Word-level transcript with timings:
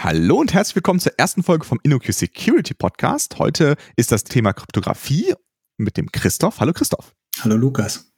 Hallo 0.00 0.36
und 0.36 0.54
herzlich 0.54 0.76
willkommen 0.76 1.00
zur 1.00 1.18
ersten 1.18 1.42
Folge 1.42 1.64
vom 1.64 1.80
InnoQ 1.82 2.12
Security 2.12 2.72
Podcast. 2.72 3.36
Heute 3.40 3.74
ist 3.96 4.12
das 4.12 4.22
Thema 4.22 4.52
Kryptographie 4.52 5.34
mit 5.76 5.96
dem 5.96 6.12
Christoph. 6.12 6.60
Hallo 6.60 6.72
Christoph. 6.72 7.16
Hallo 7.40 7.56
Lukas. 7.56 8.12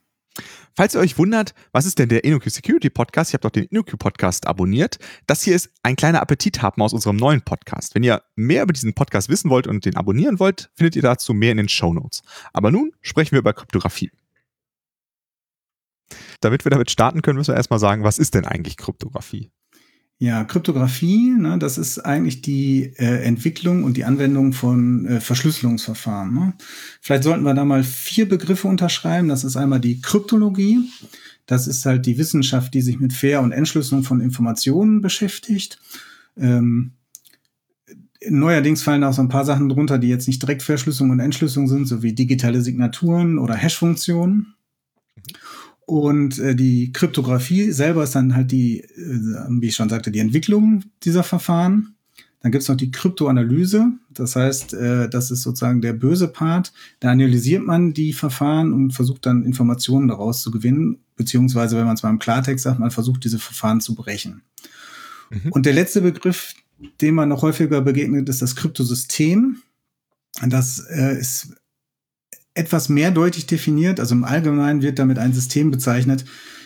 Falls 0.76 0.94
ihr 0.94 1.00
euch 1.00 1.16
wundert, 1.16 1.54
was 1.72 1.86
ist 1.86 1.98
denn 1.98 2.10
der 2.10 2.22
InnoQ 2.22 2.50
Security 2.50 2.90
Podcast? 2.90 3.30
Ich 3.30 3.34
habe 3.34 3.40
doch 3.40 3.50
den 3.50 3.64
InnoQ 3.64 3.98
Podcast 3.98 4.46
abonniert. 4.46 4.98
Das 5.26 5.42
hier 5.42 5.56
ist 5.56 5.70
ein 5.82 5.96
kleiner 5.96 6.20
Appetithappen 6.20 6.82
aus 6.82 6.92
unserem 6.92 7.16
neuen 7.16 7.40
Podcast. 7.40 7.94
Wenn 7.94 8.02
ihr 8.02 8.22
mehr 8.36 8.64
über 8.64 8.74
diesen 8.74 8.92
Podcast 8.92 9.30
wissen 9.30 9.48
wollt 9.48 9.66
und 9.66 9.86
den 9.86 9.96
abonnieren 9.96 10.38
wollt, 10.38 10.70
findet 10.74 10.96
ihr 10.96 11.02
dazu 11.02 11.32
mehr 11.32 11.52
in 11.52 11.56
den 11.56 11.70
Show 11.70 11.94
Notes. 11.94 12.20
Aber 12.52 12.70
nun 12.70 12.92
sprechen 13.00 13.32
wir 13.32 13.38
über 13.38 13.54
Kryptographie. 13.54 14.10
Damit 16.40 16.66
wir 16.66 16.70
damit 16.70 16.90
starten 16.90 17.22
können, 17.22 17.38
müssen 17.38 17.52
wir 17.52 17.56
erstmal 17.56 17.80
sagen, 17.80 18.04
was 18.04 18.18
ist 18.18 18.34
denn 18.34 18.44
eigentlich 18.44 18.76
Kryptographie? 18.76 19.50
Ja, 20.22 20.44
Kryptographie, 20.44 21.30
ne, 21.30 21.58
das 21.58 21.78
ist 21.78 21.98
eigentlich 22.00 22.42
die 22.42 22.92
äh, 22.98 23.22
Entwicklung 23.24 23.84
und 23.84 23.96
die 23.96 24.04
Anwendung 24.04 24.52
von 24.52 25.06
äh, 25.06 25.18
Verschlüsselungsverfahren. 25.18 26.34
Ne? 26.34 26.52
Vielleicht 27.00 27.24
sollten 27.24 27.42
wir 27.42 27.54
da 27.54 27.64
mal 27.64 27.82
vier 27.82 28.28
Begriffe 28.28 28.68
unterschreiben. 28.68 29.28
Das 29.28 29.44
ist 29.44 29.56
einmal 29.56 29.80
die 29.80 30.02
Kryptologie. 30.02 30.90
Das 31.46 31.66
ist 31.66 31.86
halt 31.86 32.04
die 32.04 32.18
Wissenschaft, 32.18 32.74
die 32.74 32.82
sich 32.82 33.00
mit 33.00 33.14
Fair- 33.14 33.40
und 33.40 33.52
Entschlüsselung 33.52 34.02
von 34.04 34.20
Informationen 34.20 35.00
beschäftigt. 35.00 35.80
Ähm, 36.36 36.92
neuerdings 38.28 38.82
fallen 38.82 39.04
auch 39.04 39.14
so 39.14 39.22
ein 39.22 39.30
paar 39.30 39.46
Sachen 39.46 39.70
drunter, 39.70 39.96
die 39.96 40.08
jetzt 40.08 40.28
nicht 40.28 40.42
direkt 40.42 40.62
Verschlüsselung 40.62 41.12
und 41.12 41.20
Entschlüsselung 41.20 41.66
sind, 41.66 41.88
so 41.88 42.02
wie 42.02 42.12
digitale 42.12 42.60
Signaturen 42.60 43.38
oder 43.38 43.54
Hash-Funktionen. 43.54 44.54
Und 45.90 46.38
äh, 46.38 46.54
die 46.54 46.92
Kryptographie 46.92 47.72
selber 47.72 48.04
ist 48.04 48.14
dann 48.14 48.36
halt 48.36 48.52
die, 48.52 48.78
äh, 48.78 48.86
wie 49.48 49.66
ich 49.66 49.74
schon 49.74 49.88
sagte, 49.88 50.12
die 50.12 50.20
Entwicklung 50.20 50.84
dieser 51.02 51.24
Verfahren. 51.24 51.96
Dann 52.38 52.52
gibt's 52.52 52.68
noch 52.68 52.76
die 52.76 52.92
Kryptoanalyse. 52.92 53.90
Das 54.14 54.36
heißt, 54.36 54.72
äh, 54.74 55.10
das 55.10 55.32
ist 55.32 55.42
sozusagen 55.42 55.80
der 55.80 55.92
böse 55.92 56.28
Part. 56.28 56.72
Da 57.00 57.10
analysiert 57.10 57.64
man 57.64 57.92
die 57.92 58.12
Verfahren 58.12 58.72
und 58.72 58.92
versucht 58.92 59.26
dann 59.26 59.42
Informationen 59.42 60.06
daraus 60.06 60.42
zu 60.42 60.52
gewinnen. 60.52 60.98
Beziehungsweise, 61.16 61.76
wenn 61.76 61.86
man 61.86 61.94
es 61.94 62.04
mal 62.04 62.10
im 62.10 62.20
Klartext 62.20 62.62
sagt, 62.62 62.78
man 62.78 62.92
versucht 62.92 63.24
diese 63.24 63.40
Verfahren 63.40 63.80
zu 63.80 63.96
brechen. 63.96 64.42
Mhm. 65.30 65.50
Und 65.50 65.66
der 65.66 65.72
letzte 65.72 66.02
Begriff, 66.02 66.54
dem 67.00 67.16
man 67.16 67.28
noch 67.28 67.42
häufiger 67.42 67.80
begegnet, 67.80 68.28
ist 68.28 68.42
das 68.42 68.54
Kryptosystem. 68.54 69.56
Das 70.46 70.78
äh, 70.88 71.18
ist 71.18 71.56
etwas 72.60 72.88
mehrdeutig 72.90 73.46
definiert. 73.46 73.98
Also 73.98 74.14
im 74.14 74.24
Allgemeinen 74.24 74.82
wird 74.82 74.98
damit 74.98 75.18
ein 75.18 75.32
System 75.32 75.70
bezeichnet, 75.70 76.24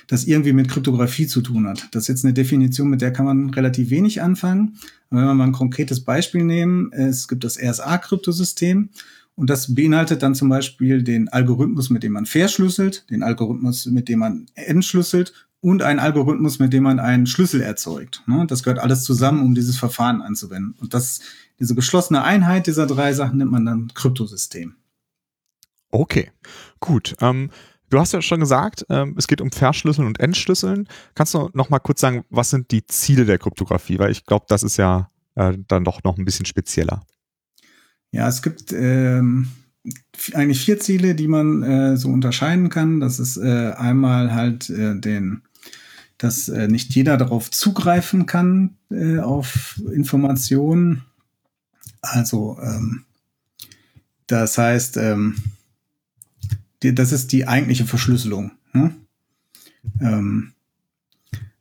das 0.08 0.24
irgendwie 0.24 0.52
mit 0.52 0.68
Kryptographie 0.68 1.26
zu 1.26 1.40
tun 1.40 1.66
hat. 1.66 1.88
Das 1.92 2.04
ist 2.04 2.08
jetzt 2.08 2.24
eine 2.24 2.34
Definition, 2.34 2.90
mit 2.90 3.00
der 3.00 3.12
kann 3.12 3.24
man 3.24 3.50
relativ 3.50 3.90
wenig 3.90 4.20
anfangen. 4.20 4.76
Aber 5.08 5.20
wenn 5.20 5.28
wir 5.28 5.34
mal 5.34 5.44
ein 5.44 5.52
konkretes 5.52 6.04
Beispiel 6.04 6.44
nehmen, 6.44 6.92
es 6.92 7.28
gibt 7.28 7.44
das 7.44 7.58
RSA-Kryptosystem 7.58 8.90
und 9.36 9.50
das 9.50 9.74
beinhaltet 9.74 10.22
dann 10.22 10.34
zum 10.34 10.48
Beispiel 10.48 11.02
den 11.02 11.28
Algorithmus, 11.28 11.90
mit 11.90 12.02
dem 12.02 12.12
man 12.12 12.26
verschlüsselt, 12.26 13.08
den 13.10 13.22
Algorithmus, 13.22 13.86
mit 13.86 14.08
dem 14.08 14.18
man 14.18 14.46
entschlüsselt 14.54 15.32
und 15.60 15.82
einen 15.82 15.98
Algorithmus, 15.98 16.58
mit 16.58 16.72
dem 16.72 16.82
man 16.82 17.00
einen 17.00 17.26
Schlüssel 17.26 17.62
erzeugt. 17.62 18.22
Ne, 18.26 18.44
das 18.46 18.62
gehört 18.62 18.80
alles 18.80 19.04
zusammen, 19.04 19.42
um 19.42 19.54
dieses 19.54 19.78
Verfahren 19.78 20.20
anzuwenden. 20.20 20.74
Und 20.78 20.92
das, 20.92 21.20
diese 21.58 21.74
geschlossene 21.74 22.22
Einheit 22.22 22.66
dieser 22.66 22.86
drei 22.86 23.14
Sachen 23.14 23.38
nennt 23.38 23.50
man 23.50 23.64
dann 23.64 23.92
Kryptosystem. 23.94 24.74
Okay, 25.94 26.32
gut. 26.80 27.14
Ähm, 27.20 27.50
du 27.88 28.00
hast 28.00 28.12
ja 28.12 28.20
schon 28.20 28.40
gesagt, 28.40 28.84
ähm, 28.90 29.14
es 29.16 29.28
geht 29.28 29.40
um 29.40 29.52
Verschlüsseln 29.52 30.08
und 30.08 30.18
Entschlüsseln. 30.18 30.88
Kannst 31.14 31.34
du 31.34 31.50
noch 31.54 31.70
mal 31.70 31.78
kurz 31.78 32.00
sagen, 32.00 32.24
was 32.30 32.50
sind 32.50 32.72
die 32.72 32.84
Ziele 32.84 33.24
der 33.24 33.38
Kryptographie? 33.38 34.00
Weil 34.00 34.10
ich 34.10 34.26
glaube, 34.26 34.44
das 34.48 34.64
ist 34.64 34.76
ja 34.76 35.08
äh, 35.36 35.56
dann 35.68 35.84
doch 35.84 36.02
noch 36.02 36.18
ein 36.18 36.24
bisschen 36.24 36.46
spezieller. 36.46 37.06
Ja, 38.10 38.26
es 38.26 38.42
gibt 38.42 38.72
ähm, 38.72 39.52
eigentlich 40.32 40.64
vier 40.64 40.80
Ziele, 40.80 41.14
die 41.14 41.28
man 41.28 41.62
äh, 41.62 41.96
so 41.96 42.08
unterscheiden 42.08 42.70
kann. 42.70 42.98
Das 42.98 43.20
ist 43.20 43.36
äh, 43.36 43.70
einmal 43.76 44.34
halt 44.34 44.68
äh, 44.70 44.98
den 44.98 45.42
dass 46.18 46.48
äh, 46.48 46.66
nicht 46.66 46.94
jeder 46.94 47.16
darauf 47.16 47.50
zugreifen 47.52 48.26
kann 48.26 48.78
äh, 48.90 49.18
auf 49.18 49.80
Informationen. 49.92 51.04
Also 52.00 52.58
ähm, 52.62 53.04
das 54.26 54.56
heißt, 54.58 54.96
ähm, 54.96 55.36
die, 56.84 56.94
das 56.94 57.12
ist 57.12 57.32
die 57.32 57.48
eigentliche 57.48 57.86
Verschlüsselung. 57.86 58.52
Ne? 58.72 58.94
Ähm, 60.00 60.52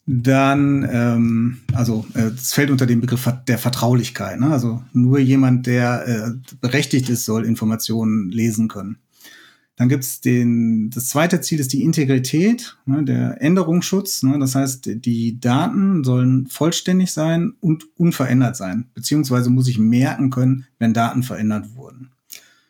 dann, 0.05 0.87
ähm, 0.91 1.57
also 1.73 2.05
äh, 2.13 2.31
es 2.35 2.53
fällt 2.53 2.71
unter 2.71 2.85
den 2.85 2.99
Begriff 2.99 3.31
der 3.47 3.57
Vertraulichkeit. 3.57 4.39
Ne? 4.39 4.47
Also 4.47 4.83
nur 4.91 5.19
jemand, 5.19 5.65
der 5.65 6.07
äh, 6.07 6.55
berechtigt 6.59 7.09
ist, 7.09 7.25
soll 7.25 7.45
Informationen 7.45 8.29
lesen 8.29 8.67
können. 8.67 8.97
Dann 9.75 9.89
gibt's 9.89 10.21
den, 10.21 10.91
das 10.91 11.07
zweite 11.07 11.41
Ziel 11.41 11.59
ist 11.59 11.73
die 11.73 11.81
Integrität, 11.81 12.77
ne, 12.85 13.03
der 13.03 13.41
Änderungsschutz. 13.41 14.21
Ne, 14.21 14.37
das 14.37 14.53
heißt, 14.53 15.03
die 15.03 15.39
Daten 15.39 16.03
sollen 16.03 16.45
vollständig 16.45 17.11
sein 17.11 17.53
und 17.59 17.85
unverändert 17.97 18.55
sein, 18.55 18.85
beziehungsweise 18.93 19.49
muss 19.49 19.67
ich 19.67 19.79
merken 19.79 20.29
können, 20.29 20.67
wenn 20.77 20.93
Daten 20.93 21.23
verändert 21.23 21.75
wurden. 21.75 22.12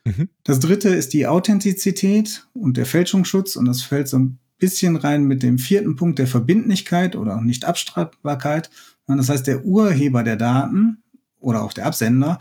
Mhm. 0.05 0.29
Das 0.43 0.59
dritte 0.59 0.89
ist 0.89 1.13
die 1.13 1.27
Authentizität 1.27 2.47
und 2.53 2.77
der 2.77 2.85
Fälschungsschutz 2.85 3.55
und 3.55 3.65
das 3.65 3.81
fällt 3.81 4.07
so 4.07 4.17
ein 4.19 4.39
bisschen 4.57 4.95
rein 4.95 5.25
mit 5.25 5.43
dem 5.43 5.57
vierten 5.57 5.95
Punkt 5.95 6.19
der 6.19 6.27
Verbindlichkeit 6.27 7.15
oder 7.15 7.41
Nicht-Abstreitbarkeit. 7.41 8.69
Das 9.07 9.29
heißt, 9.29 9.47
der 9.47 9.65
Urheber 9.65 10.23
der 10.23 10.37
Daten 10.37 11.03
oder 11.39 11.63
auch 11.63 11.73
der 11.73 11.85
Absender, 11.85 12.39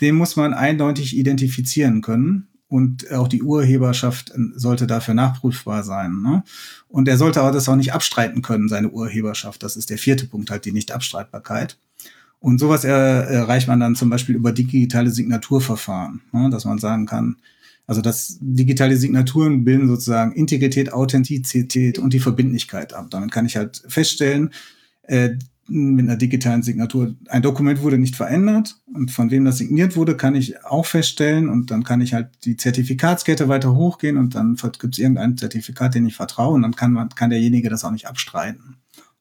den 0.00 0.14
muss 0.14 0.36
man 0.36 0.54
eindeutig 0.54 1.16
identifizieren 1.16 2.00
können 2.00 2.48
und 2.68 3.10
auch 3.10 3.28
die 3.28 3.42
Urheberschaft 3.42 4.32
sollte 4.54 4.86
dafür 4.86 5.14
nachprüfbar 5.14 5.82
sein. 5.82 6.22
Ne? 6.22 6.44
Und 6.88 7.08
er 7.08 7.18
sollte 7.18 7.40
aber 7.40 7.50
das 7.50 7.68
auch 7.68 7.76
nicht 7.76 7.92
abstreiten 7.92 8.42
können, 8.42 8.68
seine 8.68 8.90
Urheberschaft. 8.90 9.62
Das 9.62 9.76
ist 9.76 9.90
der 9.90 9.98
vierte 9.98 10.26
Punkt, 10.26 10.50
halt 10.50 10.64
die 10.64 10.72
Nicht-Abstreitbarkeit. 10.72 11.76
Und 12.40 12.58
sowas 12.58 12.84
erreicht 12.84 13.68
man 13.68 13.80
dann 13.80 13.94
zum 13.94 14.08
Beispiel 14.08 14.34
über 14.34 14.52
digitale 14.52 15.10
Signaturverfahren, 15.10 16.22
ne, 16.32 16.48
dass 16.50 16.64
man 16.64 16.78
sagen 16.78 17.06
kann, 17.06 17.36
also 17.86 18.00
das 18.00 18.38
digitale 18.40 18.96
Signaturen 18.96 19.64
bilden 19.64 19.88
sozusagen 19.88 20.32
Integrität, 20.32 20.92
Authentizität 20.92 21.98
und 21.98 22.12
die 22.12 22.20
Verbindlichkeit 22.20 22.94
ab. 22.94 23.08
Damit 23.10 23.32
kann 23.32 23.46
ich 23.46 23.56
halt 23.56 23.82
feststellen, 23.88 24.50
äh, 25.02 25.30
mit 25.70 26.06
einer 26.06 26.16
digitalen 26.16 26.62
Signatur, 26.62 27.14
ein 27.28 27.42
Dokument 27.42 27.80
wurde 27.82 27.98
nicht 27.98 28.16
verändert 28.16 28.80
und 28.92 29.10
von 29.12 29.30
wem 29.30 29.44
das 29.44 29.58
signiert 29.58 29.96
wurde, 29.96 30.16
kann 30.16 30.34
ich 30.34 30.64
auch 30.64 30.84
feststellen 30.84 31.48
und 31.48 31.70
dann 31.70 31.84
kann 31.84 32.00
ich 32.00 32.12
halt 32.12 32.28
die 32.44 32.56
Zertifikatskette 32.56 33.48
weiter 33.48 33.74
hochgehen 33.74 34.16
und 34.16 34.34
dann 34.34 34.56
gibt 34.80 34.94
es 34.94 34.98
irgendein 34.98 35.36
Zertifikat, 35.36 35.94
den 35.94 36.06
ich 36.06 36.16
vertraue 36.16 36.54
und 36.54 36.62
dann 36.62 36.74
kann 36.74 36.92
man, 36.92 37.08
kann 37.10 37.30
derjenige 37.30 37.70
das 37.70 37.84
auch 37.84 37.92
nicht 37.92 38.08
abstreiten. 38.08 38.76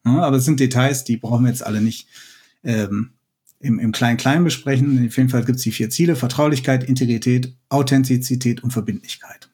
Ja, 0.06 0.22
aber 0.22 0.38
es 0.38 0.46
sind 0.46 0.60
Details, 0.60 1.04
die 1.04 1.18
brauchen 1.18 1.46
wir 1.46 1.52
jetzt 1.52 1.66
alle 1.66 1.82
nicht 1.82 2.08
ähm, 2.64 3.12
im, 3.60 3.80
im 3.80 3.92
Klein-Klein 3.92 4.44
besprechen. 4.44 5.06
Auf 5.08 5.18
jeden 5.18 5.30
Fall 5.30 5.44
gibt 5.44 5.58
es 5.58 5.64
die 5.64 5.72
vier 5.72 5.90
Ziele, 5.90 6.16
Vertraulichkeit, 6.16 6.84
Integrität, 6.84 7.56
Authentizität 7.70 8.64
und 8.64 8.72
Verbindlichkeit. 8.72 9.50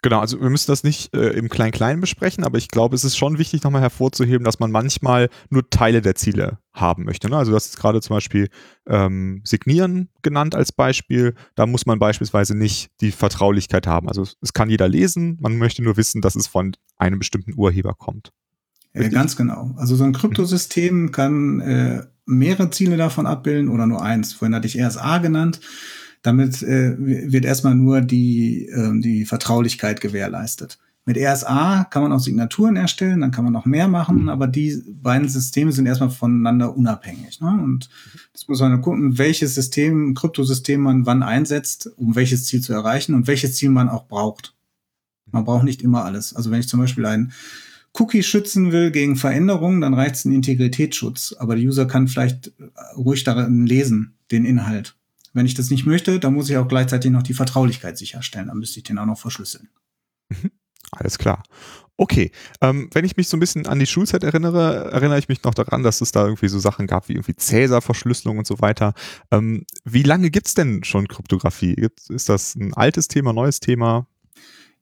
Genau, 0.00 0.20
also 0.20 0.40
wir 0.40 0.48
müssen 0.48 0.70
das 0.70 0.84
nicht 0.84 1.12
äh, 1.12 1.30
im 1.30 1.48
Klein-Klein 1.48 2.00
besprechen, 2.00 2.44
aber 2.44 2.56
ich 2.56 2.68
glaube, 2.68 2.94
es 2.94 3.02
ist 3.02 3.16
schon 3.16 3.38
wichtig, 3.38 3.64
nochmal 3.64 3.82
hervorzuheben, 3.82 4.44
dass 4.44 4.60
man 4.60 4.70
manchmal 4.70 5.28
nur 5.50 5.68
Teile 5.70 6.00
der 6.02 6.14
Ziele 6.14 6.58
haben 6.72 7.04
möchte. 7.04 7.28
Ne? 7.28 7.36
Also 7.36 7.50
du 7.50 7.56
hast 7.56 7.66
jetzt 7.66 7.80
gerade 7.80 8.00
zum 8.00 8.14
Beispiel 8.14 8.48
ähm, 8.86 9.42
Signieren 9.44 10.08
genannt 10.22 10.54
als 10.54 10.70
Beispiel. 10.70 11.34
Da 11.56 11.66
muss 11.66 11.84
man 11.84 11.98
beispielsweise 11.98 12.56
nicht 12.56 12.92
die 13.00 13.10
Vertraulichkeit 13.10 13.88
haben. 13.88 14.08
Also 14.08 14.24
es 14.40 14.52
kann 14.52 14.70
jeder 14.70 14.86
lesen, 14.86 15.36
man 15.40 15.58
möchte 15.58 15.82
nur 15.82 15.96
wissen, 15.96 16.20
dass 16.20 16.36
es 16.36 16.46
von 16.46 16.76
einem 16.96 17.18
bestimmten 17.18 17.54
Urheber 17.56 17.94
kommt. 17.94 18.30
Ja, 18.94 19.08
ganz 19.08 19.34
genau. 19.34 19.74
Also 19.78 19.96
so 19.96 20.04
ein 20.04 20.12
Kryptosystem 20.12 21.10
kann 21.10 21.60
äh, 21.60 22.06
mehrere 22.28 22.70
Ziele 22.70 22.96
davon 22.96 23.26
abbilden 23.26 23.68
oder 23.68 23.86
nur 23.86 24.02
eins. 24.02 24.32
Vorhin 24.32 24.54
hatte 24.54 24.66
ich 24.66 24.80
RSA 24.80 25.18
genannt. 25.18 25.60
Damit 26.22 26.62
äh, 26.62 26.94
wird 26.98 27.44
erstmal 27.44 27.74
nur 27.74 28.00
die, 28.00 28.66
äh, 28.66 29.00
die 29.00 29.24
Vertraulichkeit 29.24 30.00
gewährleistet. 30.00 30.78
Mit 31.06 31.16
RSA 31.16 31.84
kann 31.84 32.02
man 32.02 32.12
auch 32.12 32.20
Signaturen 32.20 32.76
erstellen, 32.76 33.22
dann 33.22 33.30
kann 33.30 33.44
man 33.44 33.52
noch 33.54 33.64
mehr 33.64 33.88
machen, 33.88 34.28
aber 34.28 34.46
die 34.46 34.82
beiden 34.86 35.26
Systeme 35.26 35.72
sind 35.72 35.86
erstmal 35.86 36.10
voneinander 36.10 36.76
unabhängig. 36.76 37.40
Ne? 37.40 37.48
Und 37.48 37.88
das 38.34 38.46
muss 38.46 38.60
man 38.60 38.82
gucken, 38.82 39.16
welches 39.16 39.54
System, 39.54 40.12
Kryptosystem 40.12 40.82
man 40.82 41.06
wann 41.06 41.22
einsetzt, 41.22 41.90
um 41.96 42.14
welches 42.14 42.44
Ziel 42.44 42.60
zu 42.60 42.74
erreichen 42.74 43.14
und 43.14 43.26
welches 43.26 43.56
Ziel 43.56 43.70
man 43.70 43.88
auch 43.88 44.06
braucht. 44.06 44.54
Man 45.32 45.46
braucht 45.46 45.64
nicht 45.64 45.80
immer 45.80 46.04
alles. 46.04 46.36
Also 46.36 46.50
wenn 46.50 46.60
ich 46.60 46.68
zum 46.68 46.80
Beispiel 46.80 47.06
ein 47.06 47.32
Cookie 47.94 48.22
schützen 48.22 48.72
will 48.72 48.90
gegen 48.90 49.16
Veränderungen, 49.16 49.80
dann 49.80 49.94
reicht 49.94 50.16
es 50.16 50.24
ein 50.24 50.32
Integritätsschutz. 50.32 51.34
Aber 51.38 51.56
der 51.56 51.64
User 51.64 51.86
kann 51.86 52.08
vielleicht 52.08 52.48
äh, 52.58 52.70
ruhig 52.96 53.24
darin 53.24 53.66
lesen, 53.66 54.14
den 54.30 54.44
Inhalt. 54.44 54.96
Wenn 55.32 55.46
ich 55.46 55.54
das 55.54 55.70
nicht 55.70 55.86
möchte, 55.86 56.20
dann 56.20 56.34
muss 56.34 56.50
ich 56.50 56.56
auch 56.56 56.68
gleichzeitig 56.68 57.10
noch 57.10 57.22
die 57.22 57.34
Vertraulichkeit 57.34 57.98
sicherstellen. 57.98 58.48
Dann 58.48 58.58
müsste 58.58 58.78
ich 58.78 58.84
den 58.84 58.98
auch 58.98 59.06
noch 59.06 59.18
verschlüsseln. 59.18 59.68
Mhm. 60.28 60.50
Alles 60.90 61.18
klar. 61.18 61.42
Okay, 61.96 62.30
ähm, 62.60 62.88
wenn 62.92 63.04
ich 63.04 63.16
mich 63.16 63.28
so 63.28 63.36
ein 63.36 63.40
bisschen 63.40 63.66
an 63.66 63.80
die 63.80 63.86
Schulzeit 63.86 64.22
erinnere, 64.22 64.90
erinnere 64.92 65.18
ich 65.18 65.28
mich 65.28 65.42
noch 65.42 65.52
daran, 65.52 65.82
dass 65.82 66.00
es 66.00 66.12
da 66.12 66.24
irgendwie 66.24 66.48
so 66.48 66.60
Sachen 66.60 66.86
gab 66.86 67.08
wie 67.08 67.14
irgendwie 67.14 67.34
Cäsar-Verschlüsselung 67.34 68.38
und 68.38 68.46
so 68.46 68.60
weiter. 68.60 68.94
Ähm, 69.32 69.66
wie 69.84 70.04
lange 70.04 70.30
gibt's 70.30 70.54
denn 70.54 70.84
schon 70.84 71.08
Kryptographie? 71.08 71.88
Ist 72.08 72.28
das 72.28 72.54
ein 72.54 72.72
altes 72.74 73.08
Thema, 73.08 73.32
neues 73.32 73.58
Thema? 73.58 74.06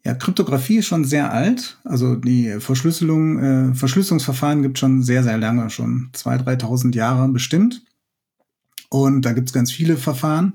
Ja, 0.06 0.14
Kryptographie 0.14 0.76
ist 0.76 0.86
schon 0.86 1.04
sehr 1.04 1.32
alt. 1.32 1.78
Also 1.82 2.14
die 2.14 2.60
Verschlüsselung, 2.60 3.40
äh, 3.40 3.74
Verschlüsselungsverfahren 3.74 4.62
gibt 4.62 4.78
schon 4.78 5.02
sehr, 5.02 5.24
sehr 5.24 5.36
lange, 5.36 5.68
schon 5.68 6.10
2.000, 6.14 6.44
3.000 6.62 6.94
Jahre 6.94 7.28
bestimmt. 7.28 7.82
Und 8.88 9.22
da 9.22 9.32
gibt's 9.32 9.52
ganz 9.52 9.72
viele 9.72 9.96
Verfahren. 9.96 10.52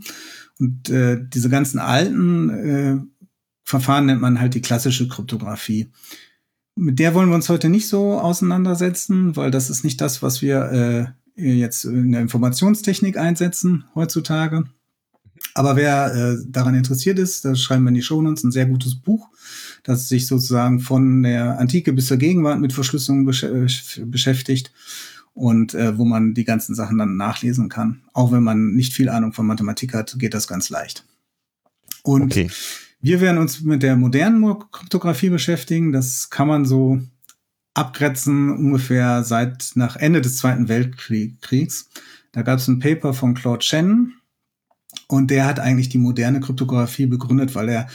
Und 0.57 0.89
äh, 0.89 1.19
diese 1.21 1.49
ganzen 1.49 1.79
alten 1.79 2.49
äh, 2.49 2.99
Verfahren 3.65 4.05
nennt 4.05 4.21
man 4.21 4.39
halt 4.39 4.53
die 4.53 4.61
klassische 4.61 5.09
Kryptographie. 5.09 5.91
Mit 6.77 6.99
der 6.99 7.13
wollen 7.13 7.27
wir 7.27 7.35
uns 7.35 7.49
heute 7.49 7.67
nicht 7.67 7.89
so 7.89 8.21
auseinandersetzen, 8.21 9.35
weil 9.35 9.51
das 9.51 9.69
ist 9.69 9.83
nicht 9.83 9.99
das, 9.99 10.23
was 10.23 10.41
wir 10.41 11.13
äh, 11.35 11.43
jetzt 11.57 11.83
in 11.83 12.13
der 12.13 12.21
Informationstechnik 12.21 13.17
einsetzen 13.17 13.83
heutzutage. 13.95 14.63
Aber 15.53 15.75
wer 15.75 16.13
äh, 16.15 16.37
daran 16.47 16.75
interessiert 16.75 17.19
ist, 17.19 17.45
da 17.45 17.55
schreiben 17.55 17.83
wir 17.83 17.89
in 17.89 17.95
die 17.95 18.01
Show 18.01 18.21
Notes 18.21 18.43
ein 18.43 18.51
sehr 18.51 18.65
gutes 18.65 18.95
Buch, 18.95 19.29
das 19.83 20.07
sich 20.07 20.27
sozusagen 20.27 20.79
von 20.79 21.23
der 21.23 21.59
Antike 21.59 21.93
bis 21.93 22.07
zur 22.07 22.17
Gegenwart 22.17 22.59
mit 22.59 22.73
Verschlüsselung 22.73 23.25
besch 23.25 23.43
äh, 23.43 23.67
beschäftigt 24.05 24.71
und 25.33 25.73
äh, 25.73 25.97
wo 25.97 26.05
man 26.05 26.33
die 26.33 26.43
ganzen 26.45 26.75
Sachen 26.75 26.97
dann 26.97 27.17
nachlesen 27.17 27.69
kann. 27.69 28.01
Auch 28.13 28.31
wenn 28.31 28.43
man 28.43 28.73
nicht 28.73 28.93
viel 28.93 29.09
Ahnung 29.09 29.33
von 29.33 29.45
Mathematik 29.45 29.93
hat, 29.93 30.15
geht 30.17 30.33
das 30.33 30.47
ganz 30.47 30.69
leicht. 30.69 31.05
Und 32.03 32.23
okay. 32.23 32.49
Wir 33.03 33.19
werden 33.19 33.39
uns 33.39 33.61
mit 33.61 33.81
der 33.81 33.95
modernen 33.95 34.59
Kryptographie 34.71 35.29
beschäftigen. 35.29 35.91
Das 35.91 36.29
kann 36.29 36.47
man 36.47 36.65
so 36.65 37.01
abgrenzen 37.73 38.51
ungefähr 38.51 39.23
seit 39.23 39.71
nach 39.73 39.95
Ende 39.95 40.21
des 40.21 40.37
Zweiten 40.37 40.67
Weltkriegs. 40.67 41.89
Da 42.31 42.43
gab 42.43 42.59
es 42.59 42.67
ein 42.67 42.79
Paper 42.79 43.15
von 43.15 43.33
Claude 43.33 43.63
Shannon 43.63 44.13
und 45.11 45.29
der 45.29 45.45
hat 45.45 45.59
eigentlich 45.59 45.89
die 45.89 45.97
moderne 45.97 46.39
Kryptographie 46.39 47.05
begründet, 47.05 47.53
weil 47.55 47.69
er 47.69 47.87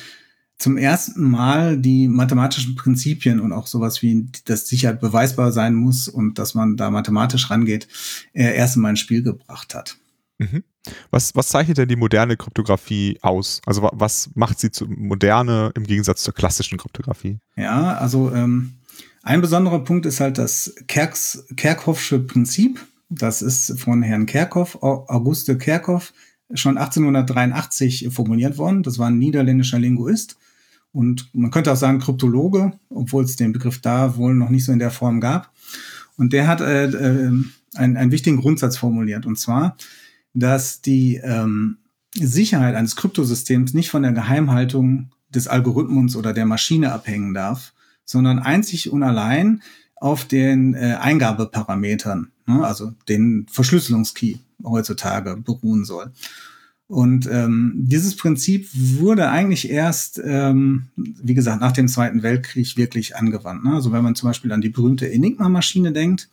zum 0.58 0.76
ersten 0.76 1.22
Mal 1.28 1.78
die 1.78 2.08
mathematischen 2.08 2.76
Prinzipien 2.76 3.40
und 3.40 3.52
auch 3.52 3.66
sowas 3.66 4.00
wie, 4.00 4.26
dass 4.46 4.66
Sicherheit 4.66 5.00
beweisbar 5.00 5.52
sein 5.52 5.74
muss 5.74 6.08
und 6.08 6.38
dass 6.38 6.54
man 6.54 6.76
da 6.76 6.90
mathematisch 6.90 7.50
rangeht, 7.50 7.88
er 8.32 8.54
erst 8.54 8.76
einmal 8.76 8.90
ins 8.90 9.00
Spiel 9.00 9.22
gebracht 9.22 9.74
hat. 9.74 9.96
Mhm. 10.38 10.64
Was, 11.10 11.34
was 11.34 11.48
zeichnet 11.48 11.78
denn 11.78 11.88
die 11.88 11.96
moderne 11.96 12.36
Kryptographie 12.36 13.18
aus? 13.20 13.60
Also 13.66 13.88
was 13.92 14.30
macht 14.34 14.60
sie 14.60 14.70
zu 14.70 14.86
moderne 14.86 15.72
im 15.74 15.84
Gegensatz 15.84 16.22
zur 16.22 16.32
klassischen 16.32 16.78
Kryptographie? 16.78 17.38
Ja, 17.56 17.96
also 17.96 18.30
ähm, 18.32 18.74
ein 19.22 19.40
besonderer 19.40 19.80
Punkt 19.80 20.06
ist 20.06 20.20
halt 20.20 20.38
das 20.38 20.74
Kerks, 20.86 21.44
Kerkhoffsche 21.56 22.20
Prinzip. 22.20 22.86
Das 23.08 23.42
ist 23.42 23.78
von 23.80 24.02
Herrn 24.02 24.26
Kerkhoff, 24.26 24.82
Auguste 24.82 25.58
Kerkhoff, 25.58 26.12
schon 26.54 26.78
1883 26.78 28.08
formuliert 28.10 28.58
worden. 28.58 28.82
Das 28.82 28.98
war 28.98 29.08
ein 29.08 29.18
niederländischer 29.18 29.78
Linguist. 29.78 30.36
Und 30.92 31.28
man 31.34 31.50
könnte 31.50 31.72
auch 31.72 31.76
sagen 31.76 31.98
Kryptologe, 31.98 32.72
obwohl 32.88 33.24
es 33.24 33.36
den 33.36 33.52
Begriff 33.52 33.80
da 33.80 34.16
wohl 34.16 34.34
noch 34.34 34.48
nicht 34.48 34.64
so 34.64 34.72
in 34.72 34.78
der 34.78 34.90
Form 34.90 35.20
gab. 35.20 35.52
Und 36.16 36.32
der 36.32 36.46
hat 36.46 36.60
äh, 36.60 36.86
äh, 36.86 37.32
einen, 37.74 37.96
einen 37.96 38.10
wichtigen 38.10 38.38
Grundsatz 38.38 38.76
formuliert. 38.76 39.26
Und 39.26 39.38
zwar, 39.38 39.76
dass 40.32 40.80
die 40.80 41.16
ähm, 41.16 41.78
Sicherheit 42.14 42.74
eines 42.74 42.96
Kryptosystems 42.96 43.74
nicht 43.74 43.90
von 43.90 44.02
der 44.02 44.12
Geheimhaltung 44.12 45.10
des 45.28 45.48
Algorithmus 45.48 46.16
oder 46.16 46.32
der 46.32 46.46
Maschine 46.46 46.92
abhängen 46.92 47.34
darf, 47.34 47.74
sondern 48.04 48.38
einzig 48.38 48.90
und 48.90 49.02
allein 49.02 49.62
auf 49.96 50.24
den 50.24 50.74
äh, 50.74 50.96
Eingabeparametern, 51.00 52.32
ne, 52.46 52.64
also 52.64 52.92
den 53.08 53.46
Verschlüsselungskey 53.50 54.38
heutzutage 54.64 55.36
beruhen 55.36 55.84
soll. 55.84 56.12
Und 56.88 57.28
ähm, 57.30 57.72
dieses 57.74 58.16
Prinzip 58.16 58.68
wurde 58.72 59.28
eigentlich 59.28 59.68
erst, 59.70 60.20
ähm, 60.24 60.86
wie 60.96 61.34
gesagt, 61.34 61.60
nach 61.60 61.72
dem 61.72 61.88
Zweiten 61.88 62.22
Weltkrieg 62.22 62.76
wirklich 62.76 63.16
angewandt. 63.16 63.64
Ne? 63.64 63.72
Also 63.72 63.90
wenn 63.90 64.04
man 64.04 64.14
zum 64.14 64.28
Beispiel 64.28 64.52
an 64.52 64.60
die 64.60 64.68
berühmte 64.68 65.10
Enigma-Maschine 65.10 65.92
denkt, 65.92 66.28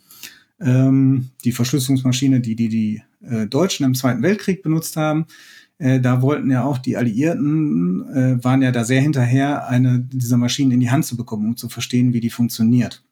ähm, 0.61 1.29
die 1.43 1.51
Verschlüsselungsmaschine, 1.51 2.39
die 2.39 2.55
die, 2.55 2.69
die 2.69 3.03
äh, 3.21 3.47
Deutschen 3.47 3.85
im 3.85 3.95
Zweiten 3.95 4.21
Weltkrieg 4.21 4.61
benutzt 4.63 4.95
haben. 4.95 5.25
Äh, 5.79 5.99
da 5.99 6.21
wollten 6.21 6.51
ja 6.51 6.63
auch 6.63 6.77
die 6.77 6.97
Alliierten, 6.97 8.07
äh, 8.13 8.43
waren 8.43 8.61
ja 8.61 8.71
da 8.71 8.83
sehr 8.83 9.01
hinterher, 9.01 9.67
eine 9.67 9.99
dieser 9.99 10.37
Maschinen 10.37 10.71
in 10.71 10.79
die 10.79 10.91
Hand 10.91 11.05
zu 11.05 11.17
bekommen, 11.17 11.47
um 11.47 11.57
zu 11.57 11.67
verstehen, 11.69 12.13
wie 12.13 12.21
die 12.21 12.29
funktioniert. 12.29 13.03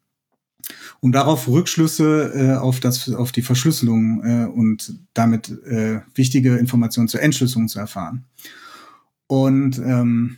Um 1.01 1.11
darauf 1.11 1.47
Rückschlüsse 1.47 2.31
äh, 2.33 2.55
auf, 2.55 2.79
das, 2.79 3.11
auf 3.11 3.31
die 3.31 3.41
Verschlüsselung 3.41 4.23
äh, 4.23 4.45
und 4.45 4.93
damit 5.13 5.49
äh, 5.65 6.01
wichtige 6.15 6.57
Informationen 6.57 7.07
zur 7.07 7.21
Entschlüsselung 7.21 7.67
zu 7.67 7.79
erfahren. 7.79 8.25
Und 9.27 9.79
ähm, 9.79 10.37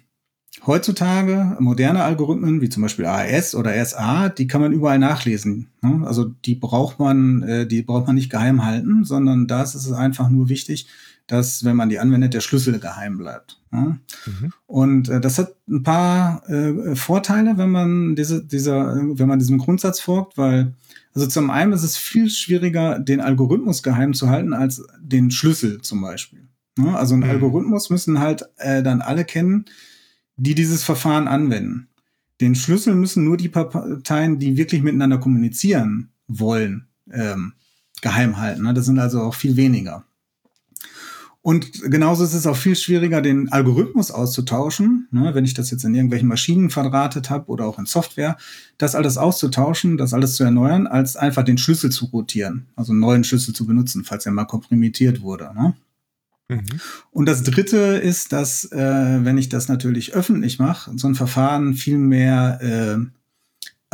Heutzutage 0.65 1.57
moderne 1.59 2.03
Algorithmen, 2.03 2.61
wie 2.61 2.69
zum 2.69 2.83
Beispiel 2.83 3.05
AES 3.05 3.53
oder 3.53 3.83
SA, 3.85 4.29
die 4.29 4.47
kann 4.47 4.61
man 4.61 4.71
überall 4.71 4.97
nachlesen. 4.97 5.71
Ne? 5.81 6.07
Also 6.07 6.23
die 6.23 6.55
braucht 6.55 6.99
man, 6.99 7.43
äh, 7.43 7.67
die 7.67 7.81
braucht 7.81 8.07
man 8.07 8.15
nicht 8.15 8.29
geheim 8.29 8.63
halten, 8.63 9.03
sondern 9.03 9.47
da 9.47 9.61
ist 9.61 9.75
es 9.75 9.91
einfach 9.91 10.29
nur 10.29 10.47
wichtig, 10.47 10.87
dass, 11.27 11.63
wenn 11.63 11.75
man 11.75 11.89
die 11.89 11.99
anwendet, 11.99 12.33
der 12.33 12.41
Schlüssel 12.41 12.79
geheim 12.79 13.17
bleibt. 13.17 13.61
Mhm. 13.71 13.99
Und 14.65 15.09
äh, 15.09 15.21
das 15.21 15.39
hat 15.39 15.55
ein 15.69 15.83
paar 15.83 16.47
äh, 16.49 16.95
Vorteile, 16.95 17.57
wenn 17.57 17.69
man 17.69 18.15
diese, 18.15 18.43
dieser, 18.43 18.95
wenn 18.95 19.27
man 19.27 19.39
diesem 19.39 19.57
Grundsatz 19.57 19.99
folgt, 19.99 20.37
weil 20.37 20.73
also 21.13 21.27
zum 21.27 21.49
einen 21.49 21.73
ist 21.73 21.83
es 21.83 21.95
viel 21.95 22.29
schwieriger, 22.29 22.99
den 22.99 23.21
Algorithmus 23.21 23.83
geheim 23.83 24.13
zu 24.13 24.29
halten, 24.29 24.53
als 24.53 24.83
den 24.99 25.29
Schlüssel 25.31 25.81
zum 25.81 26.01
Beispiel. 26.01 26.47
Ne? 26.77 26.97
Also 26.97 27.13
ein 27.13 27.19
mhm. 27.19 27.29
Algorithmus 27.29 27.89
müssen 27.89 28.19
halt 28.19 28.43
äh, 28.57 28.81
dann 28.81 29.01
alle 29.01 29.23
kennen, 29.23 29.65
die 30.35 30.55
dieses 30.55 30.83
Verfahren 30.83 31.27
anwenden. 31.27 31.87
Den 32.41 32.55
Schlüssel 32.55 32.95
müssen 32.95 33.23
nur 33.23 33.37
die 33.37 33.49
Parteien, 33.49 34.39
die 34.39 34.57
wirklich 34.57 34.81
miteinander 34.81 35.19
kommunizieren 35.19 36.11
wollen, 36.27 36.87
ähm, 37.11 37.53
geheim 38.01 38.37
halten. 38.37 38.63
Ne? 38.63 38.73
Das 38.73 38.85
sind 38.85 38.97
also 38.99 39.21
auch 39.21 39.35
viel 39.35 39.55
weniger. 39.55 40.05
Und 41.43 41.91
genauso 41.91 42.23
ist 42.23 42.33
es 42.33 42.47
auch 42.47 42.55
viel 42.55 42.77
schwieriger, 42.77 43.21
den 43.21 43.51
Algorithmus 43.51 44.11
auszutauschen. 44.11 45.09
Ne? 45.11 45.35
Wenn 45.35 45.43
ich 45.43 45.53
das 45.53 45.71
jetzt 45.71 45.83
in 45.83 45.93
irgendwelchen 45.93 46.29
Maschinen 46.29 46.69
verdrahtet 46.69 47.29
habe 47.29 47.51
oder 47.51 47.65
auch 47.65 47.77
in 47.77 47.85
Software, 47.85 48.37
das 48.77 48.95
alles 48.95 49.17
auszutauschen, 49.17 49.97
das 49.97 50.13
alles 50.13 50.37
zu 50.37 50.45
erneuern, 50.45 50.87
als 50.87 51.17
einfach 51.17 51.43
den 51.43 51.57
Schlüssel 51.57 51.91
zu 51.91 52.05
rotieren, 52.05 52.67
also 52.77 52.93
einen 52.93 53.01
neuen 53.01 53.25
Schlüssel 53.25 53.53
zu 53.53 53.65
benutzen, 53.65 54.05
falls 54.05 54.25
er 54.25 54.31
mal 54.31 54.45
komprimiert 54.45 55.21
wurde. 55.21 55.51
Ne? 55.53 55.73
Mhm. 56.47 56.79
Und 57.11 57.25
das 57.25 57.43
Dritte 57.43 57.77
ist, 57.77 58.31
dass, 58.31 58.71
äh, 58.71 59.19
wenn 59.25 59.37
ich 59.37 59.49
das 59.49 59.67
natürlich 59.67 60.13
öffentlich 60.13 60.59
mache, 60.59 60.91
so 60.97 61.09
ein 61.09 61.15
Verfahren 61.15 61.73
viel 61.73 61.97
mehr 61.97 62.59
äh, 62.61 63.05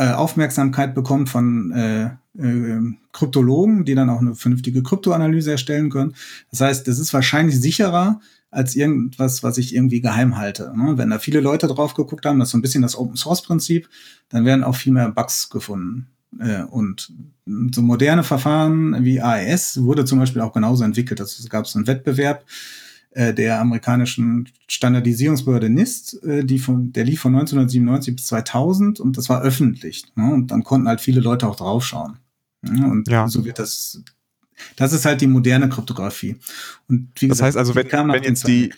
äh, 0.00 0.12
Aufmerksamkeit 0.12 0.94
bekommt 0.94 1.28
von 1.28 1.72
äh, 1.72 2.04
äh, 2.38 2.80
Kryptologen, 3.12 3.84
die 3.84 3.94
dann 3.94 4.08
auch 4.08 4.20
eine 4.20 4.34
vernünftige 4.34 4.82
Kryptoanalyse 4.82 5.50
erstellen 5.50 5.90
können. 5.90 6.14
Das 6.50 6.62
heißt, 6.62 6.88
das 6.88 6.98
ist 6.98 7.12
wahrscheinlich 7.12 7.60
sicherer 7.60 8.18
als 8.50 8.76
irgendwas, 8.76 9.42
was 9.42 9.58
ich 9.58 9.74
irgendwie 9.74 10.00
geheim 10.00 10.38
halte. 10.38 10.72
Ne? 10.74 10.96
Wenn 10.96 11.10
da 11.10 11.18
viele 11.18 11.40
Leute 11.40 11.66
drauf 11.66 11.92
geguckt 11.92 12.24
haben, 12.24 12.38
das 12.38 12.48
ist 12.48 12.52
so 12.52 12.58
ein 12.58 12.62
bisschen 12.62 12.80
das 12.80 12.96
Open 12.96 13.16
Source 13.16 13.42
Prinzip, 13.42 13.90
dann 14.30 14.46
werden 14.46 14.64
auch 14.64 14.74
viel 14.74 14.94
mehr 14.94 15.10
Bugs 15.10 15.50
gefunden. 15.50 16.06
Äh, 16.38 16.62
und 16.62 17.12
so 17.70 17.82
moderne 17.82 18.24
Verfahren 18.24 19.04
wie 19.04 19.20
AES 19.20 19.82
wurde 19.82 20.06
zum 20.06 20.18
Beispiel 20.18 20.40
auch 20.40 20.54
genauso 20.54 20.82
entwickelt. 20.82 21.20
Es 21.20 21.46
gab 21.50 21.66
so 21.66 21.78
einen 21.78 21.86
Wettbewerb 21.86 22.46
äh, 23.12 23.34
der 23.34 23.60
amerikanischen 23.60 24.48
Standardisierungsbehörde 24.68 25.68
NIST, 25.68 26.22
äh, 26.22 26.44
die 26.44 26.58
von, 26.58 26.92
der 26.92 27.04
lief 27.04 27.20
von 27.20 27.34
1997 27.34 28.16
bis 28.16 28.26
2000 28.26 29.00
und 29.00 29.16
das 29.16 29.28
war 29.28 29.42
öffentlich. 29.42 30.04
Ne? 30.14 30.32
Und 30.32 30.52
dann 30.52 30.62
konnten 30.62 30.88
halt 30.88 31.00
viele 31.00 31.20
Leute 31.20 31.48
auch 31.48 31.56
draufschauen. 31.56 32.18
Ja, 32.62 32.86
und 32.86 33.08
ja. 33.08 33.26
so 33.26 33.44
wird 33.44 33.58
das. 33.58 34.02
Das 34.76 34.92
ist 34.92 35.06
halt 35.06 35.22
die 35.22 35.26
moderne 35.26 35.70
Kryptographie. 35.70 36.36
Und 36.86 37.10
wie 37.18 37.28
das 37.28 37.38
gesagt, 37.38 37.46
heißt 37.46 37.56
also, 37.56 37.74
wenn, 37.74 37.90
wenn 37.90 38.22
jetzt 38.22 38.46
die, 38.46 38.70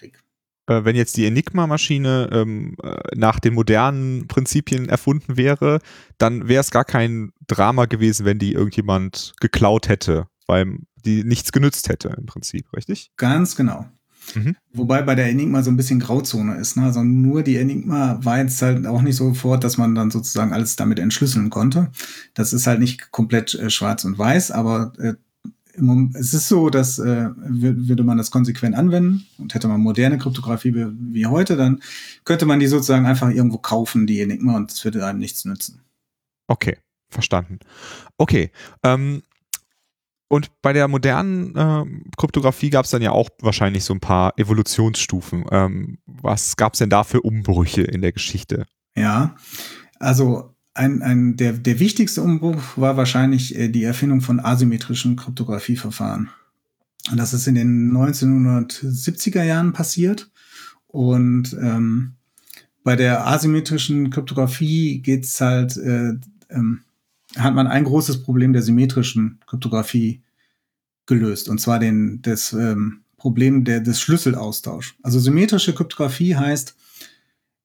äh, 0.67 0.85
wenn 0.85 0.95
jetzt 0.95 1.17
die 1.17 1.27
Enigma-Maschine 1.27 2.31
ähm, 2.33 2.77
äh, 2.83 3.01
nach 3.17 3.41
den 3.41 3.55
modernen 3.55 4.29
Prinzipien 4.29 4.89
erfunden 4.89 5.37
wäre, 5.37 5.81
dann 6.19 6.49
wäre 6.49 6.61
es 6.61 6.71
gar 6.71 6.85
kein 6.85 7.33
Drama 7.49 7.87
gewesen, 7.87 8.25
wenn 8.25 8.39
die 8.39 8.53
irgendjemand 8.53 9.35
geklaut 9.41 9.89
hätte, 9.89 10.29
weil 10.47 10.79
die 11.05 11.25
nichts 11.25 11.51
genützt 11.51 11.89
hätte 11.89 12.15
im 12.17 12.27
Prinzip, 12.27 12.73
richtig? 12.73 13.11
Ganz 13.17 13.57
genau. 13.57 13.87
Mhm. 14.35 14.57
Wobei 14.73 15.03
bei 15.03 15.15
der 15.15 15.29
Enigma 15.29 15.63
so 15.63 15.71
ein 15.71 15.77
bisschen 15.77 16.01
Grauzone 16.01 16.57
ist. 16.57 16.77
Ne? 16.77 16.85
Also 16.85 17.03
nur 17.03 17.43
die 17.43 17.57
Enigma 17.57 18.19
war 18.23 18.39
jetzt 18.39 18.61
halt 18.63 18.87
auch 18.87 19.03
nicht 19.03 19.17
sofort, 19.17 19.65
dass 19.65 19.79
man 19.79 19.95
dann 19.95 20.11
sozusagen 20.11 20.53
alles 20.53 20.77
damit 20.77 20.99
entschlüsseln 20.99 21.51
konnte. 21.51 21.91
Das 22.35 22.53
ist 22.53 22.67
halt 22.67 22.81
nicht 22.81 23.11
komplett 23.11 23.55
äh, 23.55 23.71
schwarz 23.71 24.05
und 24.05 24.19
weiß, 24.19 24.51
aber 24.51 24.93
äh, 24.99 25.15
es 26.15 26.35
ist 26.35 26.49
so, 26.49 26.69
dass 26.69 26.99
äh, 26.99 27.31
würde 27.37 28.05
man 28.05 28.19
das 28.19 28.31
konsequent 28.31 28.75
anwenden 28.75 29.27
und 29.39 29.55
hätte 29.55 29.69
man 29.69 29.81
moderne 29.81 30.19
Kryptographie 30.19 30.75
wie, 30.75 30.87
wie 31.15 31.27
heute, 31.27 31.57
dann 31.57 31.83
könnte 32.25 32.45
man 32.45 32.61
die 32.61 32.67
sozusagen 32.67 33.07
einfach 33.07 33.31
irgendwo 33.31 33.59
kaufen, 33.59 34.07
die 34.07 34.21
Enigma, 34.21 34.57
und 34.57 34.71
es 34.71 34.85
würde 34.85 35.07
einem 35.07 35.19
nichts 35.19 35.45
nützen. 35.47 35.81
Okay, 36.47 36.77
verstanden. 37.09 37.59
Okay. 38.19 38.51
Ähm, 38.83 39.23
und 40.33 40.51
bei 40.63 40.73
der 40.73 40.89
modernen 40.89 41.55
äh, 41.55 41.85
Kryptographie 42.17 42.71
gab 42.71 42.87
es 42.87 42.91
dann 42.91 43.03
ja 43.03 43.11
auch 43.11 43.29
wahrscheinlich 43.43 43.85
so 43.85 43.93
ein 43.93 44.01
paar 44.01 44.33
Evolutionsstufen. 44.39 45.45
Ähm, 45.51 45.99
was 46.07 46.57
gab 46.57 46.73
es 46.73 46.79
denn 46.79 46.89
da 46.89 47.05
für 47.05 47.21
Umbrüche 47.21 47.83
in 47.83 48.01
der 48.01 48.13
Geschichte? 48.13 48.65
Ja, 48.97 49.37
also 49.99 50.55
ein, 50.73 51.03
ein, 51.03 51.37
der, 51.37 51.53
der 51.53 51.79
wichtigste 51.81 52.23
Umbruch 52.23 52.63
war 52.77 52.97
wahrscheinlich 52.97 53.59
äh, 53.59 53.69
die 53.69 53.85
Erfindung 53.85 54.23
von 54.23 54.41
asymmetrischen 54.41 55.17
Kryptografieverfahren. 55.17 56.31
Und 57.11 57.19
das 57.19 57.35
ist 57.35 57.47
in 57.47 57.55
den 57.55 57.93
1970er 57.93 59.43
Jahren 59.43 59.75
passiert. 59.75 60.31
Und 60.87 61.55
ähm, 61.61 62.15
bei 62.85 62.97
der 62.97 63.27
asymmetrischen 63.27 64.09
Kryptographie 64.09 65.03
geht's 65.03 65.39
halt, 65.43 65.77
äh, 65.77 66.15
ähm, 66.49 66.85
hat 67.37 67.55
man 67.55 67.67
ein 67.67 67.85
großes 67.85 68.23
Problem 68.23 68.53
der 68.53 68.63
symmetrischen 68.63 69.41
Kryptographie 69.47 70.23
gelöst. 71.07 71.49
Und 71.49 71.61
zwar 71.61 71.79
den, 71.79 72.21
das 72.23 72.53
ähm, 72.53 73.03
Problem 73.17 73.65
der, 73.65 73.81
des 73.81 74.01
Schlüsselaustausch. 74.01 74.97
Also 75.03 75.19
symmetrische 75.19 75.75
Kryptographie 75.75 76.37
heißt, 76.37 76.77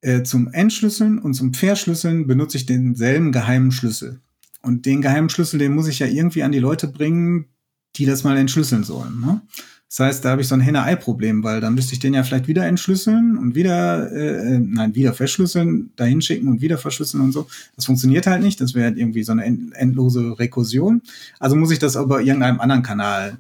äh, 0.01 0.23
zum 0.23 0.47
Entschlüsseln 0.49 1.19
und 1.19 1.33
zum 1.33 1.53
Verschlüsseln 1.53 2.27
benutze 2.27 2.57
ich 2.57 2.65
denselben 2.65 3.31
geheimen 3.31 3.71
Schlüssel. 3.71 4.21
Und 4.61 4.85
den 4.85 5.01
geheimen 5.01 5.29
Schlüssel, 5.29 5.59
den 5.59 5.73
muss 5.73 5.87
ich 5.87 5.99
ja 5.99 6.07
irgendwie 6.07 6.43
an 6.43 6.51
die 6.51 6.59
Leute 6.59 6.87
bringen, 6.87 7.47
die 7.95 8.05
das 8.05 8.23
mal 8.23 8.37
entschlüsseln 8.37 8.83
sollen. 8.83 9.19
Ne? 9.19 9.41
Das 9.89 9.99
heißt, 10.01 10.25
da 10.25 10.31
habe 10.31 10.41
ich 10.41 10.47
so 10.49 10.55
ein 10.55 10.61
Henne-Ei-Problem, 10.61 11.43
weil 11.43 11.61
dann 11.61 11.73
müsste 11.73 11.93
ich 11.93 11.99
den 11.99 12.13
ja 12.13 12.23
vielleicht 12.23 12.47
wieder 12.47 12.65
entschlüsseln 12.65 13.37
und 13.37 13.55
wieder, 13.55 14.11
äh, 14.11 14.55
äh 14.55 14.59
nein, 14.59 14.95
wieder 14.95 15.13
verschlüsseln, 15.13 15.91
dahin 15.95 16.21
schicken 16.21 16.49
und 16.49 16.61
wieder 16.61 16.77
verschlüsseln 16.77 17.23
und 17.23 17.31
so. 17.31 17.47
Das 17.77 17.85
funktioniert 17.85 18.27
halt 18.27 18.41
nicht. 18.41 18.59
Das 18.59 18.73
wäre 18.73 18.91
irgendwie 18.91 19.23
so 19.23 19.31
eine 19.31 19.45
endlose 19.45 20.37
Rekursion. 20.39 21.01
Also 21.39 21.55
muss 21.55 21.71
ich 21.71 21.79
das 21.79 21.95
aber 21.95 22.21
irgendeinem 22.21 22.59
anderen 22.59 22.83
Kanal 22.83 23.37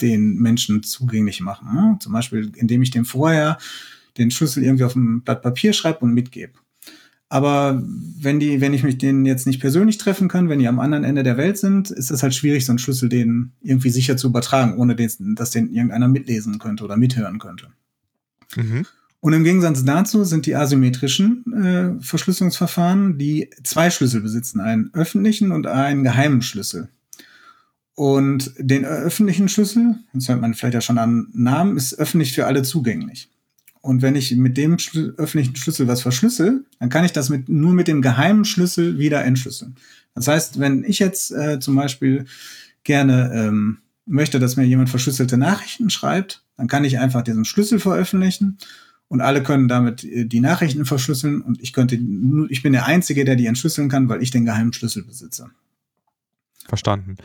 den 0.00 0.36
Menschen 0.36 0.82
zugänglich 0.82 1.40
machen. 1.40 1.74
Ne? 1.74 1.98
Zum 2.00 2.12
Beispiel, 2.12 2.52
indem 2.54 2.82
ich 2.82 2.90
dem 2.90 3.04
vorher 3.04 3.58
den 4.16 4.30
Schlüssel 4.30 4.62
irgendwie 4.62 4.84
auf 4.84 4.94
ein 4.94 5.22
Blatt 5.22 5.42
Papier 5.42 5.72
schreibe 5.72 6.00
und 6.00 6.14
mitgebe. 6.14 6.52
Aber 7.32 7.80
wenn 8.18 8.40
die, 8.40 8.60
wenn 8.60 8.74
ich 8.74 8.82
mich 8.82 8.98
denen 8.98 9.24
jetzt 9.24 9.46
nicht 9.46 9.60
persönlich 9.60 9.98
treffen 9.98 10.26
kann, 10.26 10.48
wenn 10.48 10.58
die 10.58 10.66
am 10.66 10.80
anderen 10.80 11.04
Ende 11.04 11.22
der 11.22 11.36
Welt 11.36 11.56
sind, 11.58 11.88
ist 11.90 12.10
es 12.10 12.24
halt 12.24 12.34
schwierig, 12.34 12.66
so 12.66 12.72
einen 12.72 12.80
Schlüssel 12.80 13.08
denen 13.08 13.52
irgendwie 13.62 13.90
sicher 13.90 14.16
zu 14.16 14.26
übertragen, 14.26 14.76
ohne 14.76 14.96
den, 14.96 15.36
dass 15.36 15.52
den 15.52 15.72
irgendeiner 15.72 16.08
mitlesen 16.08 16.58
könnte 16.58 16.82
oder 16.82 16.96
mithören 16.96 17.38
könnte. 17.38 17.68
Mhm. 18.56 18.84
Und 19.20 19.32
im 19.32 19.44
Gegensatz 19.44 19.84
dazu 19.84 20.24
sind 20.24 20.46
die 20.46 20.56
asymmetrischen 20.56 21.44
äh, 21.52 22.02
Verschlüsselungsverfahren, 22.02 23.16
die 23.16 23.50
zwei 23.62 23.90
Schlüssel 23.90 24.22
besitzen, 24.22 24.60
einen 24.60 24.90
öffentlichen 24.92 25.52
und 25.52 25.68
einen 25.68 26.02
geheimen 26.02 26.42
Schlüssel. 26.42 26.88
Und 27.94 28.52
den 28.58 28.84
öffentlichen 28.84 29.48
Schlüssel, 29.48 29.96
das 30.14 30.28
hört 30.28 30.40
man 30.40 30.54
vielleicht 30.54 30.74
ja 30.74 30.80
schon 30.80 30.98
am 30.98 31.28
Namen, 31.32 31.76
ist 31.76 31.96
öffentlich 31.96 32.32
für 32.32 32.46
alle 32.46 32.62
zugänglich. 32.62 33.30
Und 33.80 34.02
wenn 34.02 34.14
ich 34.14 34.36
mit 34.36 34.56
dem 34.56 34.78
Schlü 34.78 35.14
öffentlichen 35.16 35.56
Schlüssel 35.56 35.88
was 35.88 36.02
verschlüssel, 36.02 36.64
dann 36.78 36.90
kann 36.90 37.04
ich 37.04 37.12
das 37.12 37.30
mit, 37.30 37.48
nur 37.48 37.72
mit 37.72 37.88
dem 37.88 38.02
geheimen 38.02 38.44
Schlüssel 38.44 38.98
wieder 38.98 39.24
entschlüsseln. 39.24 39.76
Das 40.14 40.28
heißt, 40.28 40.60
wenn 40.60 40.84
ich 40.84 40.98
jetzt 40.98 41.30
äh, 41.30 41.60
zum 41.60 41.76
Beispiel 41.76 42.26
gerne 42.84 43.32
ähm, 43.34 43.78
möchte, 44.04 44.38
dass 44.38 44.56
mir 44.56 44.64
jemand 44.64 44.90
verschlüsselte 44.90 45.38
Nachrichten 45.38 45.88
schreibt, 45.88 46.44
dann 46.56 46.66
kann 46.66 46.84
ich 46.84 46.98
einfach 46.98 47.22
diesen 47.22 47.44
Schlüssel 47.44 47.80
veröffentlichen 47.80 48.58
und 49.08 49.20
alle 49.20 49.42
können 49.42 49.68
damit 49.68 50.04
äh, 50.04 50.26
die 50.26 50.40
Nachrichten 50.40 50.84
verschlüsseln 50.84 51.40
und 51.40 51.60
ich 51.62 51.72
könnte, 51.72 51.98
ich 52.48 52.62
bin 52.62 52.72
der 52.72 52.86
Einzige, 52.86 53.24
der 53.24 53.36
die 53.36 53.46
entschlüsseln 53.46 53.88
kann, 53.88 54.08
weil 54.08 54.22
ich 54.22 54.30
den 54.30 54.44
geheimen 54.44 54.72
Schlüssel 54.72 55.04
besitze. 55.04 55.50
Verstanden. 56.68 57.16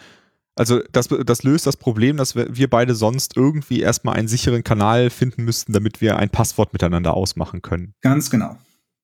Also 0.56 0.82
das, 0.92 1.10
das 1.10 1.44
löst 1.44 1.68
das 1.68 1.76
Problem, 1.76 2.16
dass 2.16 2.36
wir 2.36 2.70
beide 2.70 2.96
sonst 2.96 3.36
irgendwie 3.36 3.82
erstmal 3.82 4.16
einen 4.16 4.30
sicheren 4.30 4.64
Kanal 4.64 5.10
finden 5.10 5.44
müssten, 5.44 5.74
damit 5.74 6.00
wir 6.00 6.18
ein 6.18 6.30
Passwort 6.30 6.72
miteinander 6.72 7.14
ausmachen 7.14 7.62
können. 7.62 7.94
Ganz 8.02 8.30
genau. 8.30 8.58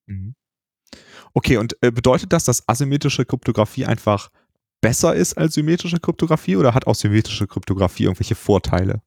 Mhm. 0.08 0.34
Okay, 1.34 1.58
und 1.58 1.76
äh, 1.82 1.92
bedeutet 1.92 2.32
das, 2.34 2.46
dass 2.46 2.68
asymmetrische 2.68 3.26
Kryptographie 3.26 3.86
einfach 3.86 4.30
besser 4.82 5.14
ist 5.16 5.38
als 5.38 5.54
symmetrische 5.54 6.00
Kryptographie 6.00 6.56
oder 6.56 6.74
hat 6.74 6.88
auch 6.88 6.96
symmetrische 6.96 7.48
Kryptographie 7.48 8.04
irgendwelche 8.04 8.36
Vorteile? 8.36 9.02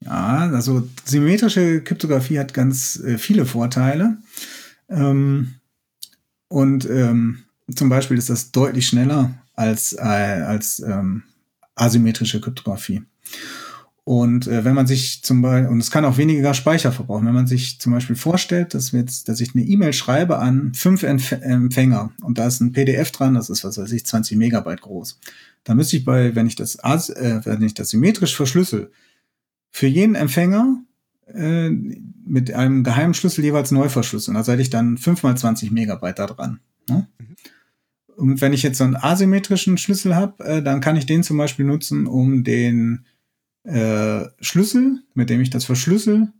Ja, 0.00 0.50
also 0.52 0.86
symmetrische 1.04 1.82
Kryptographie 1.82 2.38
hat 2.38 2.54
ganz 2.54 2.96
äh, 2.96 3.18
viele 3.18 3.46
Vorteile. 3.46 4.18
Ähm, 4.88 5.54
und 6.48 6.88
ähm, 6.88 7.44
zum 7.74 7.88
Beispiel 7.88 8.18
ist 8.18 8.30
das 8.30 8.52
deutlich 8.52 8.86
schneller 8.86 9.34
als, 9.54 9.94
äh, 9.94 10.02
als 10.02 10.80
ähm, 10.80 11.22
asymmetrische 11.74 12.40
Kryptographie. 12.40 13.02
Und 14.04 14.46
äh, 14.46 14.64
wenn 14.66 14.74
man 14.74 14.86
sich 14.86 15.22
zum 15.22 15.40
Beispiel, 15.40 15.70
und 15.70 15.80
es 15.80 15.90
kann 15.90 16.04
auch 16.04 16.18
weniger 16.18 16.52
Speicher 16.52 16.92
verbrauchen, 16.92 17.26
wenn 17.26 17.34
man 17.34 17.46
sich 17.46 17.80
zum 17.80 17.92
Beispiel 17.92 18.16
vorstellt, 18.16 18.74
dass, 18.74 18.92
wir 18.92 19.00
jetzt, 19.00 19.28
dass 19.28 19.40
ich 19.40 19.54
eine 19.54 19.64
E-Mail 19.64 19.94
schreibe 19.94 20.38
an 20.38 20.74
fünf 20.74 21.02
Empf 21.04 21.32
Empfänger 21.32 22.12
und 22.20 22.36
da 22.36 22.46
ist 22.46 22.60
ein 22.60 22.72
PDF 22.72 23.12
dran, 23.12 23.32
das 23.32 23.48
ist, 23.48 23.64
was 23.64 23.78
weiß 23.78 23.90
ich, 23.92 24.04
20 24.04 24.36
Megabyte 24.36 24.82
groß. 24.82 25.18
Da 25.64 25.74
müsste 25.74 25.96
ich 25.96 26.04
bei, 26.04 26.34
wenn 26.34 26.46
ich 26.46 26.54
das, 26.54 26.76
äh, 26.76 27.40
wenn 27.44 27.62
ich 27.62 27.72
das 27.72 27.88
symmetrisch 27.88 28.36
verschlüssel, 28.36 28.92
für 29.70 29.86
jeden 29.86 30.16
Empfänger 30.16 30.84
äh, 31.32 31.70
mit 31.70 32.52
einem 32.52 32.84
geheimen 32.84 33.14
Schlüssel 33.14 33.42
jeweils 33.42 33.70
neu 33.70 33.88
verschlüsseln. 33.88 34.36
Also 34.36 34.52
hätte 34.52 34.62
ich 34.62 34.70
dann 34.70 34.98
fünf 34.98 35.22
mal 35.22 35.34
20 35.34 35.70
Megabyte 35.70 36.18
da 36.18 36.26
dran. 36.26 36.60
Ne? 36.90 37.08
Mhm. 37.18 37.36
Und 38.16 38.40
wenn 38.40 38.52
ich 38.52 38.62
jetzt 38.62 38.78
so 38.78 38.84
einen 38.84 38.96
asymmetrischen 38.96 39.78
Schlüssel 39.78 40.14
habe, 40.14 40.44
äh, 40.44 40.62
dann 40.62 40.80
kann 40.80 40.96
ich 40.96 41.06
den 41.06 41.22
zum 41.22 41.36
Beispiel 41.36 41.64
nutzen, 41.64 42.06
um 42.06 42.44
den 42.44 43.06
äh, 43.64 44.26
Schlüssel, 44.40 45.02
mit 45.14 45.30
dem 45.30 45.40
ich 45.40 45.50
das 45.50 45.64
verschlüssel, 45.64 46.32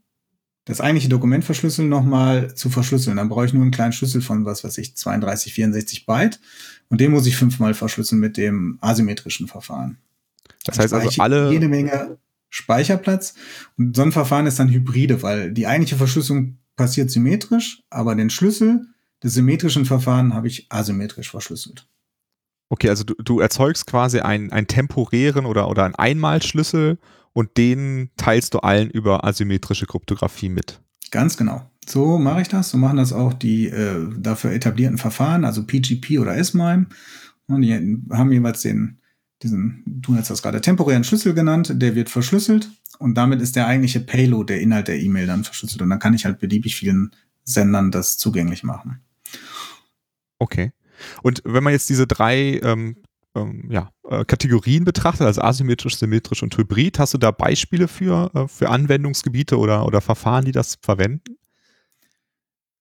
das 0.66 0.80
eigentliche 0.80 1.08
Dokument 1.08 1.44
verschlüsseln, 1.44 1.88
nochmal 1.88 2.54
zu 2.54 2.70
verschlüsseln. 2.70 3.18
Dann 3.18 3.28
brauche 3.28 3.44
ich 3.44 3.52
nur 3.52 3.62
einen 3.62 3.70
kleinen 3.70 3.92
Schlüssel 3.92 4.22
von, 4.22 4.44
was 4.44 4.64
weiß 4.64 4.78
ich, 4.78 4.96
32, 4.96 5.52
64 5.52 6.06
Byte. 6.06 6.40
Und 6.88 7.00
den 7.00 7.10
muss 7.10 7.26
ich 7.26 7.36
fünfmal 7.36 7.74
verschlüsseln 7.74 8.20
mit 8.20 8.36
dem 8.36 8.78
asymmetrischen 8.80 9.46
Verfahren. 9.46 9.98
Das 10.64 10.78
heißt 10.78 10.94
also 10.94 11.22
alle. 11.22 11.50
Jede 11.52 11.68
Menge 11.68 12.18
Speicherplatz. 12.48 13.34
Und 13.76 13.96
so 13.96 14.02
ein 14.02 14.12
Verfahren 14.12 14.46
ist 14.46 14.58
dann 14.58 14.70
hybride, 14.70 15.22
weil 15.22 15.52
die 15.52 15.66
eigentliche 15.66 15.96
Verschlüsselung 15.96 16.58
passiert 16.76 17.10
symmetrisch, 17.10 17.82
aber 17.90 18.14
den 18.14 18.30
Schlüssel 18.30 18.86
des 19.24 19.34
symmetrischen 19.34 19.86
Verfahren 19.86 20.34
habe 20.34 20.46
ich 20.46 20.66
asymmetrisch 20.70 21.30
verschlüsselt. 21.30 21.88
Okay, 22.68 22.88
also 22.88 23.04
du, 23.04 23.14
du 23.14 23.40
erzeugst 23.40 23.86
quasi 23.86 24.20
einen, 24.20 24.52
einen 24.52 24.66
temporären 24.66 25.46
oder, 25.46 25.68
oder 25.68 25.84
einen 25.84 25.94
Einmalschlüssel 25.94 26.98
und 27.32 27.56
den 27.56 28.10
teilst 28.16 28.54
du 28.54 28.58
allen 28.60 28.90
über 28.90 29.24
asymmetrische 29.24 29.86
Kryptographie 29.86 30.48
mit. 30.48 30.80
Ganz 31.10 31.36
genau. 31.36 31.68
So 31.86 32.18
mache 32.18 32.42
ich 32.42 32.48
das. 32.48 32.70
So 32.70 32.78
machen 32.78 32.96
das 32.96 33.12
auch 33.12 33.32
die 33.32 33.68
äh, 33.68 34.08
dafür 34.16 34.52
etablierten 34.52 34.98
Verfahren, 34.98 35.44
also 35.44 35.64
PGP 35.64 36.18
oder 36.18 36.36
S-MIME. 36.36 36.86
Und 37.46 37.62
die 37.62 37.74
haben 38.10 38.32
jeweils 38.32 38.62
den, 38.62 38.98
diesen, 39.42 39.82
du 39.86 40.16
hast 40.16 40.30
das 40.30 40.42
gerade 40.42 40.60
temporären 40.60 41.04
Schlüssel 41.04 41.34
genannt, 41.34 41.72
der 41.74 41.94
wird 41.94 42.08
verschlüsselt 42.08 42.70
und 42.98 43.14
damit 43.14 43.42
ist 43.42 43.56
der 43.56 43.66
eigentliche 43.66 44.00
Payload, 44.00 44.52
der 44.52 44.62
Inhalt 44.62 44.88
der 44.88 45.00
E-Mail 45.00 45.26
dann 45.26 45.44
verschlüsselt. 45.44 45.82
Und 45.82 45.90
dann 45.90 45.98
kann 45.98 46.14
ich 46.14 46.24
halt 46.24 46.38
beliebig 46.38 46.76
vielen 46.76 47.10
Sendern 47.44 47.90
das 47.90 48.16
zugänglich 48.16 48.62
machen. 48.62 49.00
Okay. 50.38 50.72
Und 51.22 51.42
wenn 51.44 51.64
man 51.64 51.72
jetzt 51.72 51.88
diese 51.88 52.06
drei 52.06 52.60
ähm, 52.62 52.96
ähm, 53.34 53.68
ja, 53.68 53.90
äh, 54.08 54.24
Kategorien 54.24 54.84
betrachtet, 54.84 55.26
also 55.26 55.42
asymmetrisch, 55.42 55.96
symmetrisch 55.96 56.42
und 56.42 56.56
hybrid, 56.56 56.98
hast 56.98 57.14
du 57.14 57.18
da 57.18 57.30
Beispiele 57.30 57.88
für, 57.88 58.30
äh, 58.34 58.48
für 58.48 58.70
Anwendungsgebiete 58.70 59.58
oder, 59.58 59.86
oder 59.86 60.00
Verfahren, 60.00 60.44
die 60.44 60.52
das 60.52 60.78
verwenden? 60.80 61.36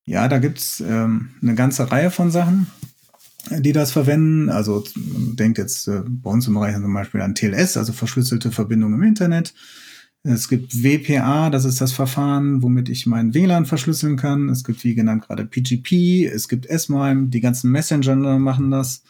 Ja, 0.06 0.28
da 0.28 0.38
gibt's 0.40 0.82
ähm, 0.82 1.30
eine 1.42 1.56
ganze 1.56 1.92
Reihe 1.92 2.12
von 2.12 2.30
Sachen, 2.30 2.68
die 3.50 3.72
das 3.72 3.92
verwenden. 3.92 4.50
Also 4.50 4.84
denkt 4.96 5.58
jetzt 5.58 5.88
äh, 5.88 6.02
bei 6.06 6.30
uns 6.30 6.48
im 6.48 6.56
Bereich 6.56 6.76
zum 6.76 6.94
Beispiel 6.94 7.22
an 7.22 7.36
TLS, 7.36 7.78
also 7.78 7.94
verschlüsselte 7.94 8.52
Verbindungen 8.52 9.02
im 9.02 9.08
Internet. 9.08 9.54
Es 10.26 10.48
gibt 10.48 10.84
WPA, 10.84 11.50
das 11.50 11.66
ist 11.66 11.82
das 11.82 11.92
Verfahren, 11.92 12.64
womit 12.64 12.88
ich 12.88 13.06
meinen 13.06 13.34
WLAN 13.34 13.66
verschlüsseln 13.66 14.16
kann. 14.16 14.48
Es 14.48 14.64
gibt, 14.64 14.84
wie 14.86 14.96
genannt, 14.96 15.28
gerade 15.28 15.46
PGP. 15.46 16.26
Es 16.26 16.48
gibt 16.48 16.66
S-MIME, 16.66 17.28
die 17.28 17.42
ganzen 17.42 17.72
Messenger 17.72 18.40
machen 18.40 18.72
das. 18.72 19.04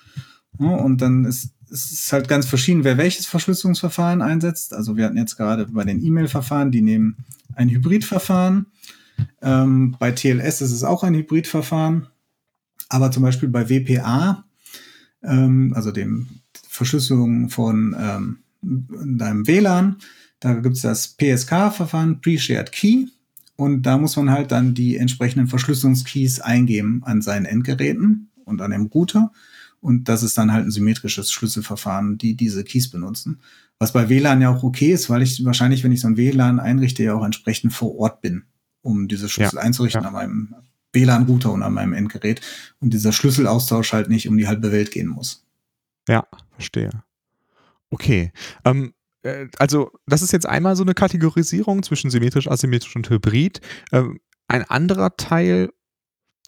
und 0.58 1.02
dann 1.02 1.26
ist 1.26 1.52
es 1.70 2.12
halt 2.12 2.28
ganz 2.28 2.48
verschieden, 2.48 2.84
wer 2.84 2.98
welches 2.98 3.28
Verschlüsselungsverfahren 3.28 4.24
einsetzt. 4.24 4.74
Also 4.74 4.98
wir 4.98 5.06
hatten 5.06 5.18
jetzt 5.18 5.38
gerade 5.38 5.68
bei 5.68 5.84
den 5.84 6.04
E-Mail-Verfahren, 6.04 6.72
die 6.72 6.82
nehmen 6.82 7.18
ein 7.54 7.70
Hybridverfahren. 7.70 8.68
Ähm, 9.44 9.96
bei 10.00 10.12
TLS 10.12 10.62
ist 10.62 10.72
es 10.72 10.84
auch 10.84 11.04
ein 11.04 11.14
Hybridverfahren. 11.14 12.08
Aber 12.90 13.12
zum 13.12 13.22
Beispiel 13.22 13.50
bei 13.50 13.70
WPA, 13.70 14.46
ähm, 15.24 15.74
also 15.76 15.92
dem 15.92 16.28
Verschlüsselung 16.68 17.50
von 17.50 17.96
ähm, 18.00 18.38
in 18.64 19.18
deinem 19.18 19.48
WLAN. 19.48 19.98
Da 20.44 20.56
gibt 20.56 20.76
es 20.76 20.82
das 20.82 21.16
PSK-Verfahren, 21.16 22.20
Pre-Shared 22.20 22.74
Key. 22.74 23.06
Und 23.56 23.84
da 23.84 23.98
muss 23.98 24.18
man 24.18 24.30
halt 24.30 24.52
dann 24.52 24.74
die 24.74 24.98
entsprechenden 24.98 25.48
Verschlüsselungskeys 25.48 26.42
eingeben 26.42 27.02
an 27.06 27.22
seinen 27.22 27.46
Endgeräten 27.46 28.30
und 28.44 28.62
an 28.62 28.72
dem 28.72 28.88
Router. 28.88 29.32
Und 29.80 30.10
das 30.10 30.22
ist 30.22 30.38
dann 30.38 30.52
halt 30.52 30.66
ein 30.66 30.72
symmetrisches 30.72 31.32
Schlüsselverfahren, 31.32 32.18
die 32.18 32.36
diese 32.36 32.66
Keys 32.66 32.90
benutzen. 32.90 33.40
Was 33.80 33.94
bei 33.94 34.10
WLAN 34.10 34.42
ja 34.42 34.54
auch 34.54 34.64
okay 34.64 34.92
ist, 34.92 35.10
weil 35.10 35.22
ich 35.22 35.46
wahrscheinlich, 35.46 35.86
wenn 35.86 35.94
ich 35.94 36.02
so 36.02 36.08
ein 36.08 36.18
WLAN 36.18 36.60
einrichte, 36.60 37.04
ja 37.04 37.14
auch 37.14 37.24
entsprechend 37.24 37.72
vor 37.72 37.98
Ort 37.98 38.20
bin, 38.20 38.44
um 38.82 39.08
diese 39.08 39.30
Schlüssel 39.30 39.56
ja, 39.56 39.62
einzurichten 39.62 40.02
ja. 40.02 40.10
an 40.10 40.14
meinem 40.14 40.56
WLAN-Router 40.92 41.54
und 41.54 41.64
an 41.64 41.74
meinem 41.74 41.94
Endgerät. 41.94 42.42
Und 42.82 42.94
dieser 42.94 43.14
Schlüsselaustausch 43.14 43.94
halt 43.94 44.10
nicht 44.10 44.28
um 44.28 44.38
die 44.38 44.48
halbe 44.48 44.74
Welt 44.74 44.92
gehen 44.92 45.08
muss. 45.08 45.46
Ja, 46.10 46.28
verstehe. 46.58 46.92
Okay. 47.92 48.34
Ähm, 48.66 48.88
äh, 48.88 49.03
also, 49.58 49.92
das 50.06 50.22
ist 50.22 50.34
jetzt 50.34 50.48
einmal 50.48 50.76
so 50.76 50.84
eine 50.84 50.94
Kategorisierung 50.94 51.84
zwischen 51.84 52.10
symmetrisch, 52.10 52.48
asymmetrisch 52.48 52.96
und 52.96 53.10
hybrid. 53.10 53.62
Ähm, 53.92 54.20
ein 54.48 54.64
anderer 54.64 55.16
Teil 55.18 55.70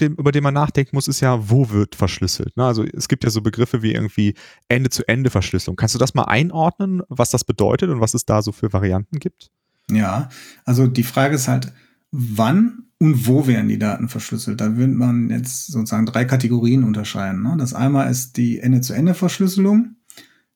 dem, 0.01 0.15
über 0.15 0.31
den 0.31 0.43
man 0.43 0.53
nachdenken 0.53 0.95
muss, 0.95 1.07
ist 1.07 1.21
ja, 1.21 1.49
wo 1.49 1.69
wird 1.69 1.95
verschlüsselt. 1.95 2.57
Ne? 2.57 2.65
Also 2.65 2.83
es 2.83 3.07
gibt 3.07 3.23
ja 3.23 3.29
so 3.29 3.41
Begriffe 3.41 3.81
wie 3.81 3.93
irgendwie 3.93 4.33
Ende-zu-Ende-Verschlüsselung. 4.67 5.75
Kannst 5.75 5.95
du 5.95 5.99
das 5.99 6.13
mal 6.13 6.25
einordnen, 6.25 7.01
was 7.07 7.29
das 7.29 7.43
bedeutet 7.43 7.89
und 7.89 8.01
was 8.01 8.13
es 8.13 8.25
da 8.25 8.41
so 8.41 8.51
für 8.51 8.73
Varianten 8.73 9.19
gibt? 9.19 9.51
Ja, 9.89 10.29
also 10.65 10.87
die 10.87 11.03
Frage 11.03 11.35
ist 11.35 11.47
halt, 11.47 11.71
wann 12.11 12.85
und 12.97 13.27
wo 13.27 13.45
werden 13.47 13.69
die 13.69 13.79
Daten 13.79 14.09
verschlüsselt? 14.09 14.61
Da 14.61 14.77
würde 14.77 14.93
man 14.93 15.29
jetzt 15.29 15.67
sozusagen 15.67 16.05
drei 16.05 16.25
Kategorien 16.25 16.83
unterscheiden. 16.83 17.43
Ne? 17.43 17.55
Das 17.57 17.73
einmal 17.73 18.09
ist 18.09 18.37
die 18.37 18.59
Ende-zu-Ende-Verschlüsselung, 18.59 19.95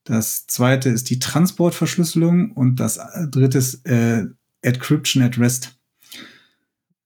das 0.04 0.48
zweite 0.48 0.90
ist 0.90 1.10
die 1.10 1.20
Transportverschlüsselung 1.20 2.52
und 2.52 2.80
das 2.80 3.00
dritte 3.30 3.58
ist 3.58 3.86
äh, 3.86 4.26
Encryption 4.62 5.24
at 5.24 5.38
Rest. 5.38 5.80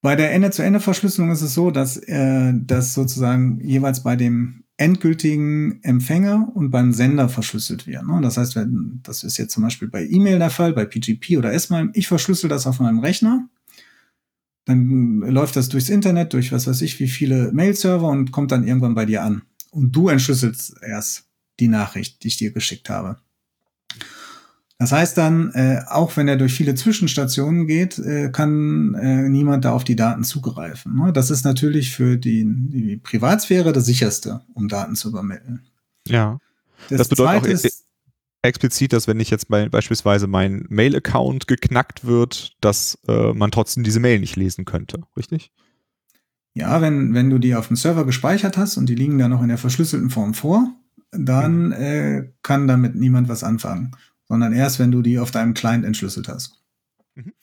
Bei 0.02 0.16
der 0.16 0.34
Ende-zu-Ende-Verschlüsselung 0.34 1.32
ist 1.32 1.42
es 1.42 1.54
so, 1.54 1.72
dass 1.72 1.98
äh, 1.98 2.54
das 2.56 2.94
sozusagen 2.94 3.60
jeweils 3.62 4.04
bei 4.04 4.16
dem 4.16 4.64
endgültigen 4.76 5.82
Empfänger 5.84 6.52
und 6.54 6.72
beim 6.72 6.94
Sender 6.94 7.30
verschlüsselt 7.30 7.88
wird. 7.88 8.06
Ne? 8.06 8.20
Das 8.22 8.38
heißt, 8.38 8.56
wenn, 8.56 9.00
das 9.04 9.24
ist 9.24 9.38
jetzt 9.38 9.54
zum 9.54 9.64
Beispiel 9.64 9.88
bei 9.88 10.06
E-Mail 10.06 10.40
der 10.40 10.50
Fall, 10.50 10.74
bei 10.74 10.86
PGP 10.86 11.38
oder 11.38 11.54
S-MIME. 11.54 11.92
Ich 11.94 12.08
verschlüssel 12.08 12.50
das 12.50 12.68
auf 12.68 12.80
meinem 12.80 13.00
Rechner. 13.00 13.48
Dann 14.66 15.20
läuft 15.20 15.56
das 15.56 15.70
durchs 15.70 15.90
Internet, 15.90 16.34
durch 16.34 16.52
was 16.52 16.68
weiß 16.68 16.82
ich, 16.82 17.00
wie 17.00 17.08
viele 17.08 17.52
Mail-Server 17.52 18.08
und 18.08 18.32
kommt 18.32 18.52
dann 18.52 18.68
irgendwann 18.68 18.96
bei 18.96 19.06
dir 19.06 19.24
an. 19.24 19.44
Und 19.72 19.96
du 19.96 20.10
entschlüsselst 20.10 20.76
erst 20.82 21.30
die 21.64 21.70
Nachricht, 21.70 22.24
die 22.24 22.28
ich 22.28 22.38
dir 22.38 22.52
geschickt 22.52 22.90
habe. 22.90 23.18
Das 24.80 24.92
heißt 24.92 25.18
dann, 25.18 25.52
äh, 25.54 25.82
auch 25.88 26.18
wenn 26.18 26.28
er 26.28 26.36
durch 26.36 26.54
viele 26.54 26.76
Zwischenstationen 26.76 27.68
geht, 27.68 28.00
äh, 28.00 28.30
kann 28.32 28.96
äh, 28.96 29.30
niemand 29.30 29.64
da 29.64 29.72
auf 29.72 29.86
die 29.86 29.96
Daten 29.96 30.26
zugreifen. 30.26 30.96
Ne? 30.96 31.14
Das 31.14 31.30
ist 31.32 31.46
natürlich 31.46 31.92
für 31.92 32.18
die, 32.18 32.46
die 32.46 32.98
Privatsphäre 32.98 33.72
das 33.72 33.86
sicherste, 33.86 34.42
um 34.54 34.68
Daten 34.68 34.96
zu 34.96 35.10
übermitteln. 35.10 35.62
Ja. 36.06 36.40
Das, 36.90 36.98
das 36.98 37.10
bedeutet 37.10 37.44
auch 37.44 37.66
ist, 37.66 37.86
explizit, 38.42 38.92
dass 38.92 39.08
wenn 39.08 39.22
ich 39.22 39.30
jetzt 39.30 39.48
bei, 39.48 39.70
beispielsweise 39.70 40.28
mein 40.28 40.66
Mail-Account 40.68 41.48
geknackt 41.48 42.04
wird, 42.04 42.58
dass 42.60 42.98
äh, 43.08 43.32
man 43.32 43.52
trotzdem 43.52 43.84
diese 43.84 44.02
Mail 44.02 44.20
nicht 44.20 44.36
lesen 44.36 44.66
könnte, 44.66 45.04
richtig? 45.16 45.52
Ja, 46.56 46.82
wenn, 46.82 47.14
wenn 47.14 47.30
du 47.30 47.40
die 47.40 47.56
auf 47.56 47.68
dem 47.68 47.78
Server 47.78 48.06
gespeichert 48.06 48.58
hast 48.58 48.76
und 48.76 48.88
die 48.88 48.96
liegen 48.96 49.18
da 49.18 49.30
noch 49.30 49.42
in 49.42 49.48
der 49.48 49.58
verschlüsselten 49.58 50.10
Form 50.10 50.34
vor, 50.34 50.76
dann 51.16 51.72
äh, 51.72 52.30
kann 52.42 52.68
damit 52.68 52.96
niemand 52.96 53.30
was 53.30 53.44
anfangen 53.44 53.96
sondern 54.28 54.54
erst, 54.54 54.80
wenn 54.80 54.92
du 54.92 55.02
die 55.02 55.20
auf 55.20 55.30
deinem 55.32 55.54
Client 55.54 55.86
entschlüsselt 55.86 56.28
hast. 56.28 56.60
Mhm. 57.16 57.34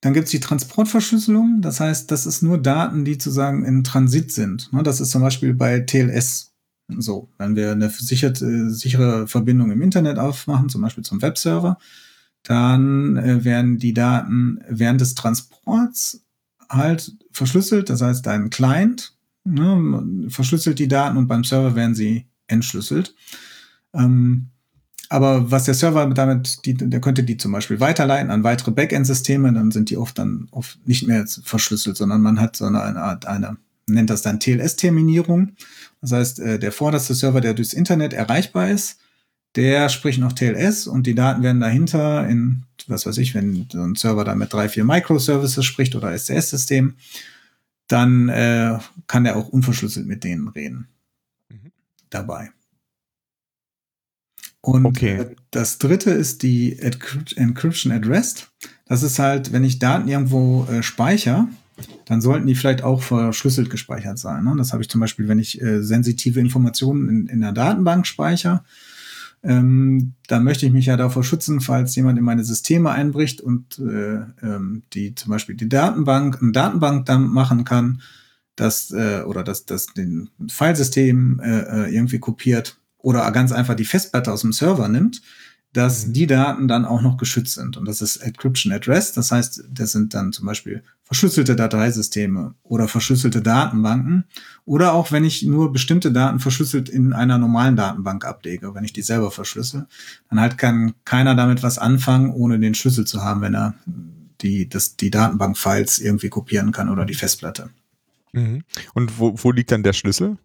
Dann 0.00 0.12
gibt 0.12 0.26
es 0.26 0.32
die 0.32 0.40
Transportverschlüsselung. 0.40 1.60
Das 1.62 1.80
heißt, 1.80 2.10
das 2.10 2.26
ist 2.26 2.42
nur 2.42 2.58
Daten, 2.58 3.04
die 3.04 3.14
sozusagen 3.14 3.64
in 3.64 3.84
Transit 3.84 4.32
sind. 4.32 4.72
Ne, 4.72 4.82
das 4.82 5.00
ist 5.00 5.10
zum 5.10 5.22
Beispiel 5.22 5.54
bei 5.54 5.80
TLS 5.80 6.52
so. 6.98 7.30
Wenn 7.38 7.56
wir 7.56 7.70
eine 7.70 7.88
sicherte, 7.88 8.70
sichere 8.70 9.28
Verbindung 9.28 9.70
im 9.70 9.82
Internet 9.82 10.18
aufmachen, 10.18 10.68
zum 10.68 10.82
Beispiel 10.82 11.04
zum 11.04 11.22
Webserver, 11.22 11.78
dann 12.42 13.16
äh, 13.16 13.44
werden 13.44 13.78
die 13.78 13.94
Daten 13.94 14.60
während 14.68 15.00
des 15.00 15.14
Transports 15.14 16.24
halt 16.68 17.12
verschlüsselt. 17.30 17.88
Das 17.88 18.02
heißt, 18.02 18.26
dein 18.26 18.50
Client 18.50 19.16
ne, 19.44 20.28
verschlüsselt 20.28 20.78
die 20.78 20.88
Daten 20.88 21.16
und 21.16 21.28
beim 21.28 21.44
Server 21.44 21.76
werden 21.76 21.94
sie 21.94 22.26
entschlüsselt. 22.46 23.14
Ähm, 23.94 24.50
aber 25.08 25.50
was 25.50 25.64
der 25.64 25.74
Server 25.74 26.06
damit, 26.06 26.64
die, 26.64 26.74
der 26.74 27.00
könnte 27.00 27.22
die 27.22 27.36
zum 27.36 27.52
Beispiel 27.52 27.78
weiterleiten 27.78 28.30
an 28.30 28.42
weitere 28.42 28.70
Backend-Systeme, 28.70 29.52
dann 29.52 29.70
sind 29.70 29.90
die 29.90 29.96
oft 29.96 30.18
dann 30.18 30.48
oft 30.50 30.78
nicht 30.88 31.06
mehr 31.06 31.26
verschlüsselt, 31.26 31.96
sondern 31.96 32.22
man 32.22 32.40
hat 32.40 32.56
so 32.56 32.64
eine, 32.64 32.80
Art, 32.80 33.26
eine, 33.26 33.56
nennt 33.86 34.10
das 34.10 34.22
dann 34.22 34.40
TLS-Terminierung. 34.40 35.52
Das 36.00 36.12
heißt, 36.12 36.40
äh, 36.40 36.58
der 36.58 36.72
vorderste 36.72 37.14
Server, 37.14 37.40
der 37.40 37.54
durchs 37.54 37.74
Internet 37.74 38.12
erreichbar 38.12 38.70
ist, 38.70 38.98
der 39.56 39.88
spricht 39.88 40.18
noch 40.18 40.32
TLS 40.32 40.86
und 40.86 41.06
die 41.06 41.14
Daten 41.14 41.42
werden 41.42 41.60
dahinter 41.60 42.26
in, 42.26 42.64
was 42.88 43.06
weiß 43.06 43.18
ich, 43.18 43.34
wenn 43.34 43.68
so 43.70 43.82
ein 43.82 43.94
Server 43.94 44.24
da 44.24 44.34
mit 44.34 44.52
drei, 44.52 44.68
vier 44.68 44.84
Microservices 44.84 45.64
spricht 45.64 45.94
oder 45.94 46.16
SCS-System, 46.16 46.94
dann 47.86 48.28
äh, 48.30 48.78
kann 49.06 49.24
der 49.24 49.36
auch 49.36 49.48
unverschlüsselt 49.48 50.06
mit 50.06 50.24
denen 50.24 50.48
reden. 50.48 50.88
Dabei. 52.14 52.50
Und 54.60 54.86
okay. 54.86 55.34
Das 55.50 55.78
dritte 55.78 56.10
ist 56.10 56.42
die 56.42 56.78
Encryption 57.36 57.92
at 57.92 58.06
Rest. 58.06 58.52
Das 58.86 59.02
ist 59.02 59.18
halt, 59.18 59.52
wenn 59.52 59.64
ich 59.64 59.80
Daten 59.80 60.08
irgendwo 60.08 60.64
äh, 60.66 60.82
speichere, 60.82 61.48
dann 62.04 62.20
sollten 62.20 62.46
die 62.46 62.54
vielleicht 62.54 62.82
auch 62.82 63.02
verschlüsselt 63.02 63.68
gespeichert 63.68 64.18
sein. 64.18 64.44
Ne? 64.44 64.54
Das 64.56 64.72
habe 64.72 64.82
ich 64.82 64.88
zum 64.88 65.00
Beispiel, 65.00 65.26
wenn 65.26 65.40
ich 65.40 65.60
äh, 65.60 65.82
sensitive 65.82 66.38
Informationen 66.38 67.08
in, 67.08 67.26
in 67.26 67.40
der 67.40 67.52
Datenbank 67.52 68.06
speichere. 68.06 68.62
Ähm, 69.42 70.14
da 70.28 70.38
möchte 70.38 70.66
ich 70.66 70.72
mich 70.72 70.86
ja 70.86 70.96
davor 70.96 71.24
schützen, 71.24 71.60
falls 71.60 71.96
jemand 71.96 72.18
in 72.18 72.24
meine 72.24 72.44
Systeme 72.44 72.90
einbricht 72.90 73.40
und 73.40 73.78
äh, 73.80 74.20
ähm, 74.40 74.84
die 74.94 75.16
zum 75.16 75.30
Beispiel 75.30 75.56
die 75.56 75.68
Datenbank, 75.68 76.40
ein 76.40 76.52
Datenbank 76.52 77.06
dann 77.06 77.26
machen 77.26 77.64
kann, 77.64 78.00
das 78.56 78.90
äh, 78.90 79.22
oder 79.22 79.42
das, 79.42 79.66
das 79.66 79.86
den 79.86 80.30
Filesystem 80.48 81.40
äh, 81.42 81.86
äh 81.86 81.94
irgendwie 81.94 82.18
kopiert 82.18 82.78
oder 82.98 83.30
ganz 83.32 83.52
einfach 83.52 83.74
die 83.74 83.84
Festplatte 83.84 84.32
aus 84.32 84.42
dem 84.42 84.52
Server 84.52 84.88
nimmt, 84.88 85.22
dass 85.74 86.06
mhm. 86.06 86.12
die 86.14 86.26
Daten 86.26 86.68
dann 86.68 86.86
auch 86.86 87.02
noch 87.02 87.18
geschützt 87.18 87.54
sind. 87.54 87.76
Und 87.76 87.86
das 87.86 88.00
ist 88.00 88.16
Encryption 88.16 88.72
at 88.72 88.88
Rest. 88.88 89.16
Das 89.16 89.30
heißt, 89.30 89.64
das 89.70 89.92
sind 89.92 90.14
dann 90.14 90.32
zum 90.32 90.46
Beispiel 90.46 90.82
verschlüsselte 91.02 91.54
Dateisysteme 91.54 92.54
oder 92.62 92.88
verschlüsselte 92.88 93.42
Datenbanken. 93.42 94.24
Oder 94.64 94.94
auch 94.94 95.12
wenn 95.12 95.24
ich 95.24 95.42
nur 95.42 95.72
bestimmte 95.72 96.12
Daten 96.12 96.40
verschlüsselt 96.40 96.88
in 96.88 97.12
einer 97.12 97.36
normalen 97.36 97.76
Datenbank 97.76 98.24
ablege, 98.24 98.74
wenn 98.74 98.84
ich 98.84 98.94
die 98.94 99.02
selber 99.02 99.30
verschlüssel, 99.30 99.86
dann 100.30 100.40
halt 100.40 100.56
kann 100.56 100.94
keiner 101.04 101.34
damit 101.34 101.62
was 101.62 101.78
anfangen, 101.78 102.30
ohne 102.30 102.58
den 102.58 102.74
Schlüssel 102.74 103.04
zu 103.04 103.22
haben, 103.22 103.42
wenn 103.42 103.54
er 103.54 103.74
die, 104.40 104.68
das, 104.68 104.96
die 104.96 105.10
Datenbank-Files 105.10 105.98
irgendwie 105.98 106.28
kopieren 106.28 106.72
kann 106.72 106.88
oder 106.88 107.04
die 107.04 107.14
Festplatte. 107.14 107.70
Mhm. 108.34 108.62
Und 108.94 109.18
wo, 109.18 109.34
wo 109.36 109.52
liegt 109.52 109.72
dann 109.72 109.82
der 109.82 109.92
Schlüssel? 109.92 110.36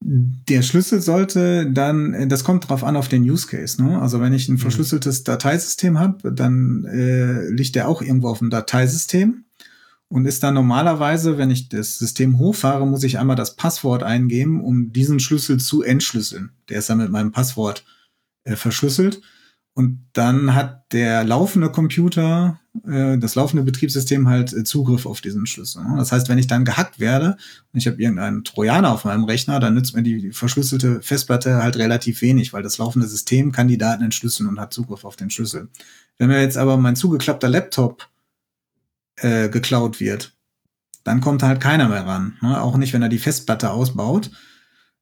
Der 0.00 0.62
Schlüssel 0.62 1.00
sollte 1.00 1.70
dann, 1.70 2.28
das 2.28 2.44
kommt 2.44 2.68
drauf 2.68 2.84
an 2.84 2.96
auf 2.96 3.08
den 3.08 3.22
Use 3.22 3.46
Case. 3.46 3.82
Ne? 3.82 4.00
Also 4.00 4.20
wenn 4.20 4.32
ich 4.32 4.48
ein 4.48 4.52
mhm. 4.52 4.58
verschlüsseltes 4.58 5.24
Dateisystem 5.24 5.98
habe, 5.98 6.32
dann 6.32 6.84
äh, 6.84 7.48
liegt 7.48 7.74
der 7.74 7.88
auch 7.88 8.02
irgendwo 8.02 8.28
auf 8.28 8.38
dem 8.38 8.50
Dateisystem 8.50 9.44
und 10.08 10.26
ist 10.26 10.42
dann 10.42 10.54
normalerweise, 10.54 11.38
wenn 11.38 11.50
ich 11.50 11.68
das 11.68 11.98
System 11.98 12.38
hochfahre, 12.38 12.86
muss 12.86 13.02
ich 13.02 13.18
einmal 13.18 13.36
das 13.36 13.56
Passwort 13.56 14.02
eingeben, 14.02 14.62
um 14.62 14.92
diesen 14.92 15.18
Schlüssel 15.18 15.58
zu 15.58 15.82
entschlüsseln. 15.82 16.50
Der 16.68 16.78
ist 16.78 16.88
dann 16.90 16.98
mit 16.98 17.10
meinem 17.10 17.32
Passwort 17.32 17.84
äh, 18.44 18.54
verschlüsselt. 18.54 19.20
Und 19.74 20.06
dann 20.12 20.54
hat 20.54 20.92
der 20.92 21.24
laufende 21.24 21.70
Computer, 21.70 22.60
äh, 22.86 23.18
das 23.18 23.34
laufende 23.34 23.62
Betriebssystem 23.62 24.28
halt 24.28 24.52
äh, 24.52 24.64
Zugriff 24.64 25.06
auf 25.06 25.20
diesen 25.20 25.46
Schlüssel. 25.46 25.82
Ne? 25.82 25.94
Das 25.96 26.12
heißt, 26.12 26.28
wenn 26.28 26.38
ich 26.38 26.46
dann 26.46 26.64
gehackt 26.64 26.98
werde 27.00 27.36
und 27.72 27.78
ich 27.78 27.86
habe 27.86 28.00
irgendeinen 28.00 28.44
Trojaner 28.44 28.92
auf 28.92 29.04
meinem 29.04 29.24
Rechner, 29.24 29.60
dann 29.60 29.74
nützt 29.74 29.94
mir 29.94 30.02
die 30.02 30.32
verschlüsselte 30.32 31.02
Festplatte 31.02 31.62
halt 31.62 31.76
relativ 31.76 32.22
wenig, 32.22 32.52
weil 32.52 32.62
das 32.62 32.78
laufende 32.78 33.06
System 33.06 33.52
kann 33.52 33.68
die 33.68 33.78
Daten 33.78 34.04
entschlüsseln 34.04 34.48
und 34.48 34.60
hat 34.60 34.72
Zugriff 34.72 35.04
auf 35.04 35.16
den 35.16 35.30
Schlüssel. 35.30 35.68
Wenn 36.18 36.28
mir 36.28 36.40
jetzt 36.40 36.56
aber 36.56 36.76
mein 36.76 36.96
zugeklappter 36.96 37.48
Laptop 37.48 38.08
äh, 39.16 39.48
geklaut 39.48 40.00
wird, 40.00 40.34
dann 41.04 41.20
kommt 41.20 41.42
halt 41.42 41.60
keiner 41.60 41.88
mehr 41.88 42.06
ran. 42.06 42.36
Ne? 42.40 42.60
Auch 42.60 42.76
nicht, 42.76 42.92
wenn 42.92 43.02
er 43.02 43.08
die 43.08 43.18
Festplatte 43.18 43.70
ausbaut 43.70 44.30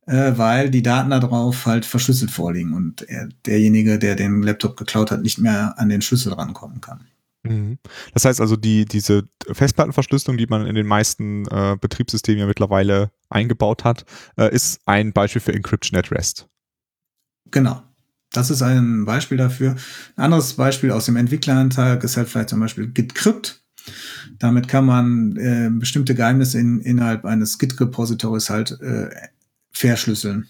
äh, 0.07 0.33
weil 0.37 0.71
die 0.71 0.83
Daten 0.83 1.11
darauf 1.11 1.67
halt 1.67 1.85
verschlüsselt 1.85 2.31
vorliegen 2.31 2.75
und 2.75 3.03
er, 3.09 3.29
derjenige, 3.47 3.99
der 3.99 4.17
den 4.17 4.43
Laptop 4.43 4.77
geklaut 4.77 5.11
hat, 5.11 5.23
nicht 5.23 5.39
mehr 5.39 5.79
an 5.79 5.89
den 5.89 6.03
Schlüssel 6.03 6.33
rankommen 6.33 6.81
kann. 6.81 7.07
Mhm. 7.45 7.79
Das 8.13 8.25
heißt 8.25 8.41
also, 8.41 8.57
die, 8.57 8.87
diese 8.87 9.29
Festplattenverschlüsselung, 9.51 10.37
die 10.37 10.47
man 10.47 10.67
in 10.67 10.75
den 10.75 10.87
meisten 10.87 11.47
äh, 11.47 11.77
Betriebssystemen 11.81 12.41
ja 12.41 12.47
mittlerweile 12.47 13.11
eingebaut 13.29 13.85
hat, 13.85 14.05
äh, 14.37 14.53
ist 14.53 14.81
ein 14.87 15.13
Beispiel 15.13 15.43
für 15.43 15.53
Encryption 15.53 15.99
at 15.99 16.11
Rest. 16.11 16.49
Genau. 17.51 17.83
Das 18.33 18.51
ist 18.51 18.63
ein 18.63 19.05
Beispiel 19.05 19.39
dafür. 19.39 19.77
Ein 20.17 20.25
anderes 20.25 20.55
Beispiel 20.55 20.91
aus 20.91 21.07
dem 21.07 21.17
Entwickleranteil 21.17 22.03
ist 22.03 22.17
halt 22.17 22.29
vielleicht 22.29 22.49
zum 22.49 22.61
Beispiel 22.61 22.89
GitCrypt. 22.89 23.63
Damit 24.39 24.67
kann 24.67 24.87
man 24.87 25.37
äh, 25.37 25.71
bestimmte 25.71 26.15
Geheimnisse 26.15 26.59
in, 26.59 26.81
innerhalb 26.81 27.25
eines 27.25 27.59
Git-Repositories 27.59 28.51
halt 28.51 28.73
äh, 28.81 29.09
verschlüsseln. 29.71 30.49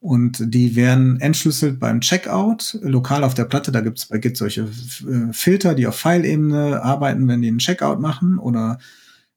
Und 0.00 0.54
die 0.54 0.76
werden 0.76 1.20
entschlüsselt 1.20 1.78
beim 1.78 2.00
Checkout, 2.00 2.78
lokal 2.80 3.22
auf 3.22 3.34
der 3.34 3.44
Platte. 3.44 3.70
Da 3.70 3.82
gibt 3.82 3.98
es 3.98 4.06
bei 4.06 4.16
Git 4.16 4.36
solche 4.36 4.62
äh, 4.62 5.32
Filter, 5.32 5.74
die 5.74 5.86
auf 5.86 5.96
File-Ebene 5.96 6.82
arbeiten, 6.82 7.28
wenn 7.28 7.42
die 7.42 7.48
einen 7.48 7.58
Checkout 7.58 8.00
machen. 8.00 8.38
Oder 8.38 8.78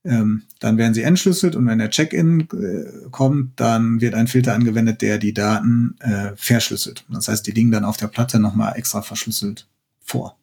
ähm, 0.05 0.43
dann 0.59 0.77
werden 0.77 0.93
sie 0.93 1.03
entschlüsselt 1.03 1.55
und 1.55 1.65
wenn 1.65 1.79
der 1.79 1.89
Check-in 1.89 2.41
äh, 2.41 3.09
kommt, 3.11 3.59
dann 3.59 4.01
wird 4.01 4.15
ein 4.15 4.27
Filter 4.27 4.53
angewendet, 4.53 5.01
der 5.01 5.17
die 5.17 5.33
Daten 5.33 5.95
äh, 5.99 6.31
verschlüsselt. 6.35 7.05
Das 7.09 7.27
heißt, 7.27 7.45
die 7.47 7.51
liegen 7.51 7.71
dann 7.71 7.85
auf 7.85 7.97
der 7.97 8.07
Platte 8.07 8.39
nochmal 8.39 8.77
extra 8.77 9.01
verschlüsselt 9.01 9.67
vor. 10.01 10.37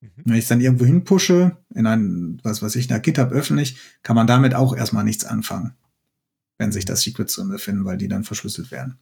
Mhm. 0.00 0.08
Wenn 0.24 0.34
ich 0.34 0.44
es 0.44 0.48
dann 0.48 0.60
irgendwo 0.60 0.86
hinpushe, 0.86 1.56
in 1.74 1.86
ein, 1.86 2.40
was 2.42 2.62
weiß 2.62 2.76
ich, 2.76 2.88
nach 2.88 3.02
GitHub 3.02 3.30
öffentlich, 3.30 3.76
kann 4.02 4.16
man 4.16 4.26
damit 4.26 4.54
auch 4.54 4.74
erstmal 4.74 5.04
nichts 5.04 5.24
anfangen, 5.24 5.74
wenn 6.56 6.72
sich 6.72 6.86
das 6.86 7.02
Secrets 7.02 7.34
drin 7.34 7.48
befinden, 7.48 7.84
weil 7.84 7.98
die 7.98 8.08
dann 8.08 8.24
verschlüsselt 8.24 8.70
werden. 8.70 8.98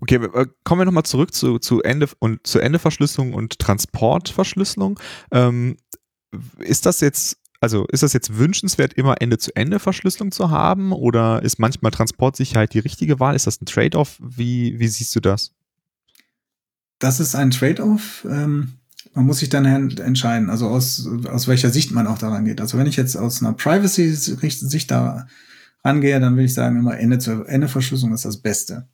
Okay, 0.00 0.16
äh, 0.16 0.46
kommen 0.64 0.80
wir 0.80 0.84
nochmal 0.84 1.04
zurück 1.04 1.34
zu, 1.34 1.58
zu 1.58 1.82
Ende 1.82 2.08
und 2.18 2.46
zu 2.46 2.58
Endeverschlüsselung 2.58 3.34
und 3.34 3.58
Transportverschlüsselung. 3.58 4.98
Ähm, 5.30 5.76
ist 6.58 6.86
das 6.86 7.00
jetzt, 7.00 7.38
also 7.60 7.86
ist 7.86 8.02
das 8.02 8.12
jetzt 8.12 8.38
wünschenswert, 8.38 8.94
immer 8.94 9.20
Ende-zu-Ende-Verschlüsselung 9.20 10.32
zu 10.32 10.50
haben 10.50 10.92
oder 10.92 11.42
ist 11.42 11.58
manchmal 11.58 11.92
Transportsicherheit 11.92 12.74
die 12.74 12.78
richtige 12.78 13.20
Wahl? 13.20 13.36
Ist 13.36 13.46
das 13.46 13.60
ein 13.60 13.66
Trade-off? 13.66 14.18
Wie, 14.20 14.78
wie 14.78 14.88
siehst 14.88 15.14
du 15.14 15.20
das? 15.20 15.52
Das 16.98 17.20
ist 17.20 17.34
ein 17.34 17.50
Trade-off. 17.50 18.26
Ähm, 18.30 18.74
man 19.14 19.26
muss 19.26 19.38
sich 19.38 19.48
dann 19.48 19.66
entscheiden, 19.66 20.48
also 20.48 20.68
aus, 20.68 21.08
aus 21.28 21.48
welcher 21.48 21.70
Sicht 21.70 21.90
man 21.90 22.06
auch 22.06 22.18
daran 22.18 22.44
geht. 22.44 22.60
Also 22.60 22.78
wenn 22.78 22.86
ich 22.86 22.96
jetzt 22.96 23.16
aus 23.16 23.42
einer 23.42 23.52
Privacy-Sicht 23.52 24.90
da 24.90 25.26
rangehe, 25.84 26.20
dann 26.20 26.36
will 26.36 26.44
ich 26.44 26.54
sagen, 26.54 26.78
immer 26.78 26.98
Ende-zu-Ende-Verschlüsselung 26.98 28.14
ist 28.14 28.24
das 28.24 28.38
Beste. 28.38 28.88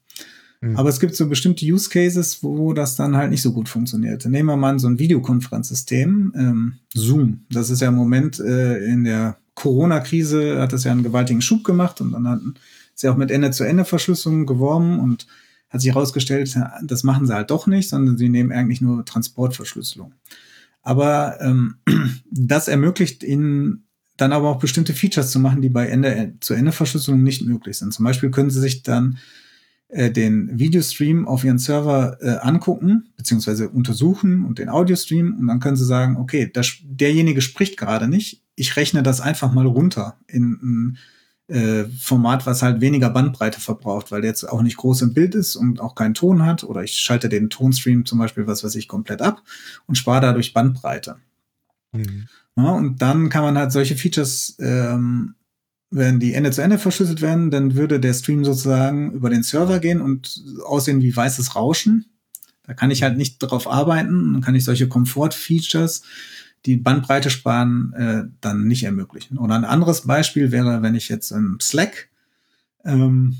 Mhm. 0.61 0.77
Aber 0.77 0.89
es 0.89 0.99
gibt 0.99 1.15
so 1.15 1.29
bestimmte 1.29 1.65
Use 1.65 1.89
Cases, 1.89 2.43
wo 2.43 2.73
das 2.73 2.97
dann 2.97 3.17
halt 3.17 3.31
nicht 3.31 3.43
so 3.43 3.53
gut 3.53 3.69
funktioniert. 3.69 4.25
Nehmen 4.27 4.49
wir 4.49 4.57
mal 4.57 4.79
so 4.79 4.89
ein 4.89 4.99
Videokonferenzsystem, 4.99 6.33
ähm, 6.37 6.73
Zoom. 6.95 7.45
Das 7.51 7.71
ist 7.71 7.81
ja 7.81 7.89
im 7.89 7.95
Moment 7.95 8.41
äh, 8.41 8.85
in 8.85 9.05
der 9.05 9.39
Corona-Krise 9.55 10.61
hat 10.61 10.73
das 10.73 10.85
ja 10.85 10.93
einen 10.93 11.03
gewaltigen 11.03 11.43
Schub 11.43 11.65
gemacht 11.65 12.01
und 12.01 12.13
dann 12.13 12.29
hatten 12.29 12.55
sie 12.95 13.09
auch 13.09 13.17
mit 13.17 13.31
Ende-zu-Ende-Verschlüsselung 13.31 14.47
geworben 14.47 15.01
und 15.01 15.27
hat 15.69 15.81
sich 15.81 15.93
herausgestellt, 15.93 16.57
das 16.83 17.03
machen 17.03 17.27
sie 17.27 17.35
halt 17.35 17.51
doch 17.51 17.67
nicht, 17.67 17.89
sondern 17.89 18.17
sie 18.17 18.29
nehmen 18.29 18.53
eigentlich 18.53 18.81
nur 18.81 19.05
Transportverschlüsselung. 19.05 20.15
Aber 20.83 21.39
ähm, 21.41 21.77
das 22.31 22.69
ermöglicht 22.69 23.23
ihnen 23.23 23.85
dann 24.17 24.33
aber 24.33 24.49
auch 24.49 24.59
bestimmte 24.59 24.95
Features 24.95 25.31
zu 25.31 25.39
machen, 25.39 25.61
die 25.61 25.69
bei 25.69 25.87
Ende-zu-Ende-Verschlüsselung 25.89 27.23
nicht 27.23 27.45
möglich 27.45 27.79
sind. 27.79 27.93
Zum 27.93 28.05
Beispiel 28.05 28.31
können 28.31 28.51
sie 28.51 28.61
sich 28.61 28.83
dann 28.83 29.19
äh, 29.89 30.11
den 30.11 30.59
Videostream 30.59 31.27
auf 31.27 31.45
ihren 31.45 31.59
Server 31.59 32.19
äh, 32.21 32.37
angucken, 32.47 33.09
beziehungsweise 33.17 33.71
untersuchen 33.71 34.45
und 34.45 34.59
den 34.59 34.69
Audiostream 34.69 35.37
und 35.39 35.47
dann 35.47 35.61
können 35.61 35.77
sie 35.77 35.87
sagen, 35.87 36.17
okay, 36.17 36.51
das, 36.53 36.77
derjenige 36.83 37.41
spricht 37.41 37.79
gerade 37.79 38.07
nicht, 38.07 38.43
ich 38.55 38.77
rechne 38.77 39.03
das 39.03 39.21
einfach 39.21 39.53
mal 39.53 39.67
runter 39.67 40.19
in 40.27 40.59
ein 40.63 40.99
äh, 41.49 41.85
Format, 41.99 42.45
was 42.45 42.61
halt 42.61 42.83
weniger 42.83 43.09
Bandbreite 43.09 43.61
verbraucht, 43.61 44.11
weil 44.13 44.21
der 44.21 44.31
jetzt 44.31 44.45
auch 44.45 44.61
nicht 44.61 44.77
groß 44.77 45.01
im 45.03 45.15
Bild 45.15 45.35
ist 45.35 45.57
und 45.57 45.81
auch 45.81 45.95
keinen 45.95 46.13
Ton 46.13 46.45
hat 46.45 46.65
oder 46.65 46.83
ich 46.83 46.97
schalte 46.97 47.31
den 47.31 47.49
Tonstream 47.49 48.05
zum 48.05 48.19
Beispiel, 48.19 48.47
was 48.47 48.63
weiß 48.63 48.75
ich, 48.75 48.89
komplett 48.89 49.23
ab 49.23 49.43
und 49.87 49.97
spare 49.97 50.21
dadurch 50.21 50.53
Bandbreite. 50.53 51.17
Mhm. 51.93 52.29
Ja, 52.57 52.73
und 52.73 53.01
dann 53.01 53.31
kann 53.31 53.45
man 53.45 53.57
halt 53.57 53.73
solche 53.73 53.97
Features 53.97 54.57
ähm, 54.59 55.37
wenn 55.91 56.21
die 56.21 56.35
Ende 56.35 56.51
zu 56.51 56.63
Ende 56.63 56.79
verschlüsselt 56.79 57.23
werden, 57.23 57.51
dann 57.51 57.75
würde 57.75 58.01
der 58.01 58.13
Stream 58.15 58.45
sozusagen 58.45 59.13
über 59.13 59.31
den 59.31 59.43
Server 59.43 59.79
gehen 59.79 60.01
und 60.01 60.43
aussehen 60.65 61.01
wie 61.01 61.15
weißes 61.15 61.57
Rauschen. 61.57 62.07
Da 62.65 62.75
kann 62.75 62.91
ich 62.91 63.03
halt 63.03 63.17
nicht 63.17 63.39
drauf 63.39 63.67
arbeiten. 63.67 64.35
Dann 64.35 64.43
kann 64.43 64.55
ich 64.55 64.65
solche 64.65 64.89
Komfort-Features, 64.89 66.03
die 66.67 66.77
Bandbreite 66.77 67.31
sparen, 67.31 67.93
äh, 67.95 68.25
dann 68.41 68.67
nicht 68.67 68.85
ermöglichen. 68.85 69.39
Oder 69.39 69.55
ein 69.55 69.65
anderes 69.65 70.03
Beispiel 70.03 70.53
wäre, 70.53 70.83
wenn 70.83 70.95
ich 70.95 71.09
jetzt 71.09 71.31
im 71.31 71.59
Slack 71.61 72.09
ähm, 72.85 73.39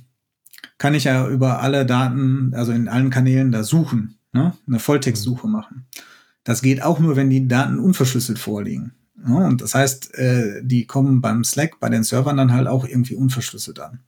kann 0.79 0.95
ich 0.95 1.05
ja 1.05 1.29
über 1.29 1.61
alle 1.61 1.85
Daten, 1.85 2.53
also 2.55 2.73
in 2.73 2.89
allen 2.89 3.11
Kanälen 3.11 3.53
da 3.53 3.65
suchen, 3.65 4.19
ne? 4.33 4.55
eine 4.67 4.79
Volltextsuche 4.79 5.49
machen. 5.49 5.87
Das 6.45 6.63
geht 6.63 6.83
auch 6.83 6.99
nur, 6.99 7.17
wenn 7.17 7.31
die 7.31 7.49
Daten 7.49 7.79
unverschlüsselt 7.79 8.39
vorliegen. 8.39 8.93
Ja, 9.27 9.35
und 9.35 9.61
das 9.61 9.75
heißt, 9.75 10.15
äh, 10.15 10.63
die 10.63 10.87
kommen 10.87 11.21
beim 11.21 11.45
Slack, 11.45 11.81
bei 11.81 11.89
den 11.89 12.05
Servern 12.05 12.37
dann 12.37 12.53
halt 12.53 12.69
auch 12.69 12.87
irgendwie 12.87 13.17
unverschlüsselt 13.17 13.81
an. 13.81 14.01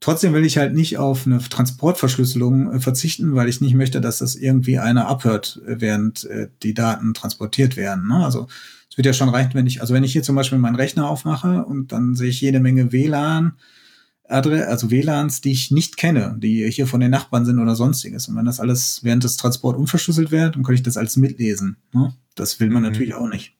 Trotzdem 0.00 0.34
will 0.34 0.44
ich 0.44 0.58
halt 0.58 0.74
nicht 0.74 0.98
auf 0.98 1.26
eine 1.26 1.38
Transportverschlüsselung 1.38 2.72
äh, 2.72 2.80
verzichten, 2.80 3.34
weil 3.34 3.48
ich 3.48 3.60
nicht 3.60 3.74
möchte, 3.74 4.00
dass 4.00 4.18
das 4.18 4.34
irgendwie 4.34 4.78
einer 4.78 5.08
abhört, 5.08 5.60
äh, 5.66 5.80
während 5.80 6.24
äh, 6.24 6.48
die 6.62 6.74
Daten 6.74 7.14
transportiert 7.14 7.76
werden. 7.76 8.08
Ne? 8.08 8.24
Also 8.24 8.46
es 8.90 8.96
wird 8.96 9.06
ja 9.06 9.12
schon 9.12 9.30
reichen, 9.30 9.54
wenn 9.54 9.66
ich, 9.66 9.80
also 9.80 9.94
wenn 9.94 10.04
ich 10.04 10.12
hier 10.12 10.22
zum 10.22 10.36
Beispiel 10.36 10.58
meinen 10.58 10.76
Rechner 10.76 11.08
aufmache 11.08 11.64
und 11.64 11.92
dann 11.92 12.14
sehe 12.14 12.28
ich 12.28 12.40
jede 12.40 12.60
Menge 12.60 12.92
WLAN, 12.92 13.54
also 14.28 14.90
WLANs, 14.90 15.40
die 15.40 15.52
ich 15.52 15.70
nicht 15.70 15.96
kenne, 15.96 16.36
die 16.38 16.68
hier 16.70 16.86
von 16.86 17.00
den 17.00 17.12
Nachbarn 17.12 17.44
sind 17.44 17.58
oder 17.60 17.76
sonstiges. 17.76 18.26
Und 18.28 18.36
wenn 18.36 18.44
das 18.44 18.58
alles 18.58 19.00
während 19.02 19.22
des 19.22 19.36
Transports 19.36 19.78
unverschlüsselt 19.78 20.30
wird, 20.30 20.56
dann 20.56 20.64
kann 20.64 20.74
ich 20.74 20.82
das 20.82 20.96
alles 20.96 21.16
mitlesen. 21.16 21.76
Ne? 21.92 22.12
Das 22.34 22.58
will 22.58 22.70
man 22.70 22.82
mhm. 22.82 22.90
natürlich 22.90 23.14
auch 23.14 23.28
nicht. 23.28 23.55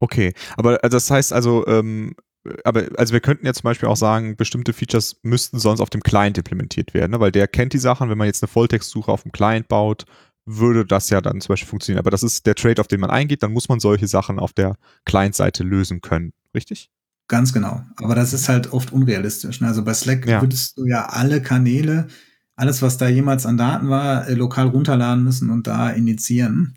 Okay, 0.00 0.32
aber 0.56 0.82
äh, 0.84 0.88
das 0.88 1.10
heißt 1.10 1.32
also, 1.32 1.66
ähm, 1.66 2.14
aber 2.64 2.86
also 2.96 3.12
wir 3.12 3.20
könnten 3.20 3.46
ja 3.46 3.52
zum 3.52 3.64
Beispiel 3.64 3.88
auch 3.88 3.96
sagen, 3.96 4.36
bestimmte 4.36 4.72
Features 4.72 5.16
müssten 5.22 5.58
sonst 5.58 5.80
auf 5.80 5.90
dem 5.90 6.02
Client 6.02 6.38
implementiert 6.38 6.94
werden, 6.94 7.12
ne? 7.12 7.20
weil 7.20 7.32
der 7.32 7.48
kennt 7.48 7.72
die 7.72 7.78
Sachen. 7.78 8.08
Wenn 8.08 8.18
man 8.18 8.26
jetzt 8.26 8.42
eine 8.42 8.48
Volltextsuche 8.48 9.10
auf 9.10 9.22
dem 9.22 9.32
Client 9.32 9.68
baut, 9.68 10.04
würde 10.44 10.86
das 10.86 11.10
ja 11.10 11.20
dann 11.20 11.40
zum 11.40 11.52
Beispiel 11.52 11.68
funktionieren. 11.68 12.00
Aber 12.00 12.10
das 12.10 12.22
ist 12.22 12.46
der 12.46 12.54
Trade, 12.54 12.80
auf 12.80 12.88
den 12.88 13.00
man 13.00 13.10
eingeht, 13.10 13.42
dann 13.42 13.52
muss 13.52 13.68
man 13.68 13.80
solche 13.80 14.06
Sachen 14.06 14.38
auf 14.38 14.52
der 14.52 14.76
Client-Seite 15.04 15.64
lösen 15.64 16.00
können, 16.00 16.32
richtig? 16.54 16.90
Ganz 17.28 17.52
genau. 17.52 17.82
Aber 17.96 18.14
das 18.14 18.32
ist 18.32 18.48
halt 18.48 18.72
oft 18.72 18.92
unrealistisch. 18.92 19.60
Ne? 19.60 19.66
Also 19.66 19.84
bei 19.84 19.94
Slack 19.94 20.26
ja. 20.26 20.40
würdest 20.40 20.78
du 20.78 20.86
ja 20.86 21.06
alle 21.06 21.42
Kanäle, 21.42 22.06
alles, 22.54 22.80
was 22.82 22.96
da 22.96 23.08
jemals 23.08 23.44
an 23.44 23.56
Daten 23.56 23.88
war, 23.88 24.28
äh, 24.28 24.34
lokal 24.34 24.68
runterladen 24.68 25.24
müssen 25.24 25.50
und 25.50 25.66
da 25.66 25.90
initiieren. 25.90 26.74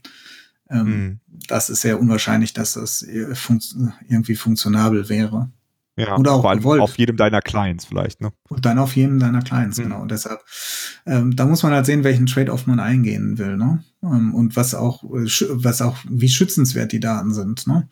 Ähm, 0.70 0.86
mhm. 0.86 1.20
Das 1.48 1.70
ist 1.70 1.82
sehr 1.82 2.00
unwahrscheinlich, 2.00 2.54
dass 2.54 2.74
das 2.74 3.06
fun 3.34 3.60
irgendwie 4.08 4.36
funktionabel 4.36 5.10
wäre. 5.10 5.50
Ja, 6.00 6.18
Oder 6.18 6.32
auch 6.32 6.54
gewollt. 6.54 6.82
auf 6.82 6.98
jedem 6.98 7.18
deiner 7.18 7.42
Clients 7.42 7.84
vielleicht, 7.84 8.22
ne? 8.22 8.32
Und 8.48 8.66
dann 8.66 8.80
auf 8.80 8.96
jedem 8.96 9.20
deiner 9.20 9.42
Clients, 9.42 9.78
mhm. 9.78 9.84
genau. 9.84 10.02
Und 10.02 10.12
deshalb, 10.12 10.40
ähm, 11.06 11.36
da 11.36 11.46
muss 11.46 11.62
man 11.62 11.74
halt 11.74 11.86
sehen, 11.86 12.06
welchen 12.06 12.26
Trade-off 12.26 12.68
man 12.68 12.80
eingehen 12.80 13.38
will, 13.38 13.58
ne? 13.58 13.84
Ähm, 14.02 14.34
und 14.34 14.56
was 14.56 14.74
auch, 14.74 15.04
äh, 15.04 15.28
was 15.50 15.82
auch, 15.82 15.98
wie 16.10 16.30
schützenswert 16.30 16.94
die 16.94 17.02
Daten 17.02 17.34
sind, 17.34 17.68
ne? 17.68 17.90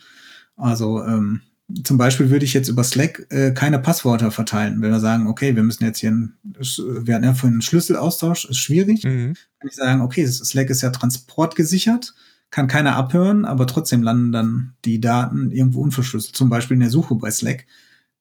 Also, 0.55 1.03
ähm, 1.03 1.41
zum 1.83 1.97
Beispiel 1.97 2.29
würde 2.29 2.45
ich 2.45 2.53
jetzt 2.53 2.69
über 2.69 2.85
Slack 2.85 3.27
äh, 3.29 3.51
keine 3.51 3.77
Passwörter 3.79 4.31
verteilen. 4.31 4.81
Wenn 4.81 4.91
wir 4.91 5.01
sagen, 5.01 5.27
okay, 5.27 5.57
wir 5.57 5.63
müssen 5.63 5.83
jetzt 5.83 5.99
hier, 5.99 6.11
ein, 6.11 6.37
wir 6.43 7.13
hatten 7.13 7.25
ja 7.25 7.33
vorhin 7.33 7.55
einen 7.55 7.61
Schlüsselaustausch, 7.61 8.45
ist 8.45 8.57
schwierig. 8.57 9.03
Mhm. 9.03 9.33
Kann 9.59 9.69
ich 9.69 9.75
sagen, 9.75 9.99
okay, 9.99 10.25
Slack 10.25 10.69
ist 10.69 10.81
ja 10.81 10.91
transportgesichert 10.91 12.15
kann 12.49 12.67
keiner 12.67 12.95
abhören, 12.95 13.45
aber 13.45 13.67
trotzdem 13.67 14.03
landen 14.03 14.31
dann 14.31 14.73
die 14.85 15.01
Daten 15.01 15.51
irgendwo 15.51 15.81
unverschlüsselt. 15.81 16.35
Zum 16.35 16.49
Beispiel 16.49 16.75
in 16.75 16.81
der 16.81 16.89
Suche 16.89 17.15
bei 17.15 17.29
Slack. 17.29 17.65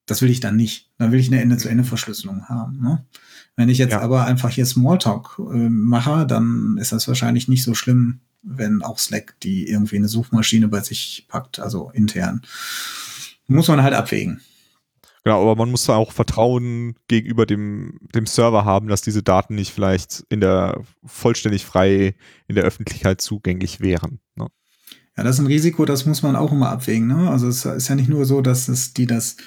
Das 0.05 0.21
will 0.21 0.29
ich 0.29 0.39
dann 0.39 0.55
nicht. 0.55 0.89
Dann 0.97 1.11
will 1.11 1.19
ich 1.19 1.27
eine 1.27 1.41
Ende-zu-Ende-Verschlüsselung 1.41 2.47
haben. 2.47 2.81
Ne? 2.81 3.05
Wenn 3.55 3.69
ich 3.69 3.77
jetzt 3.77 3.91
ja. 3.91 4.01
aber 4.01 4.25
einfach 4.25 4.49
hier 4.49 4.65
Smalltalk 4.65 5.39
äh, 5.39 5.69
mache, 5.69 6.25
dann 6.25 6.77
ist 6.79 6.91
das 6.91 7.07
wahrscheinlich 7.07 7.47
nicht 7.47 7.63
so 7.63 7.73
schlimm, 7.73 8.19
wenn 8.41 8.81
auch 8.81 8.99
Slack 8.99 9.35
die 9.41 9.67
irgendwie 9.67 9.97
eine 9.97 10.07
Suchmaschine 10.07 10.67
bei 10.67 10.81
sich 10.81 11.25
packt, 11.27 11.59
also 11.59 11.91
intern. 11.93 12.41
Muss 13.47 13.67
man 13.67 13.81
halt 13.81 13.93
abwägen. 13.93 14.41
Genau, 15.23 15.41
aber 15.41 15.55
man 15.55 15.71
muss 15.71 15.85
da 15.85 15.95
auch 15.95 16.11
Vertrauen 16.11 16.95
gegenüber 17.07 17.45
dem, 17.45 17.99
dem 18.15 18.25
Server 18.25 18.65
haben, 18.65 18.87
dass 18.87 19.01
diese 19.01 19.23
Daten 19.23 19.55
nicht 19.55 19.73
vielleicht 19.73 20.23
in 20.29 20.39
der 20.39 20.81
vollständig 21.05 21.65
frei 21.65 22.15
in 22.47 22.55
der 22.55 22.63
Öffentlichkeit 22.63 23.19
zugänglich 23.21 23.81
wären. 23.81 24.19
Ne? 24.35 24.47
Ja, 25.17 25.23
das 25.23 25.35
ist 25.35 25.39
ein 25.39 25.47
Risiko, 25.47 25.85
das 25.85 26.05
muss 26.05 26.21
man 26.21 26.35
auch 26.35 26.51
immer 26.51 26.69
abwägen. 26.69 27.07
Ne? 27.07 27.29
Also 27.29 27.47
es 27.47 27.65
ist 27.65 27.87
ja 27.87 27.95
nicht 27.95 28.09
nur 28.09 28.25
so, 28.25 28.41
dass 28.41 28.67
es 28.67 28.93
die 28.93 29.07
das 29.07 29.37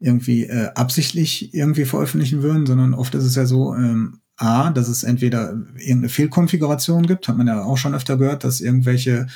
irgendwie 0.00 0.44
äh, 0.44 0.70
absichtlich 0.74 1.54
irgendwie 1.54 1.84
veröffentlichen 1.84 2.42
würden, 2.42 2.66
sondern 2.66 2.94
oft 2.94 3.14
ist 3.14 3.24
es 3.24 3.34
ja 3.34 3.46
so, 3.46 3.74
ähm, 3.74 4.20
A, 4.38 4.70
dass 4.70 4.86
es 4.86 5.02
entweder 5.02 5.50
irgendeine 5.76 6.08
Fehlkonfiguration 6.08 7.06
gibt, 7.06 7.26
hat 7.26 7.36
man 7.36 7.48
ja 7.48 7.64
auch 7.64 7.76
schon 7.76 7.94
öfter 7.94 8.16
gehört, 8.16 8.44
dass 8.44 8.60
irgendwelche 8.60 9.26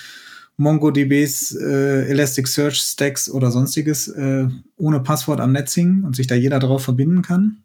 MongoDBs, 0.62 1.56
äh, 1.56 2.08
Elasticsearch 2.08 2.76
Stacks 2.76 3.30
oder 3.30 3.50
sonstiges 3.50 4.08
äh, 4.08 4.48
ohne 4.76 5.00
Passwort 5.00 5.40
am 5.40 5.52
Netz 5.52 5.74
hingen 5.74 6.04
und 6.04 6.16
sich 6.16 6.26
da 6.26 6.34
jeder 6.34 6.58
drauf 6.58 6.84
verbinden 6.84 7.22
kann. 7.22 7.62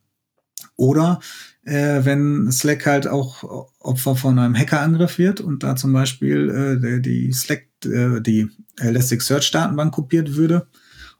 Oder 0.75 1.19
äh, 1.63 2.03
wenn 2.03 2.51
Slack 2.51 2.86
halt 2.86 3.07
auch 3.07 3.67
Opfer 3.79 4.15
von 4.15 4.38
einem 4.39 4.55
Hackerangriff 4.55 5.17
wird 5.17 5.41
und 5.41 5.63
da 5.63 5.75
zum 5.75 5.93
Beispiel 5.93 6.81
äh, 6.83 7.01
die 7.01 7.31
Slack, 7.33 7.67
äh, 7.86 8.21
die 8.21 8.49
Elasticsearch-Datenbank 8.79 9.93
kopiert 9.93 10.36
würde, 10.36 10.67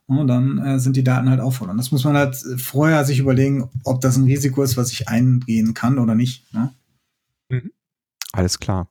und 0.08 0.26
dann 0.26 0.58
äh, 0.58 0.78
sind 0.78 0.96
die 0.96 1.04
Daten 1.04 1.28
halt 1.28 1.40
auch 1.40 1.52
verloren. 1.52 1.76
Das 1.76 1.92
muss 1.92 2.04
man 2.04 2.16
halt 2.16 2.34
vorher 2.56 3.04
sich 3.04 3.18
überlegen, 3.18 3.70
ob 3.84 4.00
das 4.00 4.16
ein 4.16 4.24
Risiko 4.24 4.62
ist, 4.62 4.78
was 4.78 4.90
ich 4.90 5.06
eingehen 5.06 5.74
kann 5.74 5.98
oder 5.98 6.14
nicht. 6.14 6.52
Ne? 6.54 6.74
Mhm. 7.50 7.72
Alles 8.32 8.58
klar. 8.58 8.90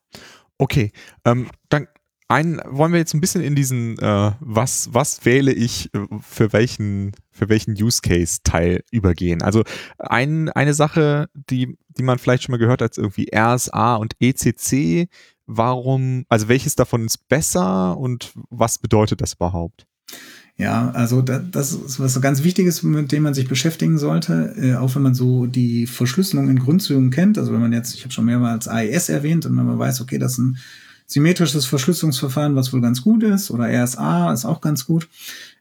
Okay, 0.60 0.92
ähm, 1.26 1.50
dann 1.70 1.88
ein, 2.28 2.62
wollen 2.66 2.92
wir 2.92 3.00
jetzt 3.00 3.14
ein 3.14 3.22
bisschen 3.22 3.42
in 3.42 3.56
diesen, 3.56 3.98
äh, 4.00 4.32
was, 4.40 4.90
was 4.92 5.24
wähle 5.26 5.54
ich 5.54 5.94
äh, 5.94 6.00
für 6.22 6.52
welchen, 6.52 7.14
für 7.32 7.50
welchen 7.50 7.72
Use 7.72 8.02
Case 8.02 8.40
Teil 8.44 8.84
übergehen. 8.92 9.42
Also 9.42 9.64
ein, 9.98 10.50
eine 10.50 10.74
Sache, 10.74 11.30
die, 11.34 11.78
die 11.90 12.04
man 12.04 12.20
vielleicht 12.20 12.44
schon 12.44 12.52
mal 12.52 12.58
gehört 12.58 12.82
hat, 12.82 12.98
irgendwie 12.98 13.30
RSA 13.34 13.96
und 13.96 14.16
ECC. 14.20 15.08
Warum, 15.46 16.26
also 16.28 16.50
welches 16.50 16.76
davon 16.76 17.06
ist 17.06 17.30
besser 17.30 17.98
und 17.98 18.34
was 18.50 18.80
bedeutet 18.80 19.22
das 19.22 19.34
überhaupt? 19.34 19.88
Ja, 20.58 20.90
also 20.90 21.22
das 21.22 21.72
ist 21.72 22.00
was 22.00 22.20
ganz 22.20 22.44
Wichtiges, 22.44 22.82
mit 22.82 23.12
dem 23.12 23.24
man 23.24 23.36
sich 23.36 23.48
beschäftigen 23.48 24.00
sollte, 24.00 24.56
äh, 24.58 24.76
auch 24.76 24.96
wenn 24.96 25.04
man 25.04 25.14
so 25.14 25.46
die 25.46 25.86
Verschlüsselung 25.86 26.50
in 26.50 26.60
Grundzügen 26.60 27.12
kennt. 27.12 27.38
Also 27.38 27.54
wenn 27.54 27.62
man 27.62 27.74
jetzt, 27.74 27.94
ich 27.94 28.04
habe 28.04 28.12
schon 28.12 28.26
mehrmals 28.26 28.68
AES 28.68 29.10
erwähnt 29.10 29.46
und 29.46 29.56
wenn 29.56 29.68
man 29.68 29.80
weiß, 29.80 30.02
okay, 30.02 30.18
das 30.18 30.34
ist 30.34 30.40
ein 30.40 30.58
symmetrisches 31.08 31.66
Verschlüsselungsverfahren, 31.66 32.56
was 32.56 32.74
wohl 32.74 32.82
ganz 32.82 33.02
gut 33.02 33.24
ist, 33.24 33.50
oder 33.50 33.66
RSA 33.68 34.32
ist 34.34 34.46
auch 34.46 34.62
ganz 34.62 34.86
gut, 34.86 35.08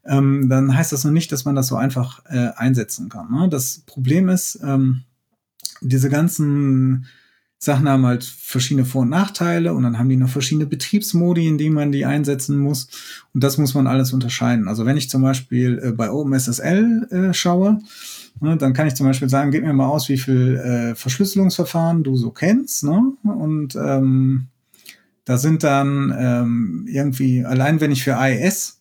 ähm, 0.04 0.48
dann 0.48 0.76
heißt 0.76 0.92
das 0.92 1.04
noch 1.04 1.12
nicht, 1.12 1.32
dass 1.32 1.44
man 1.44 1.54
das 1.54 1.68
so 1.68 1.76
einfach 1.76 2.22
äh, 2.26 2.50
einsetzen 2.56 3.08
kann. 3.08 3.30
Ne? 3.30 3.48
Das 3.48 3.82
Problem 3.86 4.28
ist, 4.28 4.58
ähm, 4.62 5.02
diese 5.80 6.10
ganzen 6.10 7.06
Sachen 7.58 7.88
haben 7.88 8.04
halt 8.04 8.24
verschiedene 8.24 8.84
Vor- 8.84 9.02
und 9.02 9.08
Nachteile 9.08 9.72
und 9.72 9.82
dann 9.82 9.98
haben 9.98 10.08
die 10.08 10.16
noch 10.16 10.28
verschiedene 10.28 10.66
Betriebsmodi, 10.66 11.46
in 11.46 11.58
denen 11.58 11.74
man 11.74 11.90
die 11.90 12.04
einsetzen 12.04 12.58
muss. 12.58 12.88
Und 13.32 13.42
das 13.42 13.56
muss 13.56 13.74
man 13.74 13.86
alles 13.86 14.12
unterscheiden. 14.12 14.68
Also 14.68 14.84
wenn 14.84 14.96
ich 14.96 15.08
zum 15.08 15.22
Beispiel 15.22 15.80
äh, 15.82 15.92
bei 15.92 16.10
OpenSSL 16.10 17.08
äh, 17.10 17.34
schaue, 17.34 17.80
ne, 18.40 18.56
dann 18.56 18.72
kann 18.74 18.86
ich 18.88 18.94
zum 18.94 19.06
Beispiel 19.06 19.28
sagen, 19.28 19.52
gib 19.52 19.64
mir 19.64 19.72
mal 19.72 19.86
aus, 19.86 20.08
wie 20.08 20.18
viel 20.18 20.56
äh, 20.56 20.94
Verschlüsselungsverfahren 20.94 22.02
du 22.02 22.16
so 22.16 22.30
kennst. 22.30 22.84
Ne? 22.84 23.12
Und 23.22 23.74
ähm, 23.76 24.48
da 25.26 25.36
sind 25.36 25.64
dann 25.64 26.14
ähm, 26.16 26.86
irgendwie, 26.88 27.44
allein 27.44 27.80
wenn 27.80 27.90
ich 27.90 28.04
für 28.04 28.16
AES 28.16 28.80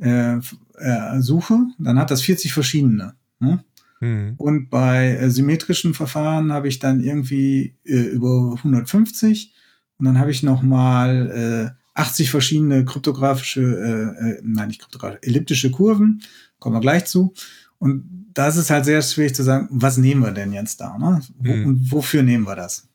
äh, 0.00 0.36
äh, 0.36 1.20
suche, 1.20 1.58
dann 1.78 1.98
hat 1.98 2.10
das 2.10 2.22
40 2.22 2.52
verschiedene. 2.52 3.14
Ne? 3.40 3.64
Mhm. 4.00 4.34
Und 4.36 4.68
bei 4.68 5.16
äh, 5.16 5.30
symmetrischen 5.30 5.94
Verfahren 5.94 6.52
habe 6.52 6.68
ich 6.68 6.80
dann 6.80 7.00
irgendwie 7.00 7.76
äh, 7.84 7.96
über 7.96 8.54
150 8.58 9.54
und 9.96 10.04
dann 10.04 10.18
habe 10.18 10.30
ich 10.30 10.42
noch 10.42 10.62
mal 10.62 11.74
äh, 11.74 11.98
80 11.98 12.30
verschiedene 12.30 12.84
kryptografische, 12.84 13.62
äh, 13.62 14.30
äh, 14.30 14.40
nein 14.44 14.68
nicht 14.68 14.82
kryptografische, 14.82 15.22
elliptische 15.22 15.70
Kurven, 15.70 16.22
kommen 16.58 16.76
wir 16.76 16.80
gleich 16.80 17.06
zu. 17.06 17.32
Und 17.78 18.28
da 18.34 18.48
ist 18.48 18.56
es 18.56 18.68
halt 18.68 18.84
sehr 18.84 19.00
schwierig 19.00 19.34
zu 19.34 19.42
sagen, 19.42 19.66
was 19.70 19.96
nehmen 19.96 20.22
wir 20.22 20.32
denn 20.32 20.52
jetzt 20.52 20.82
da? 20.82 20.98
Ne? 20.98 21.22
Wo, 21.38 21.52
mhm. 21.52 21.66
Und 21.66 21.90
wofür 21.90 22.22
nehmen 22.22 22.46
wir 22.46 22.56
das? 22.56 22.86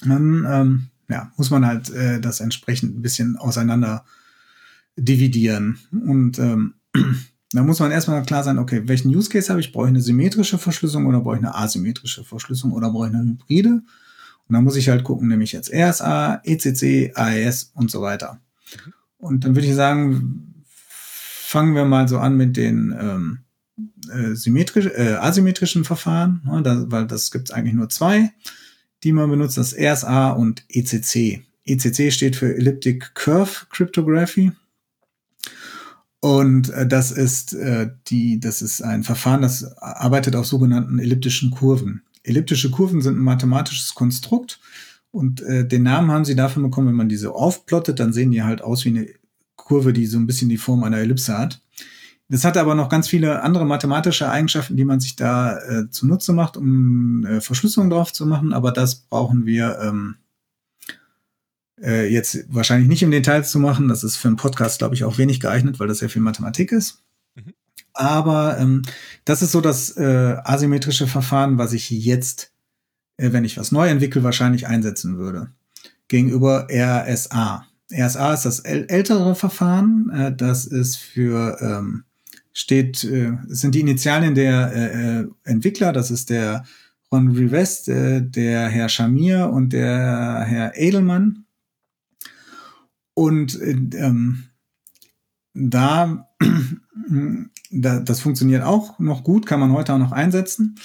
Dann 0.00 0.46
ähm, 0.48 0.90
ja, 1.08 1.32
muss 1.36 1.50
man 1.50 1.66
halt 1.66 1.90
äh, 1.90 2.20
das 2.20 2.40
entsprechend 2.40 2.96
ein 2.96 3.02
bisschen 3.02 3.36
auseinander 3.36 4.04
dividieren. 4.96 5.78
Und 5.92 6.38
ähm, 6.38 6.74
da 7.52 7.62
muss 7.62 7.80
man 7.80 7.90
erstmal 7.90 8.22
klar 8.22 8.42
sein, 8.42 8.58
okay, 8.58 8.82
welchen 8.86 9.14
Use 9.14 9.28
Case 9.28 9.48
habe 9.48 9.60
ich? 9.60 9.72
Brauche 9.72 9.86
ich 9.86 9.90
eine 9.90 10.00
symmetrische 10.00 10.58
Verschlüsselung 10.58 11.06
oder 11.06 11.20
brauche 11.20 11.36
ich 11.36 11.42
eine 11.42 11.54
asymmetrische 11.54 12.24
Verschlüsselung 12.24 12.72
oder 12.72 12.90
brauche 12.90 13.08
ich 13.08 13.14
eine 13.14 13.24
Hybride? 13.24 13.82
Und 14.46 14.52
dann 14.52 14.64
muss 14.64 14.76
ich 14.76 14.88
halt 14.88 15.04
gucken, 15.04 15.28
nämlich 15.28 15.52
jetzt 15.52 15.72
RSA, 15.72 16.42
ECC, 16.44 17.12
AES 17.14 17.72
und 17.74 17.90
so 17.90 18.02
weiter. 18.02 18.40
Und 19.16 19.44
dann 19.44 19.54
würde 19.54 19.66
ich 19.66 19.74
sagen, 19.74 20.64
fangen 20.66 21.74
wir 21.74 21.84
mal 21.84 22.08
so 22.08 22.18
an 22.18 22.36
mit 22.36 22.56
den 22.56 22.94
ähm, 22.98 23.38
äh, 24.12 24.34
symmetrisch, 24.34 24.86
äh, 24.86 25.14
asymmetrischen 25.14 25.84
Verfahren, 25.84 26.42
ne, 26.44 26.62
da, 26.62 26.90
weil 26.90 27.06
das 27.06 27.30
gibt 27.30 27.48
es 27.48 27.54
eigentlich 27.54 27.74
nur 27.74 27.88
zwei, 27.88 28.32
die 29.04 29.12
man 29.12 29.30
benutzt, 29.30 29.58
das 29.58 29.76
RSA 29.76 30.30
und 30.30 30.64
ECC. 30.68 31.42
ECC 31.66 32.12
steht 32.12 32.36
für 32.36 32.56
Elliptic 32.56 33.14
Curve 33.14 33.66
Cryptography. 33.70 34.52
Und 36.20 36.70
äh, 36.70 36.86
das 36.86 37.10
ist 37.10 37.52
äh, 37.52 37.90
die, 38.06 38.40
das 38.40 38.62
ist 38.62 38.82
ein 38.82 39.02
Verfahren, 39.04 39.42
das 39.42 39.64
arbeitet 39.78 40.36
auf 40.36 40.46
sogenannten 40.46 40.98
elliptischen 40.98 41.50
Kurven. 41.50 42.02
Elliptische 42.22 42.70
Kurven 42.70 43.02
sind 43.02 43.18
ein 43.18 43.22
mathematisches 43.22 43.94
Konstrukt 43.94 44.58
und 45.10 45.42
äh, 45.42 45.68
den 45.68 45.82
Namen 45.82 46.10
haben 46.10 46.24
sie 46.24 46.34
dafür 46.34 46.62
bekommen, 46.62 46.88
wenn 46.88 46.94
man 46.94 47.08
diese 47.10 47.32
aufplottet, 47.32 48.00
dann 48.00 48.14
sehen 48.14 48.30
die 48.30 48.42
halt 48.42 48.62
aus 48.62 48.84
wie 48.84 48.88
eine 48.88 49.06
Kurve, 49.54 49.92
die 49.92 50.06
so 50.06 50.18
ein 50.18 50.26
bisschen 50.26 50.48
die 50.48 50.56
Form 50.56 50.82
einer 50.82 50.98
Ellipse 50.98 51.36
hat. 51.38 51.60
Das 52.28 52.44
hat 52.44 52.56
aber 52.56 52.74
noch 52.74 52.88
ganz 52.88 53.06
viele 53.06 53.42
andere 53.42 53.66
mathematische 53.66 54.30
Eigenschaften, 54.30 54.76
die 54.76 54.84
man 54.84 54.98
sich 54.98 55.14
da 55.14 55.58
äh, 55.58 55.90
zunutze 55.90 56.32
macht, 56.32 56.56
um 56.56 57.24
äh, 57.26 57.40
Verschlüsselung 57.40 57.90
drauf 57.90 58.12
zu 58.12 58.24
machen. 58.26 58.52
Aber 58.52 58.72
das 58.72 58.94
brauchen 58.94 59.44
wir 59.44 59.78
ähm, 59.80 60.16
äh, 61.80 62.10
jetzt 62.10 62.46
wahrscheinlich 62.48 62.88
nicht 62.88 63.02
im 63.02 63.10
Detail 63.10 63.44
zu 63.44 63.58
machen. 63.58 63.88
Das 63.88 64.04
ist 64.04 64.16
für 64.16 64.28
einen 64.28 64.38
Podcast, 64.38 64.78
glaube 64.78 64.94
ich, 64.94 65.04
auch 65.04 65.18
wenig 65.18 65.38
geeignet, 65.38 65.78
weil 65.78 65.88
das 65.88 65.98
sehr 65.98 66.08
viel 66.08 66.22
Mathematik 66.22 66.72
ist. 66.72 67.02
Mhm. 67.34 67.52
Aber 67.92 68.58
ähm, 68.58 68.82
das 69.26 69.42
ist 69.42 69.52
so 69.52 69.60
das 69.60 69.96
äh, 69.96 70.36
asymmetrische 70.44 71.06
Verfahren, 71.06 71.58
was 71.58 71.74
ich 71.74 71.90
jetzt, 71.90 72.52
äh, 73.18 73.32
wenn 73.32 73.44
ich 73.44 73.58
was 73.58 73.70
neu 73.70 73.88
entwickle, 73.88 74.22
wahrscheinlich 74.22 74.66
einsetzen 74.66 75.18
würde. 75.18 75.50
Gegenüber 76.08 76.68
RSA. 76.70 77.66
RSA 77.92 78.34
ist 78.34 78.46
das 78.46 78.60
ältere 78.60 79.34
Verfahren. 79.34 80.10
Äh, 80.10 80.34
das 80.34 80.64
ist 80.64 80.96
für 80.96 81.58
ähm, 81.60 82.04
steht, 82.54 83.04
äh, 83.04 83.32
sind 83.48 83.74
die 83.74 83.80
Initialien 83.80 84.34
der 84.34 84.72
äh, 84.72 85.18
äh, 85.20 85.26
Entwickler. 85.42 85.92
Das 85.92 86.10
ist 86.10 86.30
der 86.30 86.64
Ron 87.12 87.32
Rivest, 87.32 87.88
äh, 87.88 88.22
der 88.22 88.68
Herr 88.68 88.88
Shamir 88.88 89.50
und 89.50 89.72
der 89.74 90.44
Herr 90.46 90.72
Edelmann. 90.76 91.44
Und 93.12 93.60
äh, 93.60 93.76
ähm, 93.98 94.44
da, 95.52 96.28
da, 97.70 98.00
das 98.00 98.20
funktioniert 98.20 98.62
auch 98.62 98.98
noch 98.98 99.24
gut, 99.24 99.46
kann 99.46 99.60
man 99.60 99.72
heute 99.72 99.92
auch 99.92 99.98
noch 99.98 100.12
einsetzen. 100.12 100.76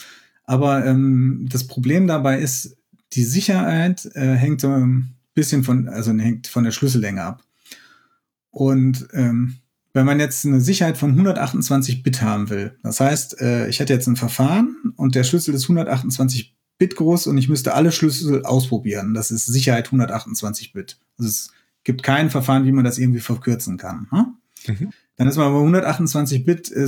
Aber 0.44 0.86
ähm, 0.86 1.48
das 1.52 1.68
Problem 1.68 2.08
dabei 2.08 2.40
ist, 2.40 2.78
die 3.14 3.24
Sicherheit 3.24 4.10
äh, 4.16 4.34
hängt 4.34 4.62
so 4.62 4.70
ein 4.70 5.16
bisschen 5.36 5.64
von, 5.64 5.88
also 5.88 6.12
hängt 6.14 6.48
von 6.48 6.64
der 6.64 6.72
Schlüssellänge 6.72 7.24
ab. 7.24 7.44
Und 8.50 9.08
ähm, 9.14 9.58
wenn 9.94 10.06
man 10.06 10.20
jetzt 10.20 10.46
eine 10.46 10.62
Sicherheit 10.62 10.98
von 10.98 11.12
128 11.12 12.04
Bit 12.04 12.22
haben 12.22 12.50
will, 12.50 12.78
das 12.84 13.00
heißt, 13.00 13.42
äh, 13.42 13.68
ich 13.70 13.80
hätte 13.80 13.94
jetzt 13.94 14.08
ein 14.08 14.16
Verfahren 14.16 14.94
und 14.96 15.16
der 15.16 15.24
Schlüssel 15.24 15.54
ist 15.54 15.64
128 15.64 16.56
Bit 16.78 16.96
groß 16.96 17.28
und 17.28 17.38
ich 17.38 17.50
müsste 17.50 17.74
alle 17.74 17.92
Schlüssel 17.92 18.46
ausprobieren. 18.46 19.14
Das 19.14 19.32
ist 19.32 19.46
Sicherheit 19.46 19.88
128 19.88 20.74
Bit. 20.74 20.98
Das 21.18 21.28
ist 21.28 21.54
gibt 21.84 22.04
kein 22.04 22.30
Verfahren, 22.30 22.66
wie 22.66 22.72
man 22.72 22.86
das 22.86 22.98
irgendwie 22.98 23.20
verkürzen 23.20 23.78
kann. 23.78 24.08
Ne? 24.12 24.28
Mhm. 24.68 24.94
Dann 25.16 25.28
ist 25.28 25.38
man 25.38 25.52
bei 25.52 25.60
128 25.60 26.46
Bit, 26.46 26.72
äh, 26.72 26.88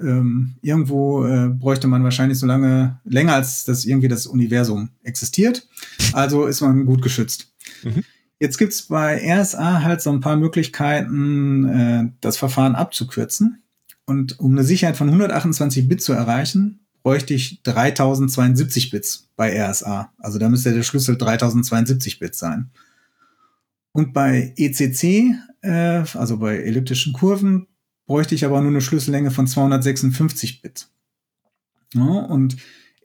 ähm, 0.00 0.54
irgendwo 0.62 1.24
äh, 1.26 1.48
bräuchte 1.48 1.86
man 1.86 2.02
wahrscheinlich 2.02 2.38
so 2.38 2.46
lange, 2.46 2.98
länger 3.04 3.34
als 3.34 3.64
das 3.64 3.84
irgendwie 3.84 4.08
das 4.08 4.26
Universum 4.26 4.88
existiert. 5.02 5.68
Also 6.12 6.46
ist 6.46 6.60
man 6.60 6.86
gut 6.86 7.02
geschützt. 7.02 7.52
Mhm. 7.84 8.04
Jetzt 8.40 8.58
gibt's 8.58 8.82
bei 8.82 9.20
RSA 9.20 9.82
halt 9.82 10.00
so 10.00 10.10
ein 10.10 10.20
paar 10.20 10.36
Möglichkeiten, 10.36 11.64
äh, 11.68 12.12
das 12.20 12.36
Verfahren 12.36 12.74
abzukürzen. 12.74 13.62
Und 14.04 14.38
um 14.38 14.52
eine 14.52 14.64
Sicherheit 14.64 14.96
von 14.96 15.08
128 15.08 15.88
Bit 15.88 16.02
zu 16.02 16.12
erreichen, 16.12 16.86
bräuchte 17.02 17.34
ich 17.34 17.62
3072 17.62 18.90
Bits 18.90 19.28
bei 19.36 19.60
RSA. 19.60 20.12
Also 20.18 20.38
da 20.38 20.48
müsste 20.48 20.72
der 20.72 20.82
Schlüssel 20.82 21.18
3072 21.18 22.18
Bit 22.18 22.34
sein. 22.34 22.70
Und 23.92 24.12
bei 24.12 24.54
ECC, 24.56 25.34
äh, 25.62 26.04
also 26.14 26.38
bei 26.38 26.58
elliptischen 26.58 27.12
Kurven, 27.12 27.66
bräuchte 28.06 28.34
ich 28.34 28.44
aber 28.44 28.60
nur 28.60 28.70
eine 28.70 28.80
Schlüssellänge 28.80 29.30
von 29.30 29.46
256 29.46 30.62
Bit. 30.62 30.88
Ja, 31.94 32.02
und 32.02 32.56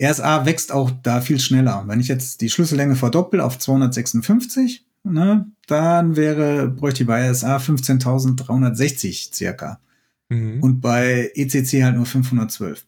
RSA 0.01 0.45
wächst 0.45 0.71
auch 0.71 0.91
da 0.91 1.21
viel 1.21 1.39
schneller. 1.39 1.83
Wenn 1.87 1.99
ich 1.99 2.07
jetzt 2.07 2.41
die 2.41 2.49
Schlüssellänge 2.49 2.95
verdoppel 2.95 3.41
auf 3.41 3.57
256, 3.57 4.85
ne, 5.03 5.47
dann 5.67 6.15
wäre, 6.15 6.69
bräuchte 6.69 7.03
ich 7.03 7.07
bei 7.07 7.29
RSA 7.29 7.57
15.360 7.57 9.33
circa. 9.33 9.79
Mhm. 10.29 10.61
Und 10.61 10.81
bei 10.81 11.31
ECC 11.35 11.83
halt 11.83 11.95
nur 11.95 12.05
512. 12.05 12.85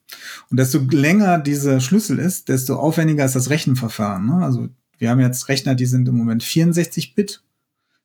Und 0.50 0.58
desto 0.58 0.78
länger 0.78 1.38
dieser 1.38 1.80
Schlüssel 1.80 2.18
ist, 2.18 2.48
desto 2.48 2.76
aufwendiger 2.76 3.24
ist 3.24 3.36
das 3.36 3.50
Rechenverfahren. 3.50 4.26
Ne? 4.26 4.44
Also 4.44 4.68
wir 4.98 5.10
haben 5.10 5.20
jetzt 5.20 5.48
Rechner, 5.48 5.74
die 5.74 5.86
sind 5.86 6.08
im 6.08 6.16
Moment 6.16 6.42
64 6.42 7.14
Bit 7.14 7.42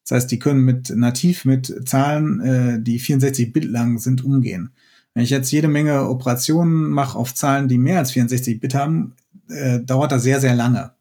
das 0.03 0.15
heißt, 0.15 0.31
die 0.31 0.39
können 0.39 0.61
mit 0.65 0.89
nativ 0.89 1.45
mit 1.45 1.87
Zahlen, 1.87 2.39
äh, 2.41 2.81
die 2.81 2.99
64 2.99 3.53
Bit 3.53 3.65
lang 3.65 3.99
sind, 3.99 4.23
umgehen. 4.23 4.71
Wenn 5.13 5.23
ich 5.23 5.29
jetzt 5.29 5.51
jede 5.51 5.67
Menge 5.67 6.07
Operationen 6.07 6.89
mache 6.89 7.17
auf 7.17 7.33
Zahlen, 7.33 7.67
die 7.67 7.77
mehr 7.77 7.99
als 7.99 8.11
64 8.11 8.59
Bit 8.59 8.75
haben, 8.75 9.13
äh, 9.49 9.79
dauert 9.79 10.11
das 10.11 10.23
sehr, 10.23 10.39
sehr 10.39 10.55
lange. 10.55 10.91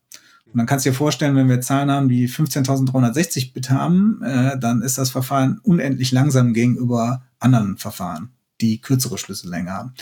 Und 0.53 0.59
dann 0.59 0.67
kannst 0.67 0.85
du 0.85 0.91
dir 0.91 0.97
vorstellen, 0.97 1.37
wenn 1.37 1.49
wir 1.49 1.61
Zahlen 1.61 1.91
haben, 1.91 2.09
die 2.09 2.29
15.360 2.29 3.53
Bit 3.53 3.71
haben, 3.71 4.21
äh, 4.23 4.59
dann 4.59 4.83
ist 4.83 4.99
das 4.99 5.11
Verfahren 5.11 5.61
unendlich 5.63 6.11
langsam 6.13 6.53
gegenüber 6.53 7.23
anderen 7.39 7.77
Verfahren, 7.77 8.31
die 8.61 8.81
kürzere 8.81 9.17
Schlüssellänge 9.17 9.71
haben. 9.71 9.95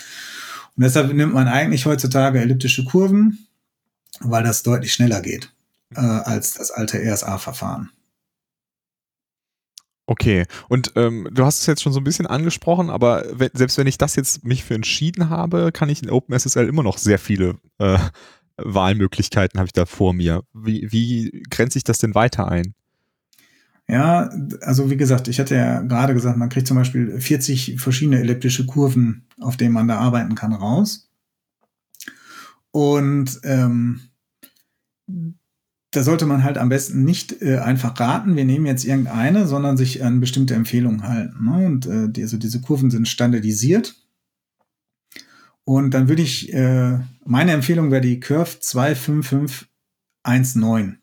Und 0.76 0.84
deshalb 0.84 1.12
nimmt 1.12 1.34
man 1.34 1.48
eigentlich 1.48 1.84
heutzutage 1.86 2.40
elliptische 2.40 2.84
Kurven, 2.84 3.46
weil 4.20 4.42
das 4.42 4.62
deutlich 4.62 4.92
schneller 4.92 5.20
geht 5.20 5.52
äh, 5.94 6.00
als 6.00 6.54
das 6.54 6.70
alte 6.70 6.98
RSA-Verfahren. 6.98 7.90
Okay, 10.06 10.46
und 10.70 10.92
ähm, 10.96 11.28
du 11.30 11.44
hast 11.44 11.60
es 11.60 11.66
jetzt 11.66 11.82
schon 11.82 11.92
so 11.92 12.00
ein 12.00 12.04
bisschen 12.04 12.26
angesprochen, 12.26 12.88
aber 12.88 13.26
selbst 13.52 13.76
wenn 13.76 13.86
ich 13.86 13.98
das 13.98 14.16
jetzt 14.16 14.42
mich 14.42 14.64
für 14.64 14.74
entschieden 14.74 15.28
habe, 15.28 15.70
kann 15.70 15.90
ich 15.90 16.02
in 16.02 16.08
OpenSSL 16.08 16.66
immer 16.66 16.82
noch 16.82 16.96
sehr 16.96 17.18
viele 17.18 17.56
äh, 17.76 17.98
Wahlmöglichkeiten 18.58 19.58
habe 19.58 19.66
ich 19.66 19.72
da 19.72 19.86
vor 19.86 20.12
mir. 20.12 20.42
Wie, 20.52 20.86
wie 20.90 21.42
grenze 21.50 21.78
ich 21.78 21.84
das 21.84 21.98
denn 21.98 22.14
weiter 22.14 22.48
ein? 22.48 22.74
Ja, 23.88 24.30
also 24.60 24.90
wie 24.90 24.98
gesagt, 24.98 25.28
ich 25.28 25.40
hatte 25.40 25.54
ja 25.54 25.80
gerade 25.80 26.12
gesagt, 26.12 26.36
man 26.36 26.50
kriegt 26.50 26.66
zum 26.66 26.76
Beispiel 26.76 27.18
40 27.20 27.80
verschiedene 27.80 28.20
elliptische 28.20 28.66
Kurven, 28.66 29.26
auf 29.40 29.56
denen 29.56 29.72
man 29.72 29.88
da 29.88 29.98
arbeiten 29.98 30.34
kann, 30.34 30.52
raus. 30.52 31.08
Und 32.70 33.40
ähm, 33.44 34.00
da 35.90 36.02
sollte 36.02 36.26
man 36.26 36.44
halt 36.44 36.58
am 36.58 36.68
besten 36.68 37.04
nicht 37.04 37.40
äh, 37.40 37.58
einfach 37.58 37.98
raten, 37.98 38.36
wir 38.36 38.44
nehmen 38.44 38.66
jetzt 38.66 38.84
irgendeine, 38.84 39.46
sondern 39.46 39.78
sich 39.78 40.04
an 40.04 40.20
bestimmte 40.20 40.54
Empfehlungen 40.54 41.04
halten. 41.04 41.44
Ne? 41.44 41.66
Und 41.66 41.86
äh, 41.86 42.10
die, 42.10 42.22
also 42.22 42.36
diese 42.36 42.60
Kurven 42.60 42.90
sind 42.90 43.08
standardisiert. 43.08 43.96
Und 45.68 45.92
dann 45.92 46.08
würde 46.08 46.22
ich, 46.22 46.50
äh, 46.54 46.98
meine 47.26 47.52
Empfehlung 47.52 47.90
wäre 47.90 48.00
die 48.00 48.20
Curve 48.20 48.56
25519. 48.58 50.96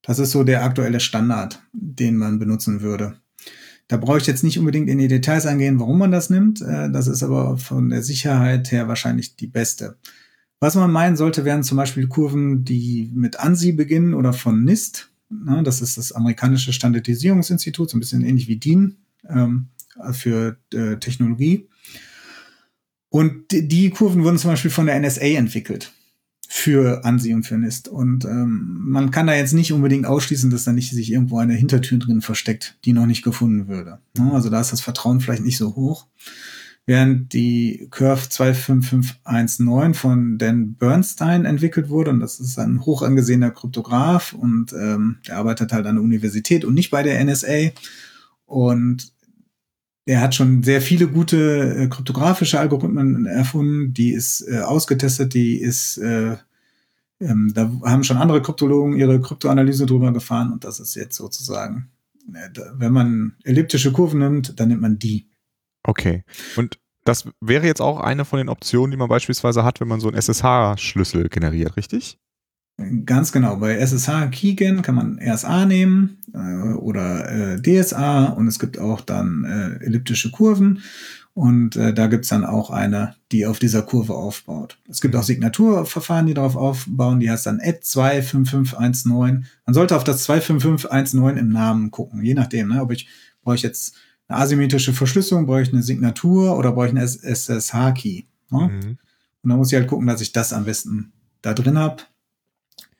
Das 0.00 0.20
ist 0.20 0.30
so 0.30 0.44
der 0.44 0.62
aktuelle 0.62 1.00
Standard, 1.00 1.60
den 1.72 2.16
man 2.16 2.38
benutzen 2.38 2.82
würde. 2.82 3.16
Da 3.88 3.96
brauche 3.96 4.18
ich 4.18 4.28
jetzt 4.28 4.44
nicht 4.44 4.60
unbedingt 4.60 4.88
in 4.88 4.98
die 4.98 5.08
Details 5.08 5.44
eingehen, 5.44 5.80
warum 5.80 5.98
man 5.98 6.12
das 6.12 6.30
nimmt. 6.30 6.62
Äh, 6.62 6.92
das 6.92 7.08
ist 7.08 7.24
aber 7.24 7.58
von 7.58 7.90
der 7.90 8.04
Sicherheit 8.04 8.70
her 8.70 8.86
wahrscheinlich 8.86 9.34
die 9.34 9.48
beste. 9.48 9.96
Was 10.60 10.76
man 10.76 10.92
meinen 10.92 11.16
sollte, 11.16 11.44
wären 11.44 11.64
zum 11.64 11.76
Beispiel 11.76 12.06
Kurven, 12.06 12.64
die 12.64 13.10
mit 13.12 13.40
ANSI 13.40 13.72
beginnen 13.72 14.14
oder 14.14 14.32
von 14.32 14.62
NIST. 14.62 15.10
Na, 15.30 15.64
das 15.64 15.80
ist 15.80 15.98
das 15.98 16.12
amerikanische 16.12 16.72
Standardisierungsinstitut, 16.72 17.90
so 17.90 17.96
ein 17.96 18.00
bisschen 18.00 18.22
ähnlich 18.22 18.46
wie 18.46 18.60
DIN 18.60 18.98
ähm, 19.28 19.66
für 20.12 20.58
äh, 20.72 20.98
Technologie. 20.98 21.66
Und 23.10 23.50
die, 23.50 23.90
Kurven 23.90 24.24
wurden 24.24 24.38
zum 24.38 24.50
Beispiel 24.50 24.70
von 24.70 24.86
der 24.86 24.98
NSA 24.98 25.26
entwickelt 25.36 25.92
für 26.48 27.04
ANSI 27.04 27.34
und 27.34 27.44
für 27.44 27.58
NIST. 27.58 27.88
Und 27.88 28.24
ähm, 28.24 28.80
man 28.80 29.10
kann 29.10 29.26
da 29.26 29.34
jetzt 29.34 29.52
nicht 29.52 29.72
unbedingt 29.72 30.06
ausschließen, 30.06 30.50
dass 30.50 30.64
da 30.64 30.72
nicht 30.72 30.90
sich 30.90 31.12
irgendwo 31.12 31.38
eine 31.38 31.54
Hintertür 31.54 31.98
drin 31.98 32.22
versteckt, 32.22 32.76
die 32.84 32.92
noch 32.92 33.06
nicht 33.06 33.22
gefunden 33.22 33.68
würde. 33.68 33.98
Also 34.32 34.50
da 34.50 34.60
ist 34.60 34.72
das 34.72 34.80
Vertrauen 34.80 35.20
vielleicht 35.20 35.44
nicht 35.44 35.58
so 35.58 35.76
hoch 35.76 36.06
während 36.86 37.32
die 37.34 37.86
Curve 37.92 38.28
25519 38.28 39.94
von 39.94 40.38
Dan 40.38 40.74
Bernstein 40.74 41.44
entwickelt 41.44 41.88
wurde. 41.88 42.10
Und 42.10 42.18
das 42.18 42.40
ist 42.40 42.58
ein 42.58 42.84
hoch 42.84 43.02
angesehener 43.02 43.52
Kryptograph 43.52 44.32
und 44.32 44.72
ähm, 44.72 45.18
der 45.28 45.36
arbeitet 45.36 45.72
halt 45.72 45.86
an 45.86 45.94
der 45.96 46.02
Universität 46.02 46.64
und 46.64 46.74
nicht 46.74 46.90
bei 46.90 47.04
der 47.04 47.24
NSA. 47.24 47.70
Und 48.46 49.12
er 50.06 50.20
hat 50.20 50.34
schon 50.34 50.62
sehr 50.62 50.80
viele 50.80 51.08
gute 51.08 51.76
äh, 51.76 51.86
kryptografische 51.88 52.58
Algorithmen 52.58 53.26
erfunden, 53.26 53.92
die 53.92 54.12
ist 54.12 54.42
äh, 54.48 54.60
ausgetestet, 54.60 55.34
die 55.34 55.60
ist, 55.60 55.98
äh, 55.98 56.36
ähm, 57.20 57.52
da 57.54 57.70
haben 57.84 58.04
schon 58.04 58.16
andere 58.16 58.42
Kryptologen 58.42 58.96
ihre 58.96 59.20
Kryptoanalyse 59.20 59.86
drüber 59.86 60.12
gefahren 60.12 60.52
und 60.52 60.64
das 60.64 60.80
ist 60.80 60.94
jetzt 60.94 61.16
sozusagen, 61.16 61.90
äh, 62.32 62.48
wenn 62.74 62.92
man 62.92 63.36
elliptische 63.44 63.92
Kurven 63.92 64.20
nimmt, 64.20 64.58
dann 64.58 64.68
nimmt 64.68 64.82
man 64.82 64.98
die. 64.98 65.28
Okay. 65.82 66.24
Und 66.56 66.78
das 67.04 67.28
wäre 67.40 67.66
jetzt 67.66 67.80
auch 67.80 68.00
eine 68.00 68.24
von 68.24 68.38
den 68.38 68.48
Optionen, 68.48 68.90
die 68.90 68.96
man 68.96 69.08
beispielsweise 69.08 69.64
hat, 69.64 69.80
wenn 69.80 69.88
man 69.88 70.00
so 70.00 70.08
einen 70.08 70.16
SSH-Schlüssel 70.16 71.28
generiert, 71.28 71.76
richtig? 71.76 72.18
Ganz 73.04 73.32
genau. 73.32 73.56
Bei 73.56 73.76
SSH 73.76 74.30
Keygen 74.30 74.82
kann 74.82 74.94
man 74.94 75.20
RSA 75.22 75.66
nehmen 75.66 76.18
äh, 76.32 76.72
oder 76.74 77.56
äh, 77.56 77.60
DSA 77.60 78.26
und 78.26 78.46
es 78.46 78.58
gibt 78.58 78.78
auch 78.78 79.00
dann 79.00 79.44
äh, 79.44 79.84
elliptische 79.84 80.30
Kurven 80.30 80.80
und 81.34 81.76
äh, 81.76 81.94
da 81.94 82.06
gibt's 82.06 82.28
dann 82.28 82.44
auch 82.44 82.70
eine, 82.70 83.14
die 83.32 83.46
auf 83.46 83.58
dieser 83.58 83.82
Kurve 83.82 84.14
aufbaut. 84.14 84.78
Es 84.88 85.00
gibt 85.00 85.14
auch 85.14 85.22
Signaturverfahren, 85.22 86.26
die 86.26 86.34
darauf 86.34 86.56
aufbauen, 86.56 87.20
die 87.20 87.30
heißt 87.30 87.46
dann 87.46 87.60
add 87.60 87.80
25519. 87.82 89.46
Man 89.66 89.74
sollte 89.74 89.96
auf 89.96 90.04
das 90.04 90.24
25519 90.24 91.36
im 91.38 91.52
Namen 91.52 91.90
gucken, 91.90 92.22
je 92.22 92.34
nachdem, 92.34 92.68
ne, 92.68 92.82
ob 92.82 92.92
ich 92.92 93.08
brauche 93.42 93.54
ich 93.54 93.62
jetzt 93.62 93.94
eine 94.28 94.38
asymmetrische 94.38 94.92
Verschlüsselung, 94.92 95.46
brauche 95.46 95.62
ich 95.62 95.72
eine 95.72 95.82
Signatur 95.82 96.56
oder 96.56 96.72
brauche 96.72 96.86
ich 96.86 96.96
einen 96.96 97.04
SSH-Key. 97.04 98.24
Ne? 98.50 98.68
Mhm. 98.68 98.98
Und 99.42 99.48
dann 99.48 99.58
muss 99.58 99.72
ich 99.72 99.78
halt 99.78 99.88
gucken, 99.88 100.06
dass 100.06 100.20
ich 100.20 100.32
das 100.32 100.52
am 100.52 100.64
besten 100.64 101.12
da 101.42 101.54
drin 101.54 101.78
habe. 101.78 102.02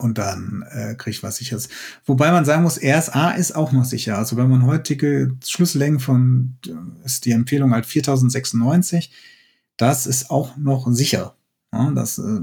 Und 0.01 0.17
dann 0.17 0.65
äh, 0.71 0.95
kriege 0.95 1.11
ich 1.11 1.23
was 1.23 1.37
sicheres. 1.37 1.69
Wobei 2.07 2.33
man 2.33 2.47
sagen 2.47 2.63
muss, 2.63 2.81
RSA 2.83 3.33
ist 3.33 3.55
auch 3.55 3.71
noch 3.73 3.85
sicher. 3.85 4.17
Also 4.17 4.39
wenn 4.39 4.49
man 4.49 4.65
heutige 4.65 5.37
Schlüssellängen 5.45 6.01
von, 6.01 6.57
äh, 6.67 7.05
ist 7.05 7.27
die 7.27 7.33
Empfehlung 7.33 7.73
halt 7.73 7.85
4096, 7.85 9.13
das 9.77 10.07
ist 10.07 10.31
auch 10.31 10.57
noch 10.57 10.91
sicher. 10.91 11.35
Ja, 11.73 11.91
das 11.91 12.19
äh, 12.19 12.41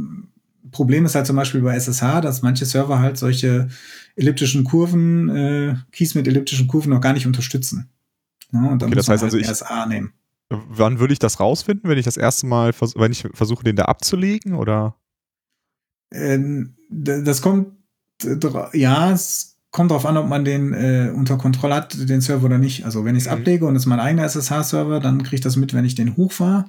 Problem 0.72 1.06
ist 1.06 1.16
halt 1.16 1.26
zum 1.26 1.36
Beispiel 1.36 1.62
bei 1.62 1.76
SSH, 1.76 2.22
dass 2.22 2.44
manche 2.44 2.66
Server 2.66 3.00
halt 3.00 3.18
solche 3.18 3.70
elliptischen 4.16 4.64
Kurven, 4.64 5.30
äh, 5.30 5.76
Keys 5.92 6.14
mit 6.14 6.28
elliptischen 6.28 6.68
Kurven 6.68 6.92
noch 6.92 7.02
gar 7.02 7.14
nicht 7.14 7.26
unterstützen. 7.26 7.90
Ja, 8.54 8.60
und 8.60 8.82
dann 8.82 8.90
okay, 8.90 8.98
das 8.98 9.10
heißt 9.10 9.24
halt 9.24 9.34
also 9.34 9.38
ich, 9.38 9.50
RSA 9.50 9.88
nehmen. 9.88 10.14
Wann 10.50 11.00
würde 11.00 11.14
ich 11.14 11.20
das 11.20 11.40
rausfinden, 11.40 11.90
wenn 11.90 11.98
ich 11.98 12.06
das 12.06 12.18
erste 12.18 12.46
Mal, 12.46 12.72
wenn 12.96 13.12
ich 13.12 13.28
versuche, 13.34 13.64
den 13.64 13.76
da 13.76 13.86
abzulegen, 13.86 14.54
oder? 14.54 14.96
Ähm, 16.12 16.76
das 16.90 17.42
kommt, 17.42 17.74
ja, 18.74 19.12
es 19.12 19.58
kommt 19.72 19.92
darauf 19.92 20.06
an, 20.06 20.18
ob 20.18 20.28
man 20.28 20.46
den 20.46 20.74
äh, 20.74 21.12
unter 21.14 21.38
Kontrolle 21.38 21.76
hat, 21.76 22.10
den 22.10 22.22
Server 22.22 22.46
oder 22.46 22.58
nicht. 22.58 22.86
Also 22.86 23.06
wenn 23.06 23.16
ich 23.16 23.24
es 23.24 23.30
mhm. 23.30 23.40
ablege 23.40 23.66
und 23.66 23.76
es 23.76 23.84
ist 23.84 23.88
mein 23.88 24.00
eigener 24.00 24.24
SSH-Server, 24.24 25.00
dann 25.00 25.24
kriege 25.24 25.36
ich 25.36 25.42
das 25.42 25.56
mit, 25.56 25.74
wenn 25.74 25.86
ich 25.86 25.96
den 25.96 26.18
hochfahre. 26.18 26.66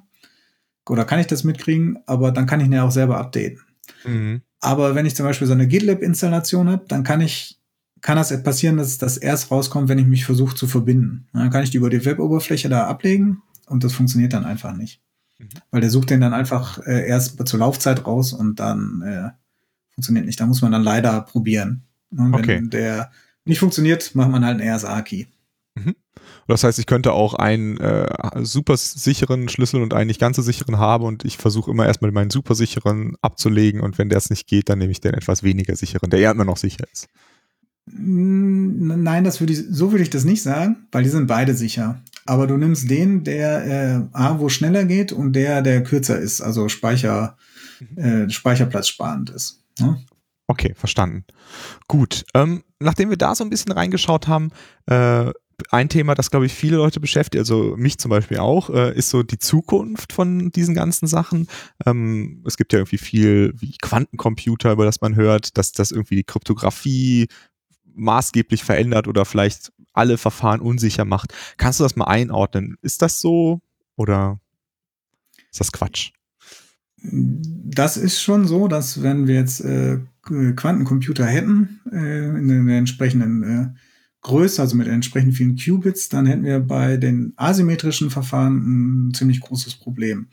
Oder 0.88 1.04
kann 1.04 1.20
ich 1.20 1.26
das 1.26 1.44
mitkriegen, 1.44 1.98
aber 2.06 2.32
dann 2.32 2.46
kann 2.46 2.60
ich 2.60 2.66
ihn 2.66 2.72
ja 2.72 2.84
auch 2.84 2.90
selber 2.90 3.18
updaten. 3.18 3.60
Mhm. 4.04 4.42
Aber 4.60 4.94
wenn 4.94 5.06
ich 5.06 5.14
zum 5.14 5.26
Beispiel 5.26 5.46
so 5.46 5.52
eine 5.52 5.68
GitLab-Installation 5.68 6.68
habe, 6.68 6.84
dann 6.88 7.04
kann 7.04 7.20
ich 7.20 7.58
kann 8.00 8.16
das 8.16 8.42
passieren, 8.42 8.76
dass 8.76 8.98
das 8.98 9.16
erst 9.16 9.50
rauskommt, 9.50 9.88
wenn 9.88 9.98
ich 9.98 10.06
mich 10.06 10.24
versuche 10.24 10.54
zu 10.54 10.66
verbinden. 10.66 11.26
Dann 11.32 11.50
kann 11.50 11.64
ich 11.64 11.70
die 11.70 11.78
über 11.78 11.90
die 11.90 12.04
Web-Oberfläche 12.04 12.68
da 12.68 12.86
ablegen 12.86 13.42
und 13.66 13.84
das 13.84 13.92
funktioniert 13.92 14.32
dann 14.32 14.44
einfach 14.44 14.76
nicht. 14.76 15.00
Mhm. 15.38 15.48
Weil 15.70 15.80
der 15.80 15.90
sucht 15.90 16.10
den 16.10 16.20
dann 16.20 16.34
einfach 16.34 16.78
äh, 16.86 17.06
erst 17.06 17.46
zur 17.46 17.60
Laufzeit 17.60 18.06
raus 18.06 18.32
und 18.32 18.60
dann 18.60 19.02
äh, 19.02 19.30
funktioniert 19.94 20.26
nicht. 20.26 20.40
Da 20.40 20.46
muss 20.46 20.62
man 20.62 20.72
dann 20.72 20.82
leider 20.82 21.20
probieren. 21.22 21.82
Und 22.10 22.32
wenn 22.32 22.40
okay. 22.40 22.60
der 22.62 23.10
nicht 23.44 23.58
funktioniert, 23.58 24.14
macht 24.14 24.30
man 24.30 24.44
halt 24.44 24.60
einen 24.60 24.74
RSA-Key. 24.74 25.26
Mhm. 25.74 25.94
Das 26.46 26.64
heißt, 26.64 26.78
ich 26.78 26.86
könnte 26.86 27.12
auch 27.12 27.34
einen 27.34 27.78
äh, 27.78 28.08
super 28.42 28.76
sicheren 28.76 29.48
Schlüssel 29.48 29.82
und 29.82 29.94
einen 29.94 30.08
nicht 30.08 30.20
ganz 30.20 30.36
so 30.36 30.42
sicheren 30.42 30.78
haben 30.78 31.04
und 31.04 31.24
ich 31.24 31.36
versuche 31.36 31.70
immer 31.70 31.86
erstmal 31.86 32.10
meinen 32.10 32.30
super 32.30 32.54
sicheren 32.54 33.16
abzulegen 33.20 33.80
und 33.80 33.98
wenn 33.98 34.08
das 34.08 34.30
nicht 34.30 34.46
geht, 34.46 34.68
dann 34.68 34.78
nehme 34.78 34.92
ich 34.92 35.00
den 35.00 35.14
etwas 35.14 35.42
weniger 35.42 35.76
sicheren, 35.76 36.10
der 36.10 36.20
ja 36.20 36.30
immer 36.30 36.44
noch 36.44 36.56
sicher 36.56 36.84
ist. 36.92 37.08
Nein, 37.86 39.24
das 39.24 39.40
würde 39.40 39.52
ich, 39.52 39.64
so 39.70 39.92
würde 39.92 40.02
ich 40.02 40.10
das 40.10 40.24
nicht 40.24 40.42
sagen, 40.42 40.86
weil 40.92 41.04
die 41.04 41.10
sind 41.10 41.26
beide 41.26 41.54
sicher. 41.54 42.00
Aber 42.28 42.46
du 42.46 42.58
nimmst 42.58 42.90
den, 42.90 43.24
der 43.24 43.64
äh, 44.12 44.16
A, 44.16 44.38
wo 44.38 44.50
schneller 44.50 44.84
geht 44.84 45.12
und 45.12 45.32
der, 45.32 45.62
der 45.62 45.82
kürzer 45.82 46.18
ist, 46.18 46.42
also 46.42 46.68
Speicher, 46.68 47.38
mhm. 47.80 47.98
äh, 47.98 48.30
Speicherplatz 48.30 48.88
sparend 48.88 49.30
ist. 49.30 49.64
Ne? 49.80 49.98
Okay, 50.46 50.74
verstanden. 50.74 51.24
Gut. 51.86 52.26
Ähm, 52.34 52.64
nachdem 52.80 53.08
wir 53.08 53.16
da 53.16 53.34
so 53.34 53.44
ein 53.44 53.50
bisschen 53.50 53.72
reingeschaut 53.72 54.28
haben, 54.28 54.50
äh, 54.86 55.32
ein 55.70 55.88
Thema, 55.88 56.14
das 56.14 56.30
glaube 56.30 56.44
ich 56.44 56.52
viele 56.52 56.76
Leute 56.76 57.00
beschäftigt, 57.00 57.40
also 57.40 57.74
mich 57.78 57.96
zum 57.96 58.10
Beispiel 58.10 58.38
auch, 58.38 58.68
äh, 58.68 58.94
ist 58.94 59.08
so 59.08 59.22
die 59.22 59.38
Zukunft 59.38 60.12
von 60.12 60.50
diesen 60.50 60.74
ganzen 60.74 61.06
Sachen. 61.06 61.48
Ähm, 61.86 62.44
es 62.46 62.58
gibt 62.58 62.74
ja 62.74 62.80
irgendwie 62.80 62.98
viel 62.98 63.54
wie 63.56 63.74
Quantencomputer, 63.80 64.72
über 64.72 64.84
das 64.84 65.00
man 65.00 65.16
hört, 65.16 65.56
dass 65.56 65.72
das 65.72 65.92
irgendwie 65.92 66.16
die 66.16 66.24
Kryptographie 66.24 67.28
maßgeblich 67.94 68.64
verändert 68.64 69.08
oder 69.08 69.24
vielleicht 69.24 69.72
alle 69.98 70.18
Verfahren 70.18 70.60
unsicher 70.60 71.04
macht. 71.04 71.34
Kannst 71.56 71.80
du 71.80 71.84
das 71.84 71.96
mal 71.96 72.06
einordnen? 72.06 72.76
Ist 72.82 73.02
das 73.02 73.20
so 73.20 73.60
oder 73.96 74.40
ist 75.50 75.60
das 75.60 75.72
Quatsch? 75.72 76.12
Das 77.02 77.96
ist 77.96 78.20
schon 78.20 78.46
so, 78.46 78.66
dass 78.66 79.02
wenn 79.02 79.26
wir 79.26 79.36
jetzt 79.36 79.60
äh, 79.60 79.98
Quantencomputer 80.22 81.26
hätten, 81.26 81.80
äh, 81.92 82.28
in 82.38 82.66
der 82.66 82.78
entsprechenden 82.78 83.42
äh, 83.42 83.68
Größe, 84.22 84.60
also 84.60 84.76
mit 84.76 84.88
entsprechend 84.88 85.34
vielen 85.34 85.56
Qubits, 85.56 86.08
dann 86.08 86.26
hätten 86.26 86.44
wir 86.44 86.58
bei 86.60 86.96
den 86.96 87.32
asymmetrischen 87.36 88.10
Verfahren 88.10 89.08
ein 89.08 89.14
ziemlich 89.14 89.40
großes 89.40 89.76
Problem. 89.76 90.28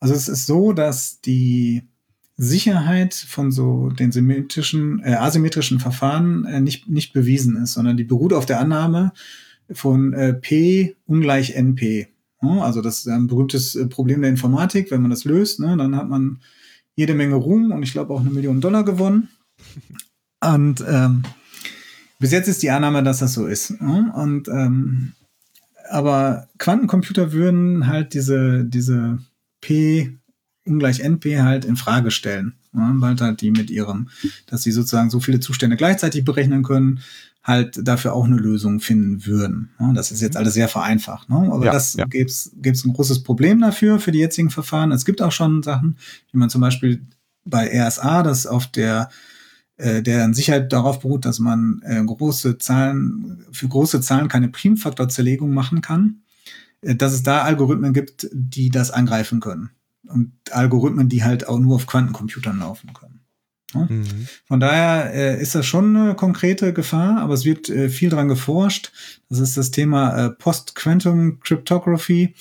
Also 0.00 0.14
es 0.14 0.28
ist 0.28 0.46
so, 0.46 0.72
dass 0.72 1.20
die 1.20 1.88
Sicherheit 2.36 3.14
von 3.14 3.52
so 3.52 3.90
den 3.90 4.10
symmetrischen, 4.10 5.00
äh, 5.04 5.14
asymmetrischen 5.14 5.78
Verfahren 5.78 6.44
äh, 6.44 6.60
nicht, 6.60 6.88
nicht 6.88 7.12
bewiesen 7.12 7.56
ist, 7.56 7.74
sondern 7.74 7.96
die 7.96 8.04
beruht 8.04 8.32
auf 8.32 8.46
der 8.46 8.60
Annahme 8.60 9.12
von 9.70 10.12
äh, 10.12 10.34
P 10.34 10.96
ungleich 11.06 11.54
NP. 11.54 12.08
Also 12.40 12.82
das 12.82 12.98
ist 12.98 13.08
ein 13.08 13.26
berühmtes 13.26 13.74
äh, 13.74 13.86
Problem 13.86 14.20
der 14.20 14.30
Informatik. 14.30 14.90
Wenn 14.90 15.00
man 15.00 15.10
das 15.10 15.24
löst, 15.24 15.60
ne, 15.60 15.76
dann 15.76 15.96
hat 15.96 16.08
man 16.08 16.40
jede 16.96 17.14
Menge 17.14 17.36
Ruhm 17.36 17.72
und 17.72 17.82
ich 17.82 17.92
glaube 17.92 18.12
auch 18.12 18.20
eine 18.20 18.30
Million 18.30 18.60
Dollar 18.60 18.84
gewonnen. 18.84 19.28
Und 20.44 20.84
ähm, 20.86 21.22
bis 22.18 22.32
jetzt 22.32 22.48
ist 22.48 22.62
die 22.62 22.70
Annahme, 22.70 23.02
dass 23.02 23.18
das 23.18 23.34
so 23.34 23.46
ist. 23.46 23.80
Ne? 23.80 24.12
Und 24.14 24.48
ähm, 24.48 25.12
aber 25.90 26.48
Quantencomputer 26.58 27.32
würden 27.32 27.86
halt 27.86 28.14
diese, 28.14 28.64
diese 28.64 29.18
P 29.60 30.18
ungleich 30.66 31.00
NP 31.00 31.40
halt 31.42 31.64
in 31.64 31.76
Frage 31.76 32.10
stellen. 32.10 32.54
Ja, 32.72 32.92
weil 32.96 33.16
halt 33.20 33.40
die 33.40 33.50
mit 33.50 33.70
ihrem, 33.70 34.08
dass 34.46 34.62
sie 34.62 34.72
sozusagen 34.72 35.10
so 35.10 35.20
viele 35.20 35.40
Zustände 35.40 35.76
gleichzeitig 35.76 36.24
berechnen 36.24 36.62
können, 36.64 37.00
halt 37.44 37.86
dafür 37.86 38.14
auch 38.14 38.24
eine 38.24 38.36
Lösung 38.36 38.80
finden 38.80 39.26
würden. 39.26 39.70
Ja, 39.78 39.92
das 39.92 40.10
ist 40.10 40.22
jetzt 40.22 40.36
alles 40.36 40.54
sehr 40.54 40.68
vereinfacht. 40.68 41.28
Ne? 41.28 41.36
Aber 41.52 41.66
ja, 41.66 41.72
das 41.72 41.94
ja. 41.94 42.06
gäbe 42.06 42.28
es 42.28 42.52
ein 42.62 42.92
großes 42.92 43.22
Problem 43.22 43.60
dafür, 43.60 44.00
für 44.00 44.12
die 44.12 44.18
jetzigen 44.18 44.50
Verfahren. 44.50 44.92
Es 44.92 45.04
gibt 45.04 45.20
auch 45.20 45.32
schon 45.32 45.62
Sachen, 45.62 45.98
wie 46.32 46.38
man 46.38 46.50
zum 46.50 46.62
Beispiel 46.62 47.02
bei 47.44 47.70
RSA, 47.70 48.22
das 48.22 48.46
auf 48.46 48.66
der 48.66 49.10
äh, 49.76 50.02
deren 50.02 50.34
Sicherheit 50.34 50.72
darauf 50.72 51.00
beruht, 51.00 51.24
dass 51.24 51.38
man 51.38 51.82
äh, 51.84 52.02
große 52.02 52.58
Zahlen, 52.58 53.44
für 53.50 53.68
große 53.68 54.00
Zahlen 54.00 54.28
keine 54.28 54.48
Primfaktorzerlegung 54.48 55.52
machen 55.52 55.80
kann, 55.80 56.22
äh, 56.80 56.94
dass 56.94 57.12
es 57.12 57.22
da 57.22 57.42
Algorithmen 57.42 57.92
gibt, 57.92 58.28
die 58.32 58.70
das 58.70 58.90
angreifen 58.90 59.40
können. 59.40 59.70
Und 60.08 60.32
Algorithmen, 60.50 61.08
die 61.08 61.24
halt 61.24 61.48
auch 61.48 61.58
nur 61.58 61.76
auf 61.76 61.86
Quantencomputern 61.86 62.58
laufen 62.58 62.92
können. 62.92 63.20
Ja? 63.74 63.86
Mhm. 63.88 64.28
Von 64.46 64.60
daher 64.60 65.12
äh, 65.14 65.40
ist 65.40 65.54
das 65.54 65.66
schon 65.66 65.96
eine 65.96 66.14
konkrete 66.14 66.72
Gefahr, 66.72 67.18
aber 67.20 67.34
es 67.34 67.44
wird 67.44 67.68
äh, 67.68 67.88
viel 67.88 68.10
dran 68.10 68.28
geforscht. 68.28 68.92
Das 69.28 69.38
ist 69.38 69.56
das 69.56 69.70
Thema 69.70 70.26
äh, 70.26 70.30
Post-Quantum 70.30 71.40
Cryptography, 71.40 72.34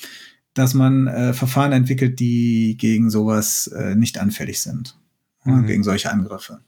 dass 0.53 0.74
man 0.74 1.07
äh, 1.07 1.34
Verfahren 1.34 1.72
entwickelt, 1.72 2.20
die 2.20 2.78
gegen 2.78 3.09
sowas 3.09 3.68
äh, 3.68 3.95
nicht 3.95 4.20
anfällig 4.20 4.61
sind. 4.61 4.97
Mhm. 5.45 5.66
Gegen 5.66 5.84
solche 5.84 6.11
Angriffe. 6.11 6.59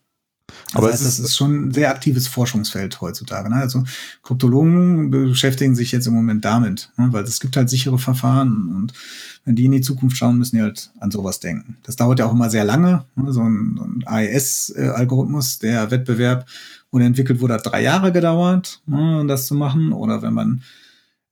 Das 0.75 0.83
Aber 0.83 0.91
heißt, 0.91 1.01
es 1.03 1.07
ist, 1.07 1.19
das 1.19 1.25
ist 1.27 1.37
schon 1.37 1.67
ein 1.67 1.71
sehr 1.71 1.89
aktives 1.89 2.27
Forschungsfeld 2.27 2.99
heutzutage. 2.99 3.49
Ne? 3.49 3.55
Also 3.55 3.83
Kryptologen 4.23 5.09
beschäftigen 5.09 5.73
sich 5.73 5.93
jetzt 5.93 6.05
im 6.05 6.13
Moment 6.13 6.43
damit, 6.43 6.91
ne? 6.97 7.07
weil 7.11 7.23
es 7.23 7.39
gibt 7.39 7.55
halt 7.55 7.69
sichere 7.69 7.97
Verfahren 7.97 8.75
und 8.75 8.93
wenn 9.45 9.55
die 9.55 9.65
in 9.65 9.71
die 9.71 9.81
Zukunft 9.81 10.17
schauen, 10.17 10.37
müssen 10.37 10.57
die 10.57 10.61
halt 10.61 10.91
an 10.99 11.11
sowas 11.11 11.39
denken. 11.39 11.77
Das 11.83 11.95
dauert 11.95 12.19
ja 12.19 12.25
auch 12.25 12.33
immer 12.33 12.49
sehr 12.49 12.65
lange. 12.65 13.05
Ne? 13.15 13.31
So 13.31 13.41
ein, 13.41 13.75
so 13.77 13.85
ein 13.85 14.03
AES-Algorithmus, 14.05 15.59
der 15.59 15.91
Wettbewerb 15.91 16.45
wurde 16.91 17.05
entwickelt, 17.05 17.39
wurde 17.39 17.53
hat 17.53 17.65
drei 17.65 17.81
Jahre 17.81 18.11
gedauert, 18.11 18.81
ne, 18.85 19.21
um 19.21 19.27
das 19.27 19.47
zu 19.47 19.55
machen. 19.55 19.93
Oder 19.93 20.21
wenn 20.21 20.33
man 20.33 20.63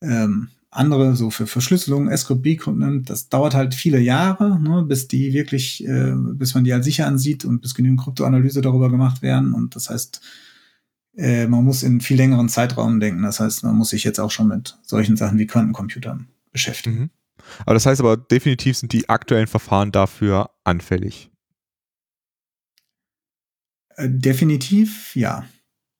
ähm, 0.01 0.49
andere 0.75 1.15
so 1.15 1.29
für 1.29 1.47
Verschlüsselung, 1.47 2.09
B-Crypt 2.09 2.77
nimmt, 2.77 3.09
das 3.09 3.29
dauert 3.29 3.53
halt 3.53 3.73
viele 3.73 3.99
Jahre, 3.99 4.59
ne, 4.59 4.83
bis 4.83 5.07
die 5.07 5.33
wirklich, 5.33 5.85
äh, 5.85 6.13
bis 6.15 6.53
man 6.53 6.63
die 6.63 6.73
als 6.73 6.85
sicher 6.85 7.07
ansieht 7.07 7.45
und 7.45 7.61
bis 7.61 7.75
genügend 7.75 8.01
Kryptoanalyse 8.01 8.61
darüber 8.61 8.89
gemacht 8.89 9.21
werden. 9.21 9.53
Und 9.53 9.75
das 9.75 9.89
heißt, 9.89 10.21
äh, 11.15 11.47
man 11.47 11.63
muss 11.63 11.83
in 11.83 12.01
viel 12.01 12.17
längeren 12.17 12.49
Zeitraum 12.49 12.99
denken. 12.99 13.23
Das 13.23 13.39
heißt, 13.39 13.63
man 13.63 13.75
muss 13.75 13.89
sich 13.89 14.03
jetzt 14.03 14.19
auch 14.19 14.31
schon 14.31 14.47
mit 14.47 14.77
solchen 14.83 15.15
Sachen 15.15 15.37
wie 15.37 15.47
Quantencomputern 15.47 16.27
beschäftigen. 16.51 16.99
Mhm. 16.99 17.09
Aber 17.65 17.73
das 17.73 17.85
heißt 17.85 17.99
aber 17.99 18.17
definitiv 18.17 18.77
sind 18.77 18.93
die 18.93 19.09
aktuellen 19.09 19.47
Verfahren 19.47 19.91
dafür 19.91 20.51
anfällig. 20.63 21.29
Äh, 23.95 24.09
definitiv, 24.09 25.15
ja. 25.15 25.45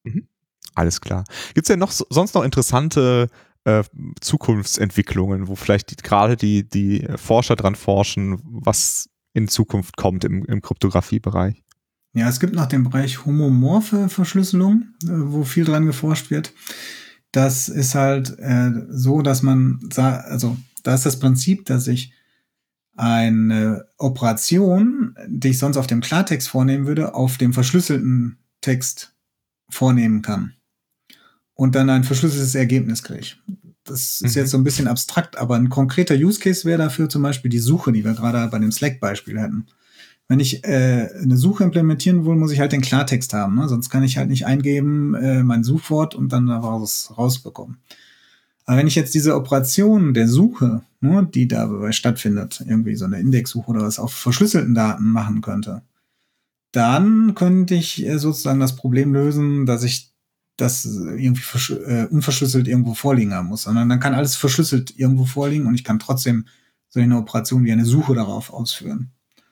Mhm. 0.03 0.27
Alles 0.75 1.01
klar. 1.01 1.23
Gibt 1.53 1.65
es 1.65 1.67
denn 1.67 1.79
noch 1.79 1.91
sonst 1.91 2.33
noch 2.33 2.43
interessante 2.43 3.29
äh, 3.65 3.83
Zukunftsentwicklungen, 4.19 5.47
wo 5.47 5.55
vielleicht 5.55 6.03
gerade 6.03 6.35
die, 6.35 6.67
die 6.67 7.07
Forscher 7.15 7.55
dran 7.55 7.75
forschen, 7.75 8.39
was 8.43 9.09
in 9.33 9.47
Zukunft 9.47 9.97
kommt 9.97 10.25
im, 10.25 10.45
im 10.45 10.61
Kryptographiebereich? 10.61 11.63
Ja, 12.13 12.29
es 12.29 12.39
gibt 12.39 12.53
noch 12.53 12.67
den 12.67 12.83
Bereich 12.83 13.25
homomorphe 13.25 14.09
Verschlüsselung, 14.09 14.93
äh, 15.03 15.07
wo 15.09 15.43
viel 15.43 15.65
dran 15.65 15.85
geforscht 15.85 16.29
wird. 16.29 16.53
Das 17.31 17.69
ist 17.69 17.95
halt 17.95 18.37
äh, 18.37 18.71
so, 18.89 19.21
dass 19.21 19.41
man, 19.41 19.79
also 19.95 20.57
da 20.83 20.93
ist 20.93 21.05
das 21.05 21.19
Prinzip, 21.19 21.65
dass 21.65 21.87
ich 21.87 22.13
eine 22.95 23.85
Operation, 23.97 25.15
die 25.27 25.49
ich 25.49 25.57
sonst 25.57 25.77
auf 25.77 25.87
dem 25.87 26.01
Klartext 26.01 26.47
vornehmen 26.47 26.85
würde, 26.85 27.15
auf 27.15 27.37
dem 27.39 27.51
verschlüsselten 27.51 28.37
Text 28.61 29.15
vornehmen 29.69 30.21
kann 30.21 30.53
und 31.55 31.75
dann 31.75 31.89
ein 31.89 32.03
verschlüsseltes 32.03 32.55
Ergebnis 32.55 33.03
kriege. 33.03 33.35
Das 33.83 34.21
ist 34.21 34.35
mhm. 34.35 34.41
jetzt 34.41 34.51
so 34.51 34.57
ein 34.57 34.63
bisschen 34.63 34.87
abstrakt, 34.87 35.37
aber 35.37 35.55
ein 35.55 35.69
konkreter 35.69 36.15
Use 36.15 36.39
Case 36.39 36.65
wäre 36.65 36.77
dafür 36.77 37.09
zum 37.09 37.21
Beispiel 37.21 37.51
die 37.51 37.59
Suche, 37.59 37.91
die 37.91 38.05
wir 38.05 38.13
gerade 38.13 38.47
bei 38.49 38.59
dem 38.59 38.71
Slack-Beispiel 38.71 39.39
hatten. 39.41 39.67
Wenn 40.29 40.39
ich 40.39 40.63
äh, 40.63 41.09
eine 41.21 41.35
Suche 41.35 41.65
implementieren 41.65 42.25
will, 42.25 42.35
muss 42.35 42.51
ich 42.51 42.59
halt 42.59 42.71
den 42.71 42.81
Klartext 42.81 43.33
haben. 43.33 43.55
Ne? 43.55 43.67
Sonst 43.67 43.89
kann 43.89 44.03
ich 44.03 44.17
halt 44.17 44.29
nicht 44.29 44.45
eingeben 44.45 45.13
äh, 45.15 45.43
mein 45.43 45.63
Suchwort 45.63 46.15
und 46.15 46.31
dann 46.31 46.47
daraus 46.47 47.13
rausbekommen. 47.17 47.77
Aber 48.65 48.77
wenn 48.77 48.87
ich 48.87 48.95
jetzt 48.95 49.13
diese 49.13 49.35
Operation 49.35 50.13
der 50.13 50.29
Suche, 50.29 50.81
ne, 51.01 51.27
die 51.33 51.49
dabei 51.49 51.91
stattfindet, 51.91 52.63
irgendwie 52.65 52.95
so 52.95 53.03
eine 53.03 53.19
Indexsuche 53.19 53.69
oder 53.69 53.81
was 53.81 53.99
auf 53.99 54.13
verschlüsselten 54.13 54.73
Daten 54.73 55.09
machen 55.09 55.41
könnte, 55.41 55.81
dann 56.71 57.35
könnte 57.35 57.75
ich 57.75 58.05
äh, 58.05 58.17
sozusagen 58.17 58.61
das 58.61 58.77
Problem 58.77 59.13
lösen, 59.13 59.65
dass 59.65 59.83
ich 59.83 60.12
das 60.57 60.85
irgendwie 60.85 61.43
äh, 61.87 62.05
unverschlüsselt 62.05 62.67
irgendwo 62.67 62.93
vorliegen 62.93 63.33
haben 63.33 63.47
muss, 63.47 63.63
sondern 63.63 63.89
dann 63.89 63.99
kann 63.99 64.13
alles 64.13 64.35
verschlüsselt 64.35 64.93
irgendwo 64.97 65.25
vorliegen 65.25 65.65
und 65.65 65.75
ich 65.75 65.83
kann 65.83 65.99
trotzdem 65.99 66.45
so 66.89 66.99
eine 66.99 67.17
Operation 67.17 67.63
wie 67.63 67.71
eine 67.71 67.85
Suche 67.85 68.13
darauf 68.13 68.53
ausführen. 68.53 69.11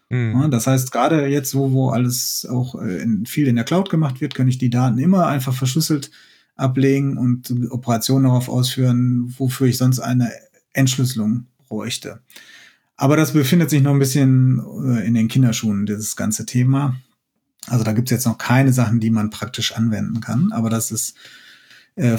Mhm. 0.09 0.33
Ja, 0.33 0.47
das 0.47 0.67
heißt, 0.67 0.91
gerade 0.91 1.27
jetzt, 1.27 1.55
wo, 1.55 1.71
wo 1.71 1.89
alles 1.89 2.45
auch 2.49 2.75
äh, 2.75 3.01
in, 3.01 3.25
viel 3.25 3.47
in 3.47 3.55
der 3.55 3.65
Cloud 3.65 3.89
gemacht 3.89 4.21
wird, 4.21 4.35
kann 4.35 4.47
ich 4.47 4.57
die 4.57 4.69
Daten 4.69 4.99
immer 4.99 5.27
einfach 5.27 5.53
verschlüsselt 5.53 6.11
ablegen 6.55 7.17
und 7.17 7.51
Operationen 7.71 8.25
darauf 8.25 8.49
ausführen, 8.49 9.33
wofür 9.37 9.67
ich 9.67 9.77
sonst 9.77 9.99
eine 9.99 10.31
Entschlüsselung 10.73 11.47
bräuchte. 11.67 12.21
Aber 12.95 13.17
das 13.17 13.33
befindet 13.33 13.71
sich 13.71 13.81
noch 13.81 13.93
ein 13.93 13.99
bisschen 13.99 14.61
äh, 14.85 15.07
in 15.07 15.15
den 15.15 15.27
Kinderschuhen, 15.27 15.87
dieses 15.87 16.15
ganze 16.15 16.45
Thema. 16.45 16.95
Also 17.67 17.83
da 17.83 17.93
gibt 17.93 18.09
es 18.09 18.11
jetzt 18.11 18.25
noch 18.25 18.37
keine 18.37 18.73
Sachen, 18.73 18.99
die 18.99 19.11
man 19.11 19.29
praktisch 19.29 19.73
anwenden 19.73 20.19
kann, 20.19 20.51
aber 20.51 20.69
das 20.69 20.91
ist 20.91 21.15
äh, 21.95 22.17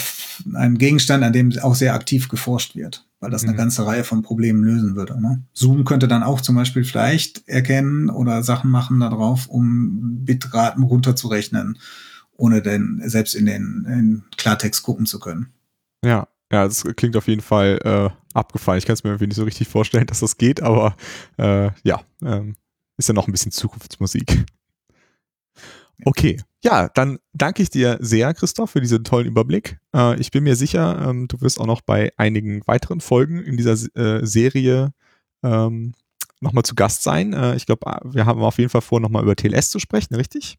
ein 0.54 0.78
Gegenstand, 0.78 1.24
an 1.24 1.32
dem 1.32 1.52
auch 1.60 1.74
sehr 1.74 1.94
aktiv 1.94 2.28
geforscht 2.28 2.76
wird, 2.76 3.06
weil 3.20 3.30
das 3.30 3.42
eine 3.42 3.52
mhm. 3.52 3.56
ganze 3.56 3.86
Reihe 3.86 4.04
von 4.04 4.22
Problemen 4.22 4.62
lösen 4.62 4.94
würde. 4.94 5.20
Ne? 5.20 5.42
Zoom 5.52 5.84
könnte 5.84 6.08
dann 6.08 6.22
auch 6.22 6.40
zum 6.40 6.54
Beispiel 6.54 6.84
vielleicht 6.84 7.48
erkennen 7.48 8.08
oder 8.10 8.42
Sachen 8.42 8.70
machen 8.70 9.00
darauf, 9.00 9.48
um 9.48 10.24
Bitraten 10.24 10.84
runterzurechnen, 10.84 11.78
ohne 12.32 12.62
denn 12.62 13.02
selbst 13.04 13.34
in 13.34 13.46
den 13.46 13.86
in 13.88 14.22
Klartext 14.36 14.82
gucken 14.82 15.06
zu 15.06 15.18
können. 15.18 15.48
Ja, 16.04 16.28
ja, 16.52 16.64
das 16.64 16.84
klingt 16.96 17.16
auf 17.16 17.28
jeden 17.28 17.40
Fall 17.40 17.78
äh, 17.82 18.10
abgefallen. 18.34 18.78
Ich 18.78 18.84
kann 18.84 18.94
es 18.94 19.04
mir 19.04 19.10
irgendwie 19.10 19.28
nicht 19.28 19.36
so 19.36 19.44
richtig 19.44 19.68
vorstellen, 19.68 20.06
dass 20.06 20.20
das 20.20 20.36
geht, 20.36 20.62
aber 20.62 20.96
äh, 21.38 21.70
ja, 21.82 22.02
ähm, 22.22 22.56
ist 22.98 23.08
ja 23.08 23.14
noch 23.14 23.26
ein 23.26 23.32
bisschen 23.32 23.52
Zukunftsmusik. 23.52 24.44
Okay, 26.04 26.40
ja, 26.64 26.88
dann 26.88 27.18
danke 27.32 27.62
ich 27.62 27.70
dir 27.70 27.98
sehr, 28.00 28.32
Christoph, 28.34 28.70
für 28.70 28.80
diesen 28.80 29.04
tollen 29.04 29.26
Überblick. 29.26 29.78
Äh, 29.94 30.18
ich 30.20 30.30
bin 30.30 30.44
mir 30.44 30.56
sicher, 30.56 31.08
ähm, 31.08 31.28
du 31.28 31.40
wirst 31.40 31.60
auch 31.60 31.66
noch 31.66 31.80
bei 31.80 32.12
einigen 32.16 32.62
weiteren 32.66 33.00
Folgen 33.00 33.42
in 33.42 33.56
dieser 33.56 33.72
äh, 33.96 34.24
Serie 34.24 34.92
ähm, 35.42 35.94
nochmal 36.40 36.64
zu 36.64 36.74
Gast 36.74 37.02
sein. 37.02 37.32
Äh, 37.32 37.56
ich 37.56 37.66
glaube, 37.66 38.00
wir 38.04 38.26
haben 38.26 38.42
auf 38.42 38.58
jeden 38.58 38.70
Fall 38.70 38.80
vor, 38.80 39.00
nochmal 39.00 39.22
über 39.22 39.36
TLS 39.36 39.70
zu 39.70 39.78
sprechen, 39.78 40.14
richtig? 40.14 40.58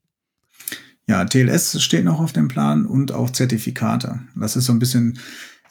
Ja, 1.08 1.26
TLS 1.26 1.82
steht 1.82 2.06
noch 2.06 2.20
auf 2.20 2.32
dem 2.32 2.48
Plan 2.48 2.86
und 2.86 3.12
auch 3.12 3.30
Zertifikate. 3.30 4.22
Das 4.36 4.56
ist 4.56 4.66
so 4.66 4.74
ein 4.74 4.80
bisschen 4.80 5.20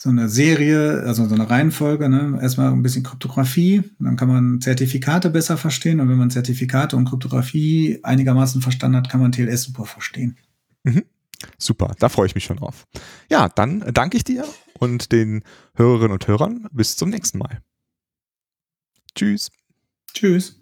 so 0.03 0.11
eine 0.11 0.28
Serie, 0.28 1.05
also 1.07 1.26
so 1.26 1.34
eine 1.36 1.48
Reihenfolge, 1.48 2.09
ne? 2.09 2.36
erstmal 2.42 2.72
ein 2.72 2.82
bisschen 2.82 3.05
Kryptographie, 3.05 3.84
dann 4.00 4.16
kann 4.16 4.26
man 4.26 4.61
Zertifikate 4.61 5.30
besser 5.30 5.57
verstehen 5.57 6.00
und 6.00 6.09
wenn 6.09 6.18
man 6.18 6.28
Zertifikate 6.28 6.96
und 6.96 7.09
Kryptographie 7.09 8.00
einigermaßen 8.03 8.61
verstanden 8.62 8.96
hat, 8.96 9.09
kann 9.09 9.20
man 9.20 9.30
TLS 9.30 9.62
super 9.62 9.84
verstehen. 9.84 10.36
Mhm. 10.82 11.05
Super, 11.57 11.94
da 12.00 12.09
freue 12.09 12.26
ich 12.26 12.34
mich 12.34 12.42
schon 12.42 12.57
drauf. 12.57 12.84
Ja, 13.30 13.48
dann 13.48 13.84
danke 13.94 14.16
ich 14.16 14.24
dir 14.24 14.44
und 14.80 15.12
den 15.12 15.44
Hörerinnen 15.74 16.12
und 16.12 16.26
Hörern. 16.26 16.66
Bis 16.72 16.96
zum 16.96 17.11
nächsten 17.11 17.38
Mal. 17.38 17.61
Tschüss. 19.14 19.53
Tschüss. 20.14 20.61